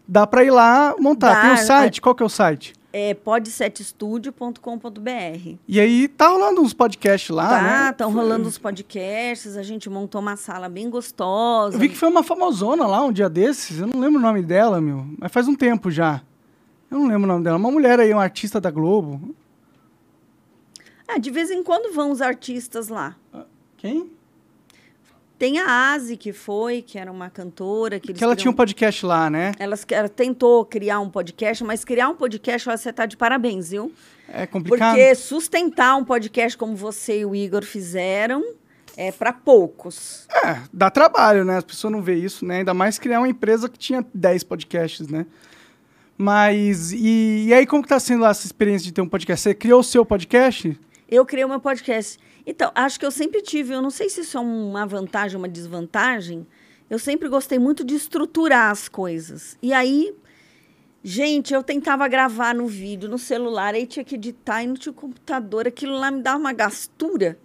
[0.07, 1.35] dá para ir lá montar.
[1.35, 2.01] Dá, Tem um site, é...
[2.01, 2.73] qual que é o site?
[2.91, 5.57] É podsetstudio.com.br.
[5.67, 7.69] E aí tá rolando uns podcasts lá, tá, né?
[7.69, 11.75] Tá, estão rolando uns podcasts, a gente montou uma sala bem gostosa.
[11.75, 14.41] Eu vi que foi uma famosona lá um dia desses, eu não lembro o nome
[14.41, 16.21] dela, meu, mas faz um tempo já.
[16.89, 17.57] Eu não lembro o nome dela.
[17.57, 19.35] Uma mulher aí, uma artista da Globo.
[21.07, 23.15] Ah, de vez em quando vão os artistas lá.
[23.77, 24.11] Quem?
[25.39, 27.97] Tem a Asi, que foi, que era uma cantora.
[27.97, 29.53] Que, que ela tinha um podcast lá, né?
[29.57, 33.89] Ela, ela tentou criar um podcast, mas criar um podcast, você tá de parabéns, viu?
[34.27, 34.95] É complicado.
[34.95, 38.43] Porque sustentar um podcast como você e o Igor fizeram
[38.97, 40.27] é para poucos.
[40.43, 41.55] É, dá trabalho, né?
[41.55, 42.57] As pessoas não veem isso, né?
[42.57, 45.25] Ainda mais criar uma empresa que tinha 10 podcasts, né?
[46.17, 49.41] Mas, e, e aí como que tá sendo essa experiência de ter um podcast?
[49.41, 50.77] Você criou o seu podcast?
[51.11, 52.19] Eu criei o meu podcast.
[52.45, 55.41] Então, acho que eu sempre tive, eu não sei se isso é uma vantagem ou
[55.41, 56.45] uma desvantagem,
[56.87, 59.57] eu sempre gostei muito de estruturar as coisas.
[59.59, 60.13] E aí,
[61.03, 64.93] gente, eu tentava gravar no vídeo, no celular, aí tinha que editar e não tinha
[64.93, 67.39] computador, aquilo lá me dava uma gastura.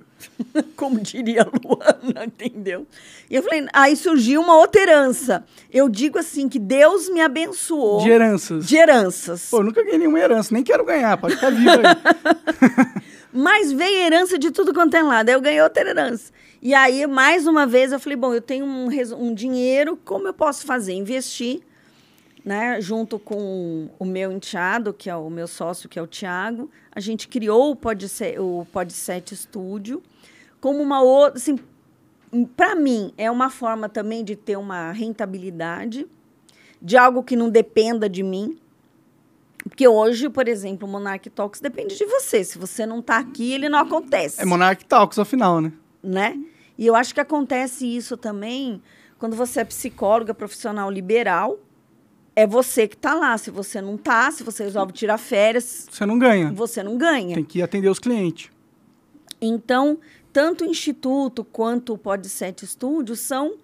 [0.76, 2.86] como diria a Luana, entendeu?
[3.30, 5.44] E eu falei, aí surgiu uma outra herança.
[5.72, 8.02] Eu digo assim, que Deus me abençoou.
[8.02, 8.66] De heranças.
[8.66, 9.48] De heranças.
[9.50, 13.02] Pô, eu nunca ganhei nenhuma herança, nem quero ganhar, pode ficar vivo aí.
[13.36, 15.28] Mas veio herança de tudo quanto é lado.
[15.28, 16.32] Aí eu ganhei outra herança.
[16.62, 18.88] E aí, mais uma vez, eu falei, bom, eu tenho um,
[19.18, 20.92] um dinheiro, como eu posso fazer?
[20.92, 21.60] Investir,
[22.44, 22.80] né?
[22.80, 26.70] Junto com o meu enteado, que é o meu sócio, que é o Tiago.
[26.92, 30.00] A gente criou o Podset, o Podset Studio
[30.64, 31.58] como uma outra, assim,
[32.56, 36.06] para mim é uma forma também de ter uma rentabilidade
[36.80, 38.58] de algo que não dependa de mim.
[39.62, 42.42] Porque hoje, por exemplo, o Monarch Talks depende de você.
[42.42, 44.40] Se você não está aqui, ele não acontece.
[44.40, 45.70] É Monarch Talks, afinal, né?
[46.02, 46.40] Né?
[46.78, 48.80] E eu acho que acontece isso também
[49.18, 51.58] quando você é psicóloga profissional liberal.
[52.34, 53.36] É você que está lá.
[53.36, 55.86] Se você não está, se você resolve tirar férias.
[55.90, 56.50] Você não ganha.
[56.52, 57.34] Você não ganha.
[57.34, 58.50] Tem que atender os clientes.
[59.42, 59.98] Então,
[60.34, 63.54] tanto o Instituto quanto o Podset Studio são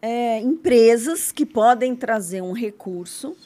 [0.00, 3.36] é, empresas que podem trazer um recurso,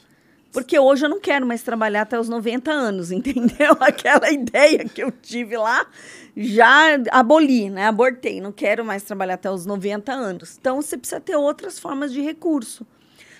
[0.53, 3.75] porque hoje eu não quero mais trabalhar até os 90 anos, entendeu?
[3.79, 5.87] Aquela ideia que eu tive lá,
[6.35, 7.87] já aboli, né?
[7.87, 10.55] Abortei, não quero mais trabalhar até os 90 anos.
[10.61, 12.85] Então, você precisa ter outras formas de recurso.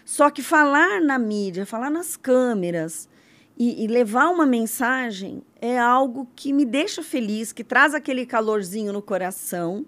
[0.03, 3.07] Só que falar na mídia, falar nas câmeras,
[3.55, 8.93] e, e, levar uma mensagem é algo que me deixa feliz, que traz aquele calorzinho
[8.93, 9.85] no coração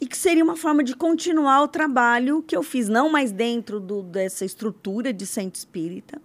[0.00, 3.78] e que seria uma forma de continuar o trabalho que eu fiz, não mais dentro
[3.78, 6.20] do, dessa estrutura de centro espírita,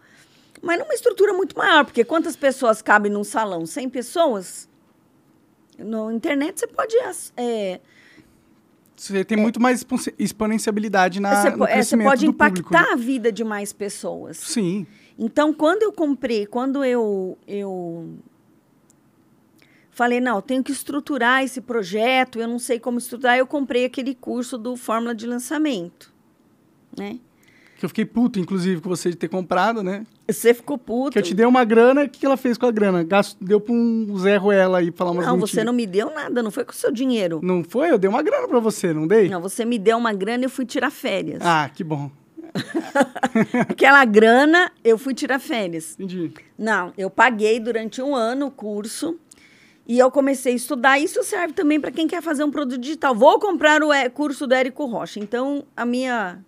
[0.62, 3.66] mas numa estrutura muito maior, porque quantas pessoas cabem num salão?
[3.66, 4.68] 100 pessoas?
[5.78, 6.96] Na internet você pode...
[7.38, 7.80] É,
[8.96, 9.86] você tem é, muito mais
[10.18, 12.94] exponenciabilidade na, você, no crescimento é, Você pode impactar público, né?
[12.94, 14.38] a vida de mais pessoas.
[14.38, 14.88] Sim.
[15.20, 18.18] Então, quando eu comprei, quando eu, eu
[19.98, 24.14] falei, não, tenho que estruturar esse projeto, eu não sei como estruturar, eu comprei aquele
[24.14, 26.14] curso do Fórmula de Lançamento,
[26.96, 27.20] né?
[27.80, 30.06] Que eu fiquei puto, inclusive, com você de ter comprado, né?
[30.28, 31.12] Você ficou puto.
[31.12, 33.04] Que eu te dei uma grana, o que ela fez com a grana?
[33.04, 35.52] Gasto, deu pra um Zé Ruela aí falar umas Não, mentiras.
[35.52, 37.40] você não me deu nada, não foi com o seu dinheiro.
[37.44, 37.92] Não foi?
[37.92, 39.30] Eu dei uma grana pra você, não dei?
[39.30, 41.40] Não, você me deu uma grana e eu fui tirar férias.
[41.44, 42.10] Ah, que bom.
[43.68, 45.94] Aquela grana, eu fui tirar férias.
[45.94, 46.34] Entendi.
[46.58, 49.20] Não, eu paguei durante um ano o curso
[49.88, 51.00] e eu comecei a estudar.
[51.00, 53.16] Isso serve também para quem quer fazer um produto digital.
[53.16, 55.20] Vou comprar o curso do Érico Rocha.
[55.20, 56.40] Então, a minha.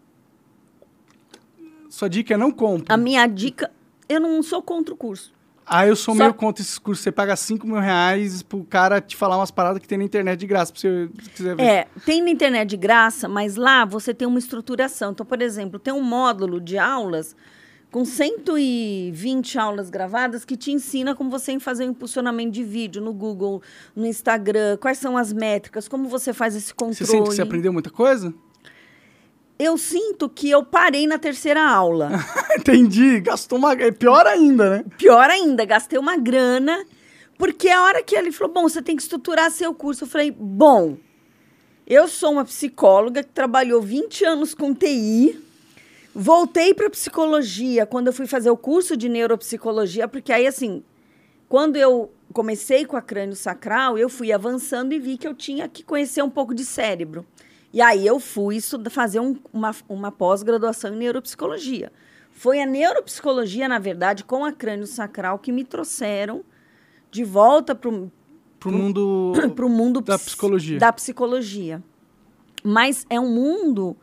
[1.90, 2.94] Sua dica é não compre.
[2.94, 3.72] A minha dica.
[4.08, 5.32] Eu não sou contra o curso.
[5.66, 7.04] Ah, eu sou Só- meio contra esses cursos.
[7.04, 10.40] Você paga 5 mil reais pro cara te falar umas paradas que tem na internet
[10.40, 11.64] de graça, pra você se quiser ver.
[11.64, 15.12] É, tem na internet de graça, mas lá você tem uma estruturação.
[15.12, 17.36] Então, por exemplo, tem um módulo de aulas
[17.92, 23.14] com 120 aulas gravadas que te ensina como você fazer um impulsionamento de vídeo no
[23.14, 23.62] Google,
[23.96, 26.96] no Instagram, quais são as métricas, como você faz esse controle.
[26.96, 28.34] Você sente que você aprendeu muita coisa?
[29.58, 32.12] Eu sinto que eu parei na terceira aula.
[32.58, 33.20] Entendi.
[33.20, 33.74] Gastou uma...
[33.74, 34.86] É pior ainda, né?
[34.98, 36.86] Pior ainda, gastei uma grana,
[37.38, 40.32] porque a hora que ele falou, bom, você tem que estruturar seu curso, eu falei,
[40.32, 40.96] bom,
[41.86, 45.38] eu sou uma psicóloga que trabalhou 20 anos com TI,
[46.22, 50.84] voltei para psicologia quando eu fui fazer o curso de neuropsicologia, porque aí, assim,
[51.48, 55.68] quando eu comecei com a crânio sacral, eu fui avançando e vi que eu tinha
[55.70, 57.26] que conhecer um pouco de cérebro.
[57.72, 61.92] E aí eu fui estudar, fazer um- uma, uma pós-graduação em neuropsicologia.
[62.32, 66.44] Foi a neuropsicologia, na verdade, com a crânio sacral que me trouxeram
[67.10, 68.12] de volta para o
[68.60, 69.34] Pro mundo...
[69.70, 70.80] mundo da ps- psicologia.
[70.80, 71.82] Da psicologia.
[72.64, 73.96] Mas é um mundo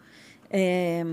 [0.49, 1.05] é,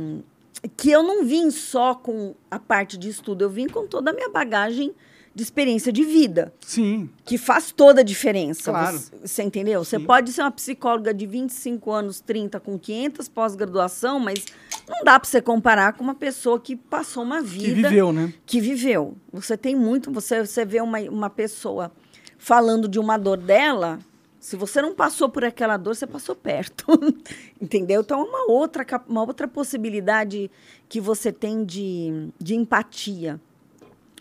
[0.69, 4.13] que eu não vim só com a parte de estudo, eu vim com toda a
[4.13, 4.93] minha bagagem
[5.35, 7.09] de experiência de vida, Sim.
[7.25, 8.69] que faz toda a diferença.
[8.71, 8.99] Claro.
[8.99, 9.83] Você, você entendeu?
[9.83, 10.05] Você Sim.
[10.05, 14.45] pode ser uma psicóloga de 25 anos, 30, com 500 pós-graduação, mas
[14.87, 18.31] não dá para você comparar com uma pessoa que passou uma vida Que viveu, né?
[18.45, 19.17] que viveu.
[19.31, 21.91] Você tem muito, você, você vê uma, uma pessoa
[22.37, 23.97] falando de uma dor dela,
[24.43, 26.85] se você não passou por aquela dor, você passou perto.
[27.61, 28.01] Entendeu?
[28.01, 30.51] Então, é uma outra, uma outra possibilidade
[30.89, 33.39] que você tem de, de empatia.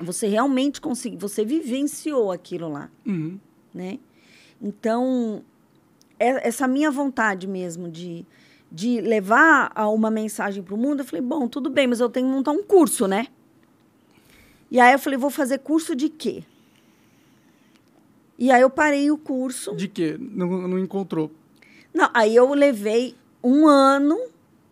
[0.00, 3.36] Você realmente conseguiu, você vivenciou aquilo lá, Uhum.
[3.74, 3.98] né?
[4.60, 5.42] Então,
[6.20, 8.24] é- essa minha vontade mesmo de,
[8.70, 12.28] de levar uma mensagem para o mundo, eu falei, bom, tudo bem, mas eu tenho
[12.28, 13.26] que montar um curso, né?
[14.70, 16.44] E aí eu falei, vou fazer curso de quê?
[18.42, 19.72] E aí eu parei o curso.
[19.76, 20.16] De quê?
[20.18, 21.30] Não, não encontrou.
[21.94, 24.18] Não, aí eu levei um ano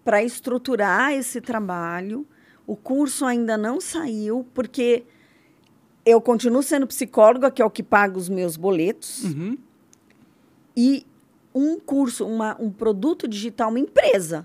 [0.04, 2.26] para estruturar esse trabalho.
[2.66, 5.04] O curso ainda não saiu, porque
[6.04, 9.56] eu continuo sendo psicóloga, que é o que paga os meus boletos, Uhum.
[10.76, 11.06] e
[11.54, 14.44] um curso, uma, um produto digital, uma empresa,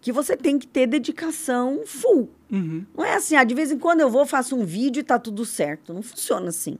[0.00, 2.30] que você tem que ter dedicação full.
[2.48, 2.86] Uhum.
[2.96, 5.18] Não é assim, ah, de vez em quando eu vou, faço um vídeo e tá
[5.18, 5.92] tudo certo.
[5.92, 6.78] Não funciona assim.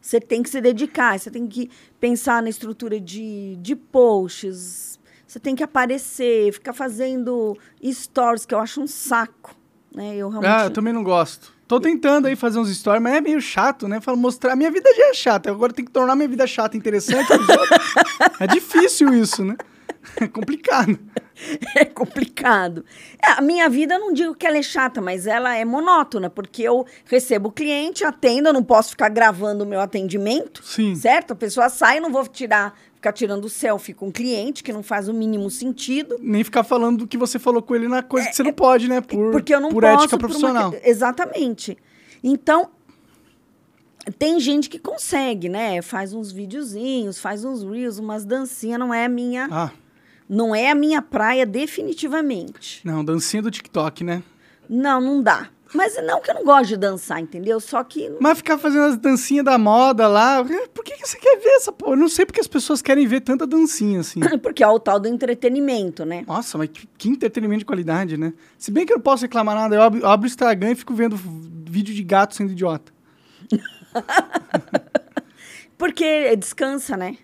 [0.00, 5.38] Você tem que se dedicar, você tem que pensar na estrutura de, de posts, você
[5.38, 9.54] tem que aparecer, ficar fazendo stories, que eu acho um saco.
[9.94, 10.16] Né?
[10.16, 10.50] Eu realmente...
[10.50, 11.52] Ah, eu também não gosto.
[11.68, 14.00] Tô tentando aí fazer uns stories, mas é meio chato, né?
[14.00, 14.56] Falo, mostrar.
[14.56, 17.28] Minha vida já é chata, agora tem que tornar minha vida chata interessante.
[18.40, 19.56] é difícil isso, né?
[20.20, 20.98] É complicado.
[21.74, 22.84] É complicado.
[23.24, 26.62] É, a minha vida, não digo que ela é chata, mas ela é monótona, porque
[26.62, 30.94] eu recebo cliente, atendo, eu não posso ficar gravando o meu atendimento, Sim.
[30.94, 31.32] certo?
[31.32, 34.82] A pessoa sai, eu não vou tirar, ficar tirando selfie com o cliente, que não
[34.82, 36.18] faz o mínimo sentido.
[36.20, 38.86] Nem ficar falando do que você falou com ele na coisa que você não pode,
[38.86, 39.00] né?
[39.00, 40.74] Por, porque eu não por posso ética por uma profissional.
[40.84, 41.78] Exatamente.
[42.22, 42.68] Então,
[44.18, 45.80] tem gente que consegue, né?
[45.82, 49.70] Faz uns videozinhos, faz uns reels, umas dancinhas, não é a minha, Ah,
[50.30, 52.80] não é a minha praia definitivamente.
[52.84, 54.22] não, dancinha do TikTok, né?
[54.68, 55.48] Não, não dá.
[55.74, 57.60] Mas não que eu não gosto de dançar, entendeu?
[57.60, 60.44] Só que Mas ficar fazendo as dancinhas da moda lá,
[60.74, 61.92] por que, que você quer ver essa porra?
[61.92, 64.20] Eu não sei porque as pessoas querem ver tanta dancinha assim.
[64.42, 66.24] porque é o tal do entretenimento, né?
[66.26, 68.32] Nossa, mas que, que entretenimento de qualidade, né?
[68.58, 70.76] Se bem que eu não posso reclamar nada, eu abro, eu abro o Instagram e
[70.76, 72.92] fico vendo vídeo de gato sendo idiota.
[75.78, 77.16] Porque descansa, né?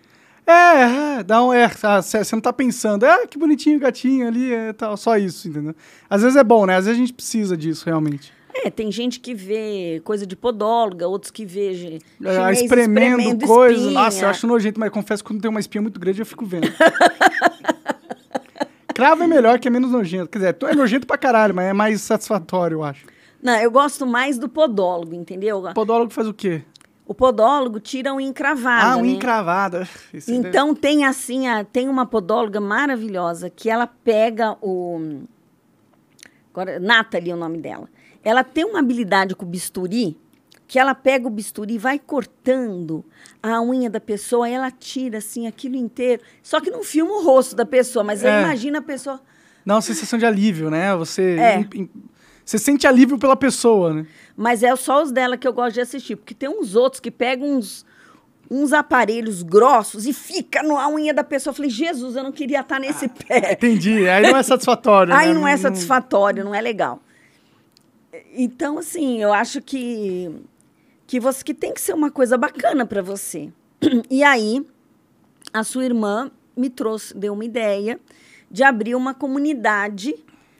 [0.47, 1.51] É, é, dá um.
[1.51, 5.17] É, tá, você não tá pensando, ah, que bonitinho o gatinho ali, é tal, só
[5.17, 5.75] isso, entendeu?
[6.09, 6.77] Às vezes é bom, né?
[6.77, 8.31] Às vezes a gente precisa disso, realmente.
[8.55, 13.75] É, tem gente que vê coisa de podóloga, outros que vê É, chinês espremendo, coisa.
[13.75, 13.93] espinha.
[13.93, 16.45] Nossa, eu acho nojento, mas confesso que quando tem uma espinha muito grande eu fico
[16.45, 16.67] vendo.
[18.95, 20.29] Cravo é melhor, que é menos nojento.
[20.29, 23.05] Quer dizer, é nojento pra caralho, mas é mais satisfatório, eu acho.
[23.43, 25.61] Não, eu gosto mais do podólogo, entendeu?
[25.75, 26.63] Podólogo faz o quê?
[27.07, 29.07] O podólogo tira um encravado, ah, um né?
[29.11, 29.87] encravado.
[30.13, 35.21] Esse deve- Então tem assim, a, tem uma podóloga maravilhosa que ela pega o
[36.51, 37.87] agora Nathalie é o nome dela.
[38.23, 40.17] Ela tem uma habilidade com o bisturi
[40.67, 43.05] que ela pega o bisturi e vai cortando
[43.41, 46.21] a unha da pessoa e ela tira assim aquilo inteiro.
[46.43, 48.41] Só que não filma o rosto da pessoa, mas É.
[48.43, 49.21] imagina a pessoa
[49.65, 50.95] Dá uma sensação de alívio, né?
[50.95, 51.67] Você, É.
[52.47, 54.07] você sente alívio pela pessoa, né?
[54.33, 57.11] Mas é só os dela que eu gosto de assistir, porque tem uns outros que
[57.11, 57.85] pegam uns,
[58.49, 61.51] uns aparelhos grossos e fica na unha da pessoa.
[61.51, 63.51] Eu falei, Jesus, eu não queria estar nesse pé.
[63.51, 64.07] Entendi.
[64.07, 65.11] Aí não é satisfatório.
[65.13, 65.33] Aí né?
[65.33, 67.01] não é satisfatório, não é legal.
[68.33, 70.33] Então, assim, eu acho que,
[71.05, 73.51] que, você, que tem que ser uma coisa bacana para você.
[74.09, 74.65] E aí,
[75.51, 77.99] a sua irmã me trouxe, deu uma ideia
[78.49, 80.15] de abrir uma comunidade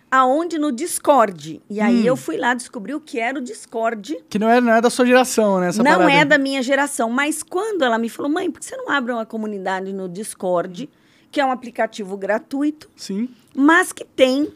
[0.10, 1.62] aonde no Discord.
[1.70, 2.06] E aí Hum.
[2.06, 4.18] eu fui lá descobrir o que era o Discord.
[4.30, 5.70] Que não é, não é da sua geração, né?
[5.76, 6.12] Não parada.
[6.12, 9.12] é da minha geração, mas quando ela me falou, mãe, por que você não abre
[9.12, 10.90] uma comunidade no Discord,
[11.32, 13.30] que é um aplicativo gratuito, Sim.
[13.56, 14.52] mas que tem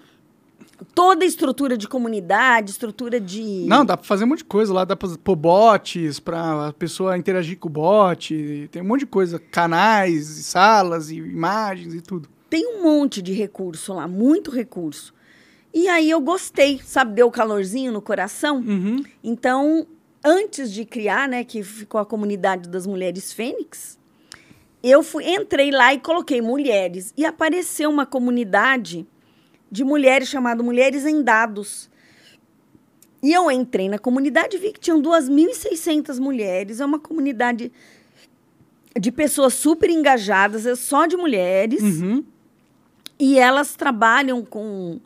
[0.96, 3.66] toda a estrutura de comunidade, estrutura de.
[3.68, 4.86] Não, dá pra fazer um monte de coisa lá.
[4.86, 8.70] Dá pra pôr bots pra a pessoa interagir com o bot.
[8.72, 9.38] Tem um monte de coisa.
[9.38, 12.30] Canais, salas, e imagens e tudo.
[12.50, 15.14] Tem um monte de recurso lá, muito recurso.
[15.74, 17.14] E aí eu gostei, sabe?
[17.14, 18.58] Deu calorzinho no coração.
[18.58, 19.04] Uhum.
[19.24, 19.88] Então,
[20.24, 23.98] antes de criar, né, que ficou a comunidade das mulheres Fênix,
[24.84, 27.14] eu fui, entrei lá e coloquei mulheres.
[27.16, 29.08] E apareceu uma comunidade
[29.72, 31.90] de mulheres chamada Mulheres em Dados.
[33.24, 36.80] E eu entrei na comunidade e vi que tinham 2.600 mulheres.
[36.80, 37.72] É uma comunidade
[39.00, 41.82] de pessoas super engajadas, é só de mulheres.
[41.82, 42.26] Uhum.
[43.20, 45.00] E elas trabalham com,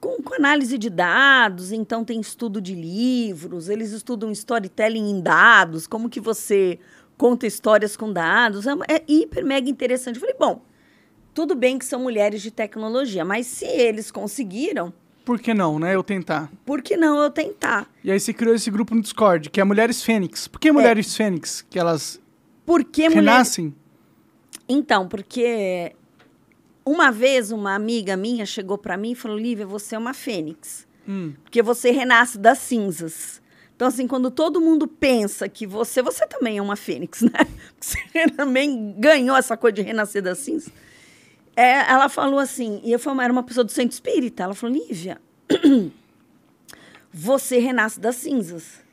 [0.00, 5.86] com, com, análise de dados, então tem estudo de livros, eles estudam storytelling em dados,
[5.86, 6.78] como que você
[7.16, 8.66] conta histórias com dados.
[8.66, 10.16] É, é hiper, mega interessante.
[10.16, 10.62] Eu falei, bom,
[11.34, 14.92] tudo bem que são mulheres de tecnologia, mas se eles conseguiram.
[15.24, 15.94] Por que não, né?
[15.94, 16.50] Eu tentar.
[16.64, 17.90] Por que não eu tentar?
[18.04, 20.46] E aí você criou esse grupo no Discord, que é Mulheres Fênix.
[20.46, 21.16] Por que Mulheres é.
[21.16, 21.66] Fênix?
[21.68, 22.20] Que elas
[22.64, 23.64] porque renascem?
[23.66, 23.76] Mulher...
[24.68, 25.94] Então, porque
[26.86, 30.86] uma vez uma amiga minha chegou para mim e falou: Lívia, você é uma fênix.
[31.06, 31.34] Hum.
[31.42, 33.42] Porque você renasce das cinzas.
[33.74, 36.00] Então, assim, quando todo mundo pensa que você.
[36.00, 37.46] Você também é uma fênix, né?
[37.80, 37.98] Você
[38.36, 40.72] também ganhou essa coisa de renascer das cinzas.
[41.56, 44.44] É, ela falou assim, e eu falei, era uma pessoa do centro espírita.
[44.44, 45.20] Ela falou: Lívia,
[47.12, 48.84] você renasce das cinzas.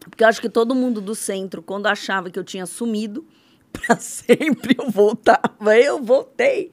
[0.00, 3.26] Porque eu acho que todo mundo do centro, quando achava que eu tinha sumido,
[3.72, 5.78] para sempre eu voltava.
[5.78, 6.72] Eu voltei.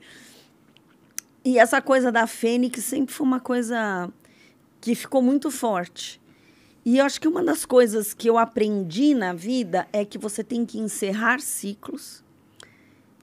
[1.45, 4.09] E essa coisa da Fênix sempre foi uma coisa
[4.79, 6.21] que ficou muito forte.
[6.85, 10.43] E eu acho que uma das coisas que eu aprendi na vida é que você
[10.43, 12.23] tem que encerrar ciclos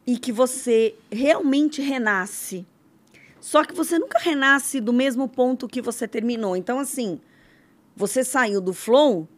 [0.06, 2.66] e que você realmente renasce.
[3.38, 6.56] Só que você nunca renasce do mesmo ponto que você terminou.
[6.56, 7.20] Então, assim,
[7.96, 9.28] você saiu do flow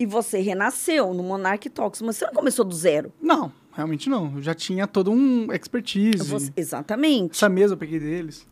[0.00, 3.12] e você renasceu no Monarch Talks, mas você não começou do zero.
[3.20, 3.52] Não.
[3.70, 4.34] Realmente não.
[4.36, 6.26] Eu já tinha todo um expertise.
[6.26, 7.32] Você, exatamente.
[7.32, 8.46] Essa mesa eu peguei deles.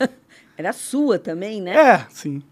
[0.56, 1.76] Era sua também, né?
[1.76, 2.42] É, sim.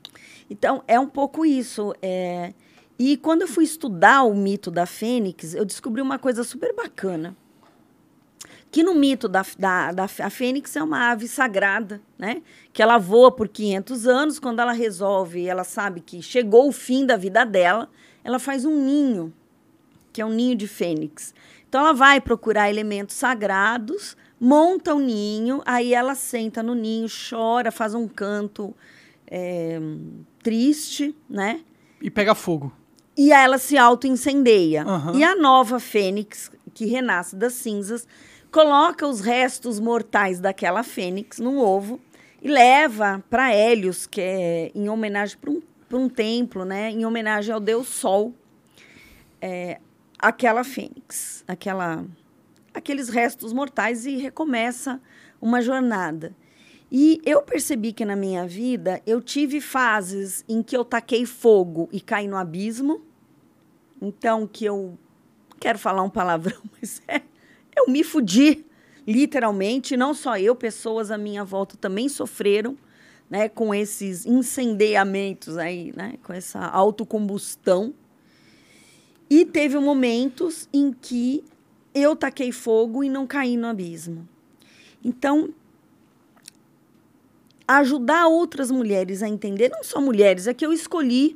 [0.51, 1.95] Então, é um pouco isso.
[2.03, 2.53] É...
[2.99, 7.35] E quando eu fui estudar o mito da Fênix, eu descobri uma coisa super bacana.
[8.71, 12.43] Que no mito da, da, da a Fênix é uma ave sagrada, né?
[12.73, 14.39] Que ela voa por 500 anos.
[14.39, 17.89] Quando ela resolve, ela sabe que chegou o fim da vida dela,
[18.25, 19.33] ela faz um ninho,
[20.13, 21.35] que é um ninho de fênix.
[21.69, 27.07] Então ela vai procurar elementos sagrados, monta o um ninho, aí ela senta no ninho,
[27.09, 28.75] chora, faz um canto
[29.27, 29.81] é,
[30.43, 31.61] triste, né?
[32.01, 32.73] E pega fogo.
[33.17, 34.87] E ela se auto-incendeia.
[34.87, 35.19] Uhum.
[35.19, 38.07] E a nova fênix, que renasce das cinzas,
[38.51, 42.01] coloca os restos mortais daquela fênix no ovo
[42.43, 45.63] e leva para Hélios, que é em homenagem para um,
[45.97, 46.91] um templo, né?
[46.91, 48.35] Em homenagem ao deus Sol.
[49.41, 49.81] É,
[50.19, 52.05] aquela fênix, aquela,
[52.73, 55.01] aqueles restos mortais e recomeça
[55.41, 56.35] uma jornada.
[56.91, 61.89] E eu percebi que na minha vida eu tive fases em que eu taquei fogo
[61.91, 63.03] e caí no abismo.
[64.01, 64.99] Então, que eu
[65.59, 67.23] quero falar um palavrão, mas é,
[67.75, 68.65] eu me fudi,
[69.07, 69.97] literalmente.
[69.97, 72.77] Não só eu, pessoas à minha volta também sofreram
[73.33, 77.95] né, com esses incendiamentos aí, né, com essa autocombustão.
[79.31, 81.43] E teve momentos em que
[81.95, 84.29] eu taquei fogo e não caí no abismo.
[85.03, 85.49] Então,
[87.67, 91.35] ajudar outras mulheres a entender, não só mulheres, é que eu escolhi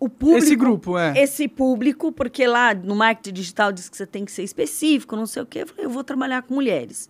[0.00, 0.38] o público.
[0.38, 1.14] Esse grupo, é.
[1.16, 5.26] Esse público, porque lá no marketing digital diz que você tem que ser específico, não
[5.26, 5.60] sei o quê.
[5.60, 7.08] Eu falei, eu vou trabalhar com mulheres.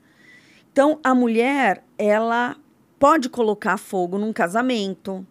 [0.70, 2.58] Então, a mulher, ela
[3.02, 5.26] pode colocar fogo num casamento,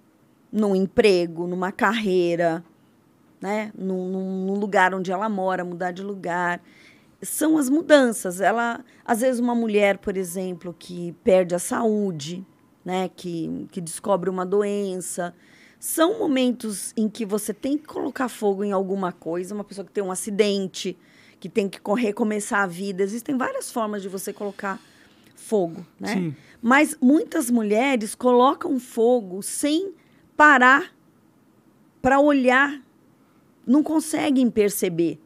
[0.52, 2.61] num emprego, numa carreira,
[3.39, 3.72] né?
[3.73, 4.10] Num,
[4.45, 6.61] num, lugar onde ela mora, mudar de lugar.
[7.22, 8.41] São as mudanças.
[8.41, 12.45] Ela, às vezes, uma mulher, por exemplo, que perde a saúde,
[12.84, 13.10] né?
[13.15, 15.34] Que, que descobre uma doença.
[15.80, 19.56] São momentos em que você tem que colocar fogo em alguma coisa.
[19.56, 20.98] Uma pessoa que tem um acidente,
[21.39, 23.02] que tem que recomeçar a vida.
[23.02, 24.77] Existem várias formas de você colocar
[25.38, 26.14] fogo, né?
[26.14, 26.35] Sim.
[26.61, 29.93] Mas muitas mulheres colocam fogo sem
[30.38, 30.93] parar
[32.01, 32.81] para olhar
[33.65, 35.19] não conseguem perceber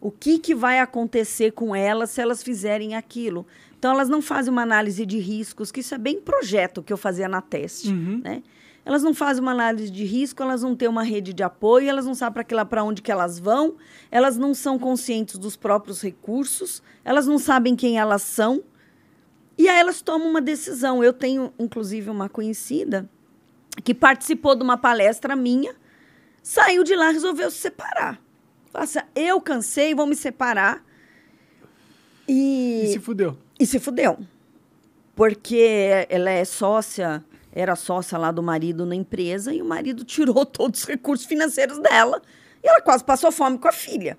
[0.00, 3.46] o que, que vai acontecer com elas se elas fizerem aquilo.
[3.78, 6.96] Então, elas não fazem uma análise de riscos, que isso é bem projeto que eu
[6.96, 8.20] fazia na teste, uhum.
[8.22, 8.42] né?
[8.84, 12.06] Elas não fazem uma análise de risco, elas não têm uma rede de apoio, elas
[12.06, 13.74] não sabem para onde que elas vão,
[14.12, 18.62] elas não são conscientes dos próprios recursos, elas não sabem quem elas são.
[19.58, 21.02] E aí elas tomam uma decisão.
[21.02, 23.08] Eu tenho, inclusive, uma conhecida
[23.84, 25.74] que participou de uma palestra minha,
[26.46, 28.22] Saiu de lá, resolveu se separar.
[28.70, 30.80] Faça, eu cansei, vou me separar.
[32.28, 33.36] E, e se fudeu.
[33.58, 34.16] E se fudeu.
[35.16, 40.46] Porque ela é sócia, era sócia lá do marido na empresa, e o marido tirou
[40.46, 42.22] todos os recursos financeiros dela.
[42.62, 44.16] E ela quase passou fome com a filha.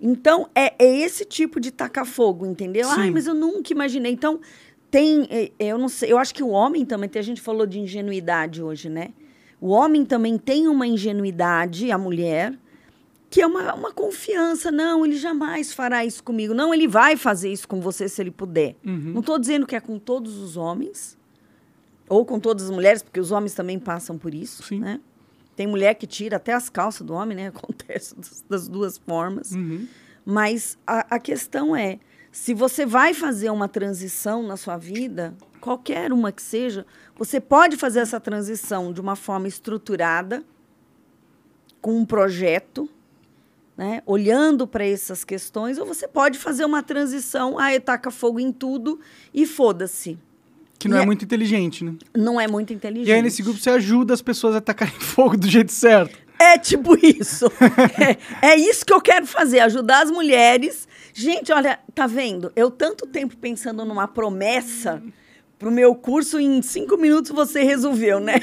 [0.00, 2.88] Então, é, é esse tipo de tacar fogo, entendeu?
[2.88, 3.00] Sim.
[3.00, 4.12] Ai, mas eu nunca imaginei.
[4.12, 4.40] Então,
[4.90, 5.26] tem.
[5.30, 8.62] É, eu não sei, eu acho que o homem também, a gente falou de ingenuidade
[8.62, 9.10] hoje, né?
[9.60, 12.58] O homem também tem uma ingenuidade, a mulher,
[13.28, 14.70] que é uma, uma confiança.
[14.70, 16.54] Não, ele jamais fará isso comigo.
[16.54, 18.74] Não, ele vai fazer isso com você se ele puder.
[18.84, 19.12] Uhum.
[19.12, 21.18] Não estou dizendo que é com todos os homens
[22.08, 24.80] ou com todas as mulheres, porque os homens também passam por isso, Sim.
[24.80, 25.00] né?
[25.56, 27.48] Tem mulher que tira até as calças do homem, né?
[27.54, 28.14] Acontece
[28.48, 29.52] das, duas formas.
[29.52, 29.86] Uhum.
[30.24, 31.98] Mas a, a questão é,
[32.30, 36.86] se você vai fazer uma transição na sua vida, qualquer uma que seja,
[37.16, 40.44] você pode fazer essa transição de uma forma estruturada,
[41.80, 42.88] com um projeto,
[43.76, 48.38] né, olhando para essas questões, ou você pode fazer uma transição, ah, eu taca fogo
[48.38, 49.00] em tudo
[49.32, 50.18] e foda-se.
[50.80, 51.94] Que não é é- muito inteligente, né?
[52.16, 53.08] Não é muito inteligente.
[53.08, 56.18] E aí, nesse grupo, você ajuda as pessoas a tacarem fogo do jeito certo.
[56.38, 57.46] É tipo isso.
[58.42, 60.88] é, é isso que eu quero fazer, ajudar as mulheres.
[61.12, 62.50] Gente, olha, tá vendo?
[62.56, 65.02] Eu tanto tempo pensando numa promessa
[65.58, 68.36] pro meu curso, em cinco minutos você resolveu, né?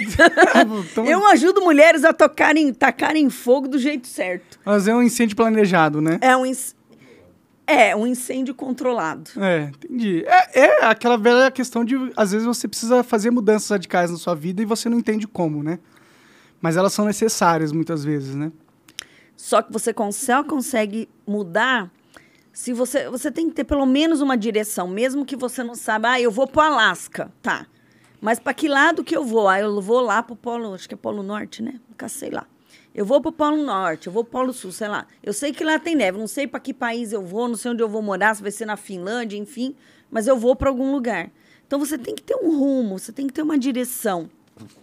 [0.91, 4.59] Então, eu ajudo mulheres a tocarem, tacarem fogo do jeito certo.
[4.63, 6.19] Fazer um incêndio planejado, né?
[6.21, 6.75] É um, inc-
[7.67, 9.29] é um incêndio controlado.
[9.37, 10.23] É, entendi.
[10.25, 14.33] É, é aquela velha questão de, às vezes, você precisa fazer mudanças radicais na sua
[14.33, 15.77] vida e você não entende como, né?
[16.61, 18.51] Mas elas são necessárias muitas vezes, né?
[19.35, 21.91] Só que você só consegue mudar
[22.57, 26.13] se você você tem que ter pelo menos uma direção, mesmo que você não saiba,
[26.13, 27.67] ah, eu vou pro Alasca, tá?
[28.19, 29.47] Mas para que lado que eu vou?
[29.47, 31.79] Ah, eu vou lá pro Polo, acho que é Polo Norte, né?
[31.87, 32.47] Nunca sei lá.
[32.97, 35.05] Eu vou pro Polo Norte, eu vou pro Polo Sul, sei lá.
[35.23, 37.71] Eu sei que lá tem neve, não sei para que país eu vou, não sei
[37.71, 39.75] onde eu vou morar, se vai ser na Finlândia, enfim,
[40.09, 41.29] mas eu vou para algum lugar.
[41.67, 44.29] Então você tem que ter um rumo, você tem que ter uma direção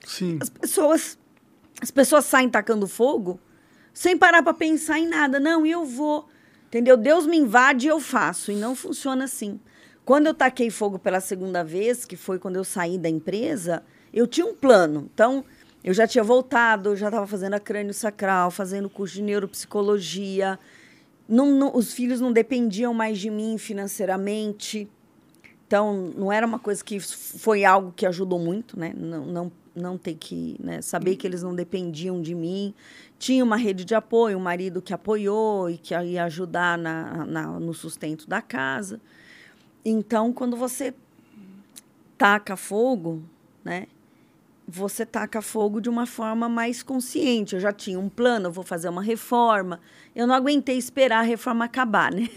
[0.06, 0.38] Sim.
[0.40, 1.18] as pessoas
[1.80, 3.40] as pessoas saem tacando fogo
[3.92, 5.38] sem parar para pensar em nada.
[5.38, 6.28] Não, eu vou.
[6.66, 6.96] Entendeu?
[6.96, 8.50] Deus me invade e eu faço.
[8.50, 9.60] E não funciona assim.
[10.04, 13.82] Quando eu taquei fogo pela segunda vez, que foi quando eu saí da empresa,
[14.12, 15.10] eu tinha um plano.
[15.12, 15.44] Então,
[15.84, 20.58] eu já tinha voltado, já estava fazendo a crânio sacral, fazendo curso de neuropsicologia.
[21.28, 24.88] Não, não- os filhos não dependiam mais de mim financeiramente.
[25.66, 28.94] Então, não era uma coisa que foi algo que ajudou muito, né?
[28.96, 30.80] Não, não, não ter que né?
[30.80, 32.72] saber que eles não dependiam de mim.
[33.18, 37.60] Tinha uma rede de apoio, um marido que apoiou e que ia ajudar na, na,
[37.60, 39.00] no sustento da casa.
[39.84, 40.94] Então, quando você
[42.16, 43.22] taca fogo,
[43.62, 43.86] né?
[44.66, 47.54] Você taca fogo de uma forma mais consciente.
[47.54, 49.80] Eu já tinha um plano, eu vou fazer uma reforma.
[50.14, 52.28] Eu não aguentei esperar a reforma acabar, né?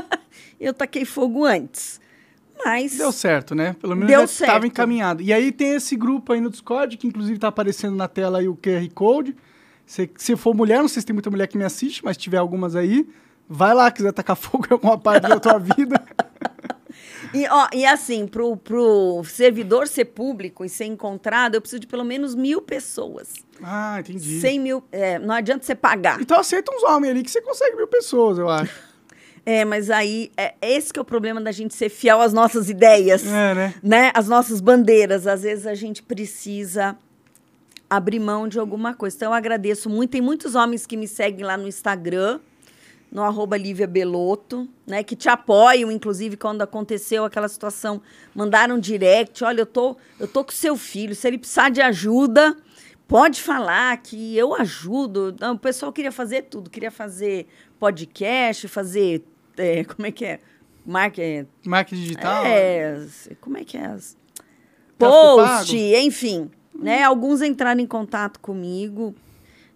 [0.58, 2.00] eu taquei fogo antes.
[2.64, 3.74] Mas Deu certo, né?
[3.80, 5.22] Pelo menos Deu já estava encaminhado.
[5.22, 8.48] E aí tem esse grupo aí no Discord, que inclusive está aparecendo na tela aí
[8.48, 9.36] o QR Code.
[9.84, 12.22] Se, se for mulher, não sei se tem muita mulher que me assiste, mas se
[12.22, 13.06] tiver algumas aí,
[13.48, 16.02] vai lá, quiser tacar fogo em alguma parte da tua vida.
[17.34, 21.86] E, ó, e assim, pro, pro servidor ser público e ser encontrado, eu preciso de
[21.86, 23.32] pelo menos mil pessoas.
[23.62, 24.40] Ah, entendi.
[24.40, 24.84] 100 mil.
[24.92, 26.20] é, não adianta você pagar.
[26.20, 28.72] Então aceita uns homens ali que você consegue mil pessoas, eu acho.
[29.46, 32.70] É, mas aí, é, esse que é o problema da gente ser fiel às nossas
[32.70, 33.74] ideias, É, né?
[33.82, 34.10] né?
[34.14, 35.26] Às nossas bandeiras.
[35.26, 36.96] Às vezes a gente precisa
[37.90, 39.14] abrir mão de alguma coisa.
[39.14, 40.12] Então, eu agradeço muito.
[40.12, 42.40] Tem muitos homens que me seguem lá no Instagram,
[43.14, 45.04] no arroba Lívia Belotto, né?
[45.04, 48.02] Que te apoiam, inclusive, quando aconteceu aquela situação.
[48.34, 52.56] Mandaram direct, olha, eu tô, eu tô com seu filho, se ele precisar de ajuda,
[53.06, 55.34] pode falar que eu ajudo.
[55.40, 56.68] Não, o pessoal queria fazer tudo.
[56.68, 57.46] Queria fazer
[57.78, 59.24] podcast, fazer...
[59.56, 60.40] é, como é que é?
[60.84, 61.22] Marca,
[61.64, 62.44] Marketing digital.
[62.44, 63.06] é,
[63.40, 63.96] como é que é?
[64.98, 66.50] Tráfego Post, enfim.
[66.74, 67.04] Né?
[67.04, 69.14] Alguns entraram em contato comigo.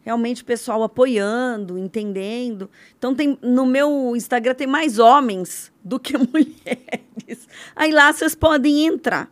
[0.03, 2.71] Realmente, o pessoal apoiando, entendendo.
[2.97, 7.47] Então, tem, no meu Instagram tem mais homens do que mulheres.
[7.77, 9.31] Aí lá vocês podem entrar.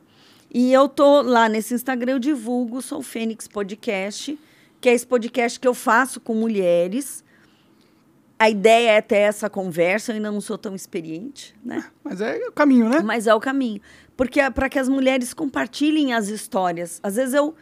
[0.52, 4.38] E eu tô lá nesse Instagram, eu divulgo o Sou Fênix Podcast,
[4.80, 7.24] que é esse podcast que eu faço com mulheres.
[8.38, 11.84] A ideia é ter essa conversa, eu ainda não sou tão experiente, né?
[12.04, 13.00] Mas é o caminho, né?
[13.00, 13.80] Mas é o caminho.
[14.16, 17.00] Porque é para que as mulheres compartilhem as histórias.
[17.02, 17.54] Às vezes eu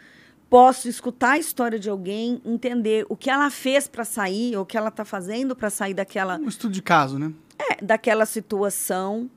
[0.48, 4.66] posso escutar a história de alguém, entender o que ela fez para sair, ou o
[4.66, 7.32] que ela está fazendo para sair daquela, Um estudo de caso, né?
[7.58, 9.28] é, daquela situação.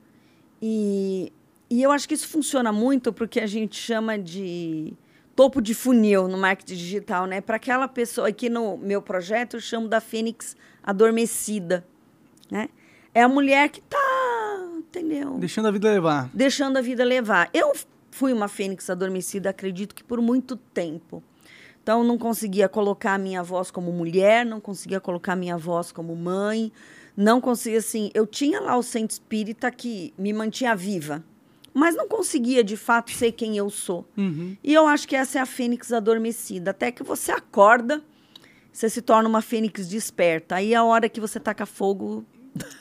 [0.62, 1.32] E,
[1.70, 4.94] e eu acho que isso funciona muito porque a gente chama de
[5.36, 7.42] topo de funil no marketing digital, né?
[7.42, 11.86] Para aquela pessoa, aqui no meu projeto eu chamo da fênix adormecida,
[12.50, 12.70] né?
[13.14, 15.38] É a mulher que tá, entendeu?
[15.38, 16.30] Deixando a vida levar.
[16.34, 17.50] deixando a vida levar.
[17.54, 17.74] Eu
[18.18, 21.24] fui uma fênix adormecida, acredito que por muito tempo.
[21.84, 25.92] Então, não conseguia colocar a minha voz como mulher, não conseguia colocar a minha voz
[25.92, 26.72] como mãe,
[27.16, 28.10] não conseguia, assim...
[28.16, 31.24] Eu tinha lá o centro espírita que me mantinha viva,
[31.74, 34.04] mas não conseguia, de fato, ser quem eu sou.
[34.18, 34.58] Uhum.
[34.64, 36.72] E eu acho que essa é a fênix adormecida.
[36.72, 38.02] Até que você acorda,
[38.74, 40.56] você se torna uma fênix desperta.
[40.56, 42.26] Aí é a hora que você taca fogo.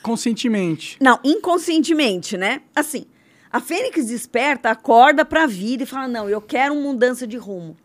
[0.01, 0.97] Conscientemente.
[0.99, 2.63] Não, inconscientemente, né?
[2.75, 3.05] Assim,
[3.51, 7.37] a fênix desperta, acorda para a vida e fala: não, eu quero uma mudança de
[7.37, 7.75] rumo.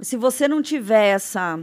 [0.00, 1.58] Se você não tiver essa.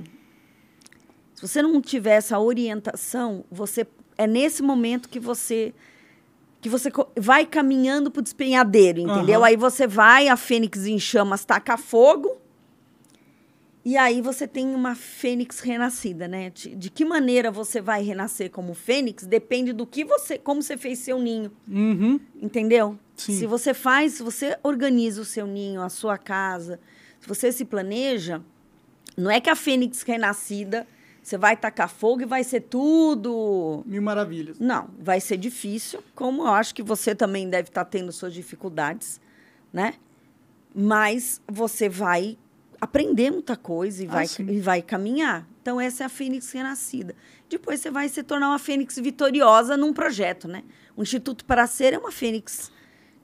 [1.33, 3.85] Se você não tiver essa orientação, você
[4.17, 5.73] é nesse momento que você
[6.61, 9.41] que você vai caminhando para o despenhadeiro, entendeu?
[9.41, 9.45] Uhum.
[9.45, 12.37] Aí você vai, a fênix em chamas taca fogo,
[13.85, 16.49] e aí você tem uma fênix renascida, né?
[16.49, 20.75] De, de, que maneira você vai renascer como fênix depende do que você, como você
[20.75, 22.19] fez seu ninho, uhum.
[22.41, 22.97] entendeu?
[23.15, 23.37] Sim.
[23.37, 26.79] Se você faz, se você organiza o seu ninho, a sua casa,
[27.21, 28.41] se você se planeja,
[29.15, 30.87] não é que a fênix renascida
[31.21, 33.83] você vai tacar fogo e vai ser tudo.
[33.85, 34.59] Mil maravilhas.
[34.59, 39.21] Não, vai ser difícil, como eu acho que você também deve estar tendo suas dificuldades,
[39.71, 39.93] né?
[40.73, 42.35] Mas você vai
[42.85, 45.47] aprender muita coisa e, ah, vai, e vai caminhar.
[45.61, 47.15] Então, essa é a fênix renascida.
[47.49, 50.63] Depois você vai se tornar uma fênix vitoriosa num projeto, né?
[50.95, 52.71] O Instituto para Ser é uma fênix.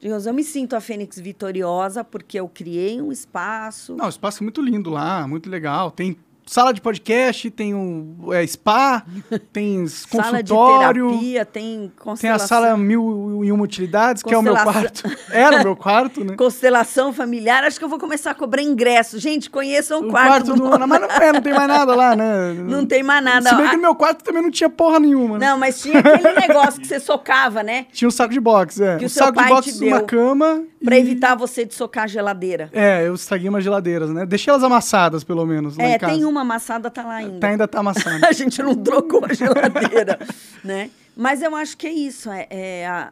[0.02, 3.96] Eu me sinto a fênix vitoriosa porque eu criei um espaço.
[3.96, 5.92] Não, o espaço é muito lindo lá, muito legal.
[5.92, 6.18] Tem
[6.52, 9.06] sala de podcast, tem um é, spa,
[9.54, 10.48] tem consultório.
[10.48, 12.18] Sala de terapia, tem constelação.
[12.18, 15.04] Tem a sala mil e uma utilidades, que é o meu quarto.
[15.30, 16.36] Era o meu quarto, né?
[16.38, 17.64] Constelação familiar.
[17.64, 19.18] Acho que eu vou começar a cobrar ingresso.
[19.18, 20.78] Gente, conheçam o, o quarto, quarto do...
[20.78, 20.88] do...
[20.88, 22.52] Mas não, é, não tem mais nada lá, né?
[22.72, 23.50] Não tem mais nada.
[23.50, 25.38] Se bem que no meu quarto também não tinha porra nenhuma.
[25.38, 25.48] Né?
[25.48, 27.86] Não, mas tinha aquele negócio que você socava, né?
[27.92, 28.98] Tinha um saco de boxe, é.
[28.98, 30.64] Que o, seu saco de boxe uma cama.
[30.84, 31.02] Pra e...
[31.02, 32.70] evitar você de socar a geladeira.
[32.74, 34.26] É, eu estraguei umas geladeiras, né?
[34.26, 37.40] Deixei elas amassadas, pelo menos, é, tem uma amassada, tá lá ainda.
[37.40, 38.24] Tá, ainda tá amassando.
[38.26, 40.20] a gente não trocou a geladeira,
[40.64, 40.90] né?
[41.16, 42.30] Mas eu acho que é isso.
[42.32, 43.12] É, é, a,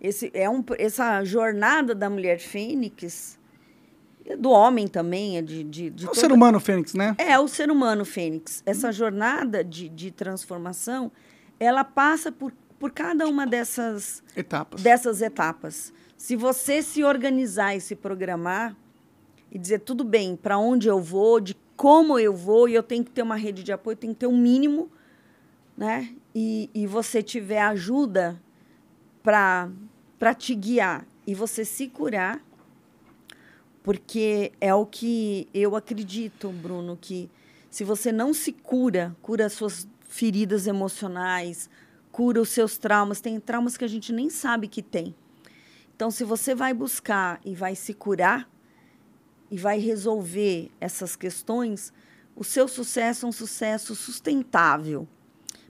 [0.00, 3.38] esse, é um, essa jornada da mulher fênix,
[4.38, 6.20] do homem também, é de, de, de é o toda...
[6.20, 7.14] ser humano fênix, né?
[7.18, 8.62] É, o ser humano fênix.
[8.64, 11.12] Essa jornada de, de transformação,
[11.60, 14.82] ela passa por, por cada uma dessas etapas.
[14.82, 15.92] dessas etapas.
[16.16, 18.76] Se você se organizar e se programar
[19.50, 23.04] e dizer tudo bem, para onde eu vou, de como eu vou, e eu tenho
[23.04, 24.90] que ter uma rede de apoio, tem que ter um mínimo,
[25.76, 26.14] né?
[26.34, 28.40] E, e você tiver ajuda
[29.22, 32.40] para te guiar e você se curar,
[33.82, 37.30] porque é o que eu acredito, Bruno, que
[37.70, 41.68] se você não se cura, cura as suas feridas emocionais,
[42.14, 45.12] cura os seus traumas, tem traumas que a gente nem sabe que tem.
[45.96, 48.48] Então, se você vai buscar e vai se curar,
[49.50, 51.92] e vai resolver essas questões,
[52.36, 55.08] o seu sucesso é um sucesso sustentável.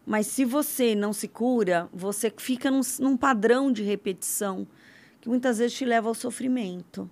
[0.04, 4.66] Mas se você não se cura, você fica num, num padrão de repetição
[5.22, 7.10] que muitas vezes te leva ao sofrimento.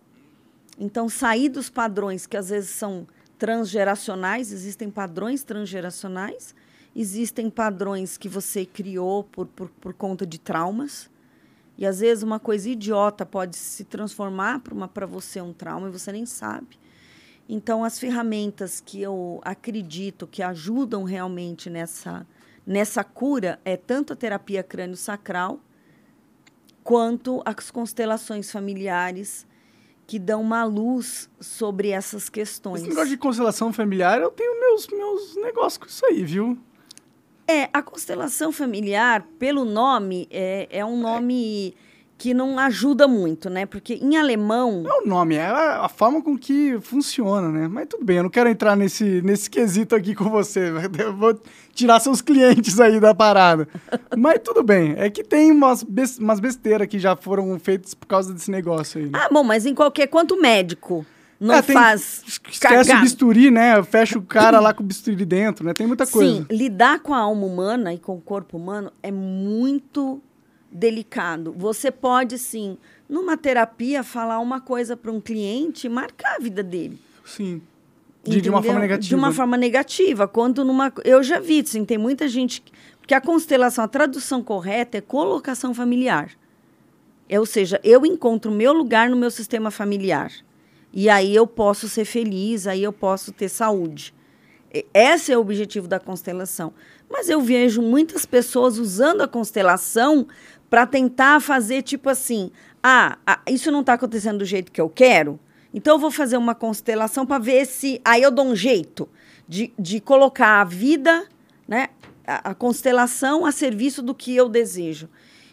[0.78, 3.06] Então, sair dos padrões que às vezes são
[3.38, 6.54] transgeracionais, existem padrões transgeracionais,
[6.94, 11.10] existem padrões que você criou por, por, por conta de traumas,
[11.77, 16.12] e às vezes uma coisa idiota pode se transformar para você um trauma e você
[16.12, 16.78] nem sabe.
[17.48, 22.27] Então, as ferramentas que eu acredito que ajudam realmente nessa,
[22.66, 25.59] nessa cura é tanto a terapia crânio-sacral
[26.85, 29.47] quanto as constelações familiares
[30.06, 32.81] que dão uma luz sobre essas questões.
[32.81, 36.59] Esse negócio de constelação familiar, eu tenho meus, meus negócios com isso aí, viu?
[37.52, 41.74] É, a constelação familiar, pelo nome, é, é um nome
[42.16, 43.66] que não ajuda muito, né?
[43.66, 44.82] Porque em alemão.
[44.82, 47.68] Não é o nome, é a, a, forma com que funciona, né?
[47.68, 50.72] Mas tudo bem, eu não quero entrar nesse, nesse quesito aqui com você.
[50.98, 51.38] Eu vou
[51.74, 53.68] tirar seus clientes aí da parada.
[54.16, 55.84] Mas tudo bem, é que tem umas,
[56.18, 59.10] umas besteiras que já foram feitas por causa desse negócio aí.
[59.10, 59.18] Né?
[59.20, 60.06] Ah, bom, mas em qualquer.
[60.06, 61.04] Quanto médico
[61.43, 62.23] não é, tem, faz.
[62.27, 63.82] Esquece o bisturi, né?
[63.82, 65.74] Fecha o cara lá com o bisturi dentro, né?
[65.74, 66.36] Tem muita coisa.
[66.36, 70.23] Sim, lidar com a alma humana e com o corpo humano é muito
[70.70, 71.52] delicado.
[71.59, 72.78] Você pode, sim,
[73.09, 76.97] numa terapia, falar uma coisa para um cliente e marcar a vida dele.
[77.24, 77.60] Sim.
[78.23, 79.09] De, de, uma forma negativa.
[79.09, 80.28] De uma forma negativa.
[80.28, 80.93] Quando numa.
[81.05, 82.62] Eu já vi, assim, tem muita gente.
[83.01, 86.31] Porque a constelação, a tradução correta é colocação familiar.
[87.28, 90.31] É, ou seja, eu encontro o meu lugar no meu sistema familiar.
[90.93, 94.14] E aí eu posso ser feliz, aí eu posso ter saúde.
[94.93, 96.73] Esse é o objetivo da constelação.
[97.10, 100.27] Mas eu vejo muitas pessoas usando a constelação
[100.70, 102.51] para tentar fazer tipo assim:
[102.82, 105.39] ah, isso não está acontecendo do jeito que eu quero,
[105.74, 108.01] então eu vou fazer uma constelação para ver se.
[108.05, 109.09] Aí eu dou um jeito
[109.47, 111.27] de, de colocar a vida,
[111.69, 111.89] né,
[112.27, 115.09] a, a constelação a serviço do que eu desejo.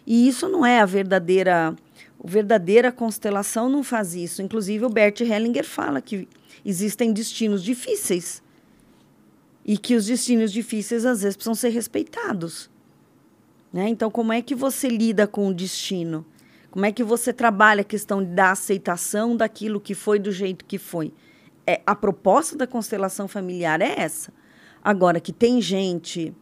[0.08, 1.76] E isso não é a verdadeira
[2.24, 4.42] a verdadeira constelação não faz isso.
[4.42, 6.28] Inclusive, o Bert Hellinger fala que
[6.66, 8.42] existem destinos difíceis.
[9.66, 12.72] e que os destinos difíceis às vezes precisam ser respeitados.
[13.72, 13.88] Né?
[13.90, 16.26] Então, como é que você lida com o destino?
[16.72, 20.80] Como é que você trabalha a questão da aceitação daquilo que foi do jeito que
[20.80, 21.14] foi?
[21.68, 24.34] É, a proposta da constelação familiar é essa.
[24.84, 26.34] Agora, que tem gente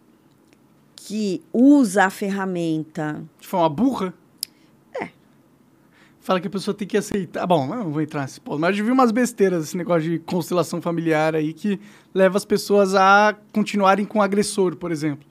[0.96, 3.24] que usa a ferramenta.
[3.40, 4.14] De forma burra?
[6.28, 7.48] Fala que a pessoa tem que aceitar.
[7.48, 10.20] Bom, eu não vou entrar nesse ponto, mas eu vi umas besteiras, esse negócio de
[10.20, 11.80] constelação familiar aí, que
[12.14, 15.26] leva as pessoas a continuarem com o agressor, por exemplo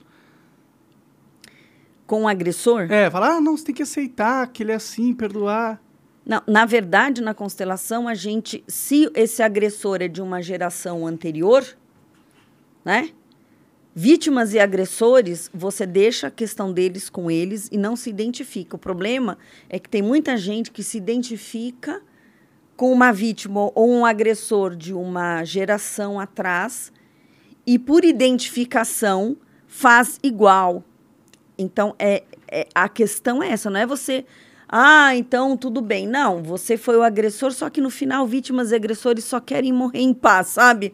[2.07, 2.89] com o agressor?
[2.89, 5.79] É, falar, ah, não, você tem que aceitar que ele é assim, perdoar.
[6.25, 11.65] Não, na verdade, na constelação, a gente, se esse agressor é de uma geração anterior,
[12.85, 13.09] né?
[13.99, 18.75] Vítimas e agressores, você deixa a questão deles com eles e não se identifica.
[18.75, 21.99] O problema é que tem muita gente que se identifica
[22.75, 26.93] com uma vítima ou um agressor de uma geração atrás
[27.65, 29.35] e, por identificação,
[29.67, 30.83] faz igual,
[31.57, 34.27] então, é, é, a questão é essa, não é você.
[34.69, 36.05] Ah, então tudo bem.
[36.05, 40.01] Não, você foi o agressor, só que no final vítimas e agressores só querem morrer
[40.01, 40.93] em paz, sabe?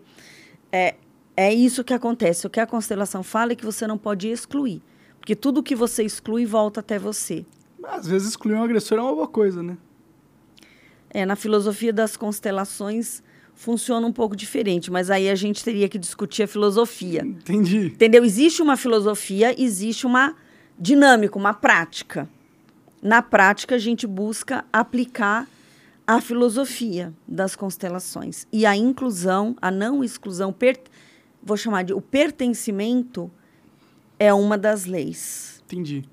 [0.71, 0.95] É,
[1.35, 2.45] é isso que acontece.
[2.47, 4.81] O que a constelação fala é que você não pode excluir.
[5.19, 7.45] Porque tudo que você exclui volta até você.
[7.83, 9.77] Às vezes excluir um agressor é uma boa coisa, né?
[11.09, 13.23] É, na filosofia das constelações
[13.53, 17.21] funciona um pouco diferente, mas aí a gente teria que discutir a filosofia.
[17.23, 17.87] Entendi.
[17.87, 18.25] Entendeu?
[18.25, 20.35] Existe uma filosofia, existe uma
[20.77, 22.27] dinâmico, uma prática.
[23.01, 25.47] Na prática, a gente busca aplicar
[26.05, 28.47] a filosofia das constelações.
[28.51, 30.79] E a inclusão, a não exclusão, per,
[31.45, 33.31] vou chamar de o pertencimento,
[34.19, 35.61] é uma das leis.
[35.65, 36.03] Entendi.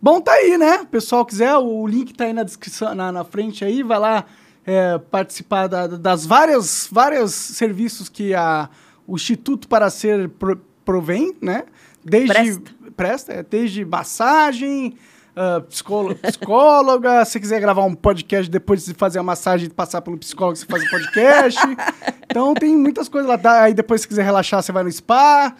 [0.00, 0.82] Bom, tá aí, né?
[0.82, 4.24] O pessoal quiser, o link tá aí na descrição, na, na frente aí, vai lá
[4.64, 8.68] é, participar da, das várias, vários serviços que a,
[9.06, 11.64] o Instituto para Ser pro, provém, né?
[12.04, 14.96] Desde Presta presta, é desde massagem,
[15.36, 20.16] uh, psicóloga, se quiser gravar um podcast depois de fazer a massagem e passar pelo
[20.16, 21.60] psicólogo, você faz um podcast.
[22.28, 23.62] então tem muitas coisas lá.
[23.62, 25.54] Aí depois, se quiser relaxar, você vai no spa.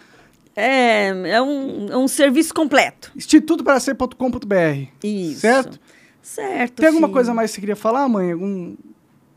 [0.57, 3.12] É, é um, é um serviço completo.
[3.15, 4.89] Instituto para ser.com.br.
[5.05, 5.40] Isso.
[5.40, 5.78] Certo?
[6.23, 6.77] Certo.
[6.77, 8.32] Tem alguma coisa mais que você queria falar, mãe?
[8.32, 8.74] Algum...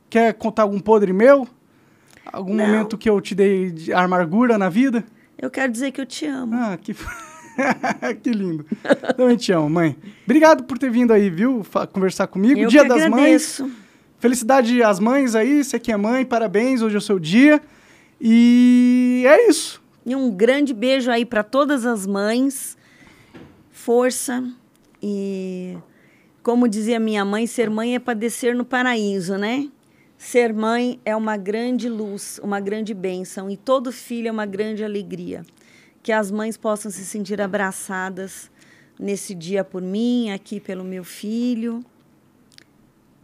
[0.09, 1.47] Quer contar algum podre meu?
[2.31, 2.65] Algum Não.
[2.65, 5.03] momento que eu te dei de amargura na vida?
[5.37, 6.55] Eu quero dizer que eu te amo.
[6.55, 6.95] Ah, que.
[8.21, 8.65] que lindo.
[9.15, 9.95] Também te amo, mãe.
[10.25, 11.65] Obrigado por ter vindo aí, viu?
[11.91, 12.59] conversar comigo.
[12.59, 13.63] Eu dia das agradeço.
[13.63, 13.75] Mães.
[14.19, 17.61] Felicidade às mães aí, você que é mãe, parabéns, hoje é o seu dia.
[18.19, 19.81] E é isso.
[20.05, 22.77] E um grande beijo aí para todas as mães.
[23.71, 24.43] Força
[25.01, 25.77] e
[26.43, 29.69] como dizia minha mãe, ser mãe é padecer no paraíso, né?
[30.17, 34.83] Ser mãe é uma grande luz, uma grande bênção e todo filho é uma grande
[34.83, 35.45] alegria
[36.01, 38.49] que as mães possam se sentir abraçadas
[38.99, 41.83] nesse dia por mim, aqui pelo meu filho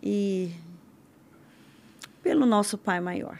[0.01, 0.51] e
[2.23, 3.37] pelo nosso Pai maior.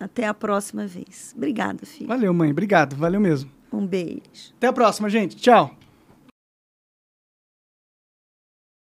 [0.00, 1.32] Até a próxima vez.
[1.36, 2.08] Obrigada, filho.
[2.08, 2.50] Valeu, mãe.
[2.50, 2.96] Obrigado.
[2.96, 3.50] Valeu mesmo.
[3.72, 4.52] Um beijo.
[4.56, 5.36] Até a próxima, gente.
[5.36, 5.76] Tchau.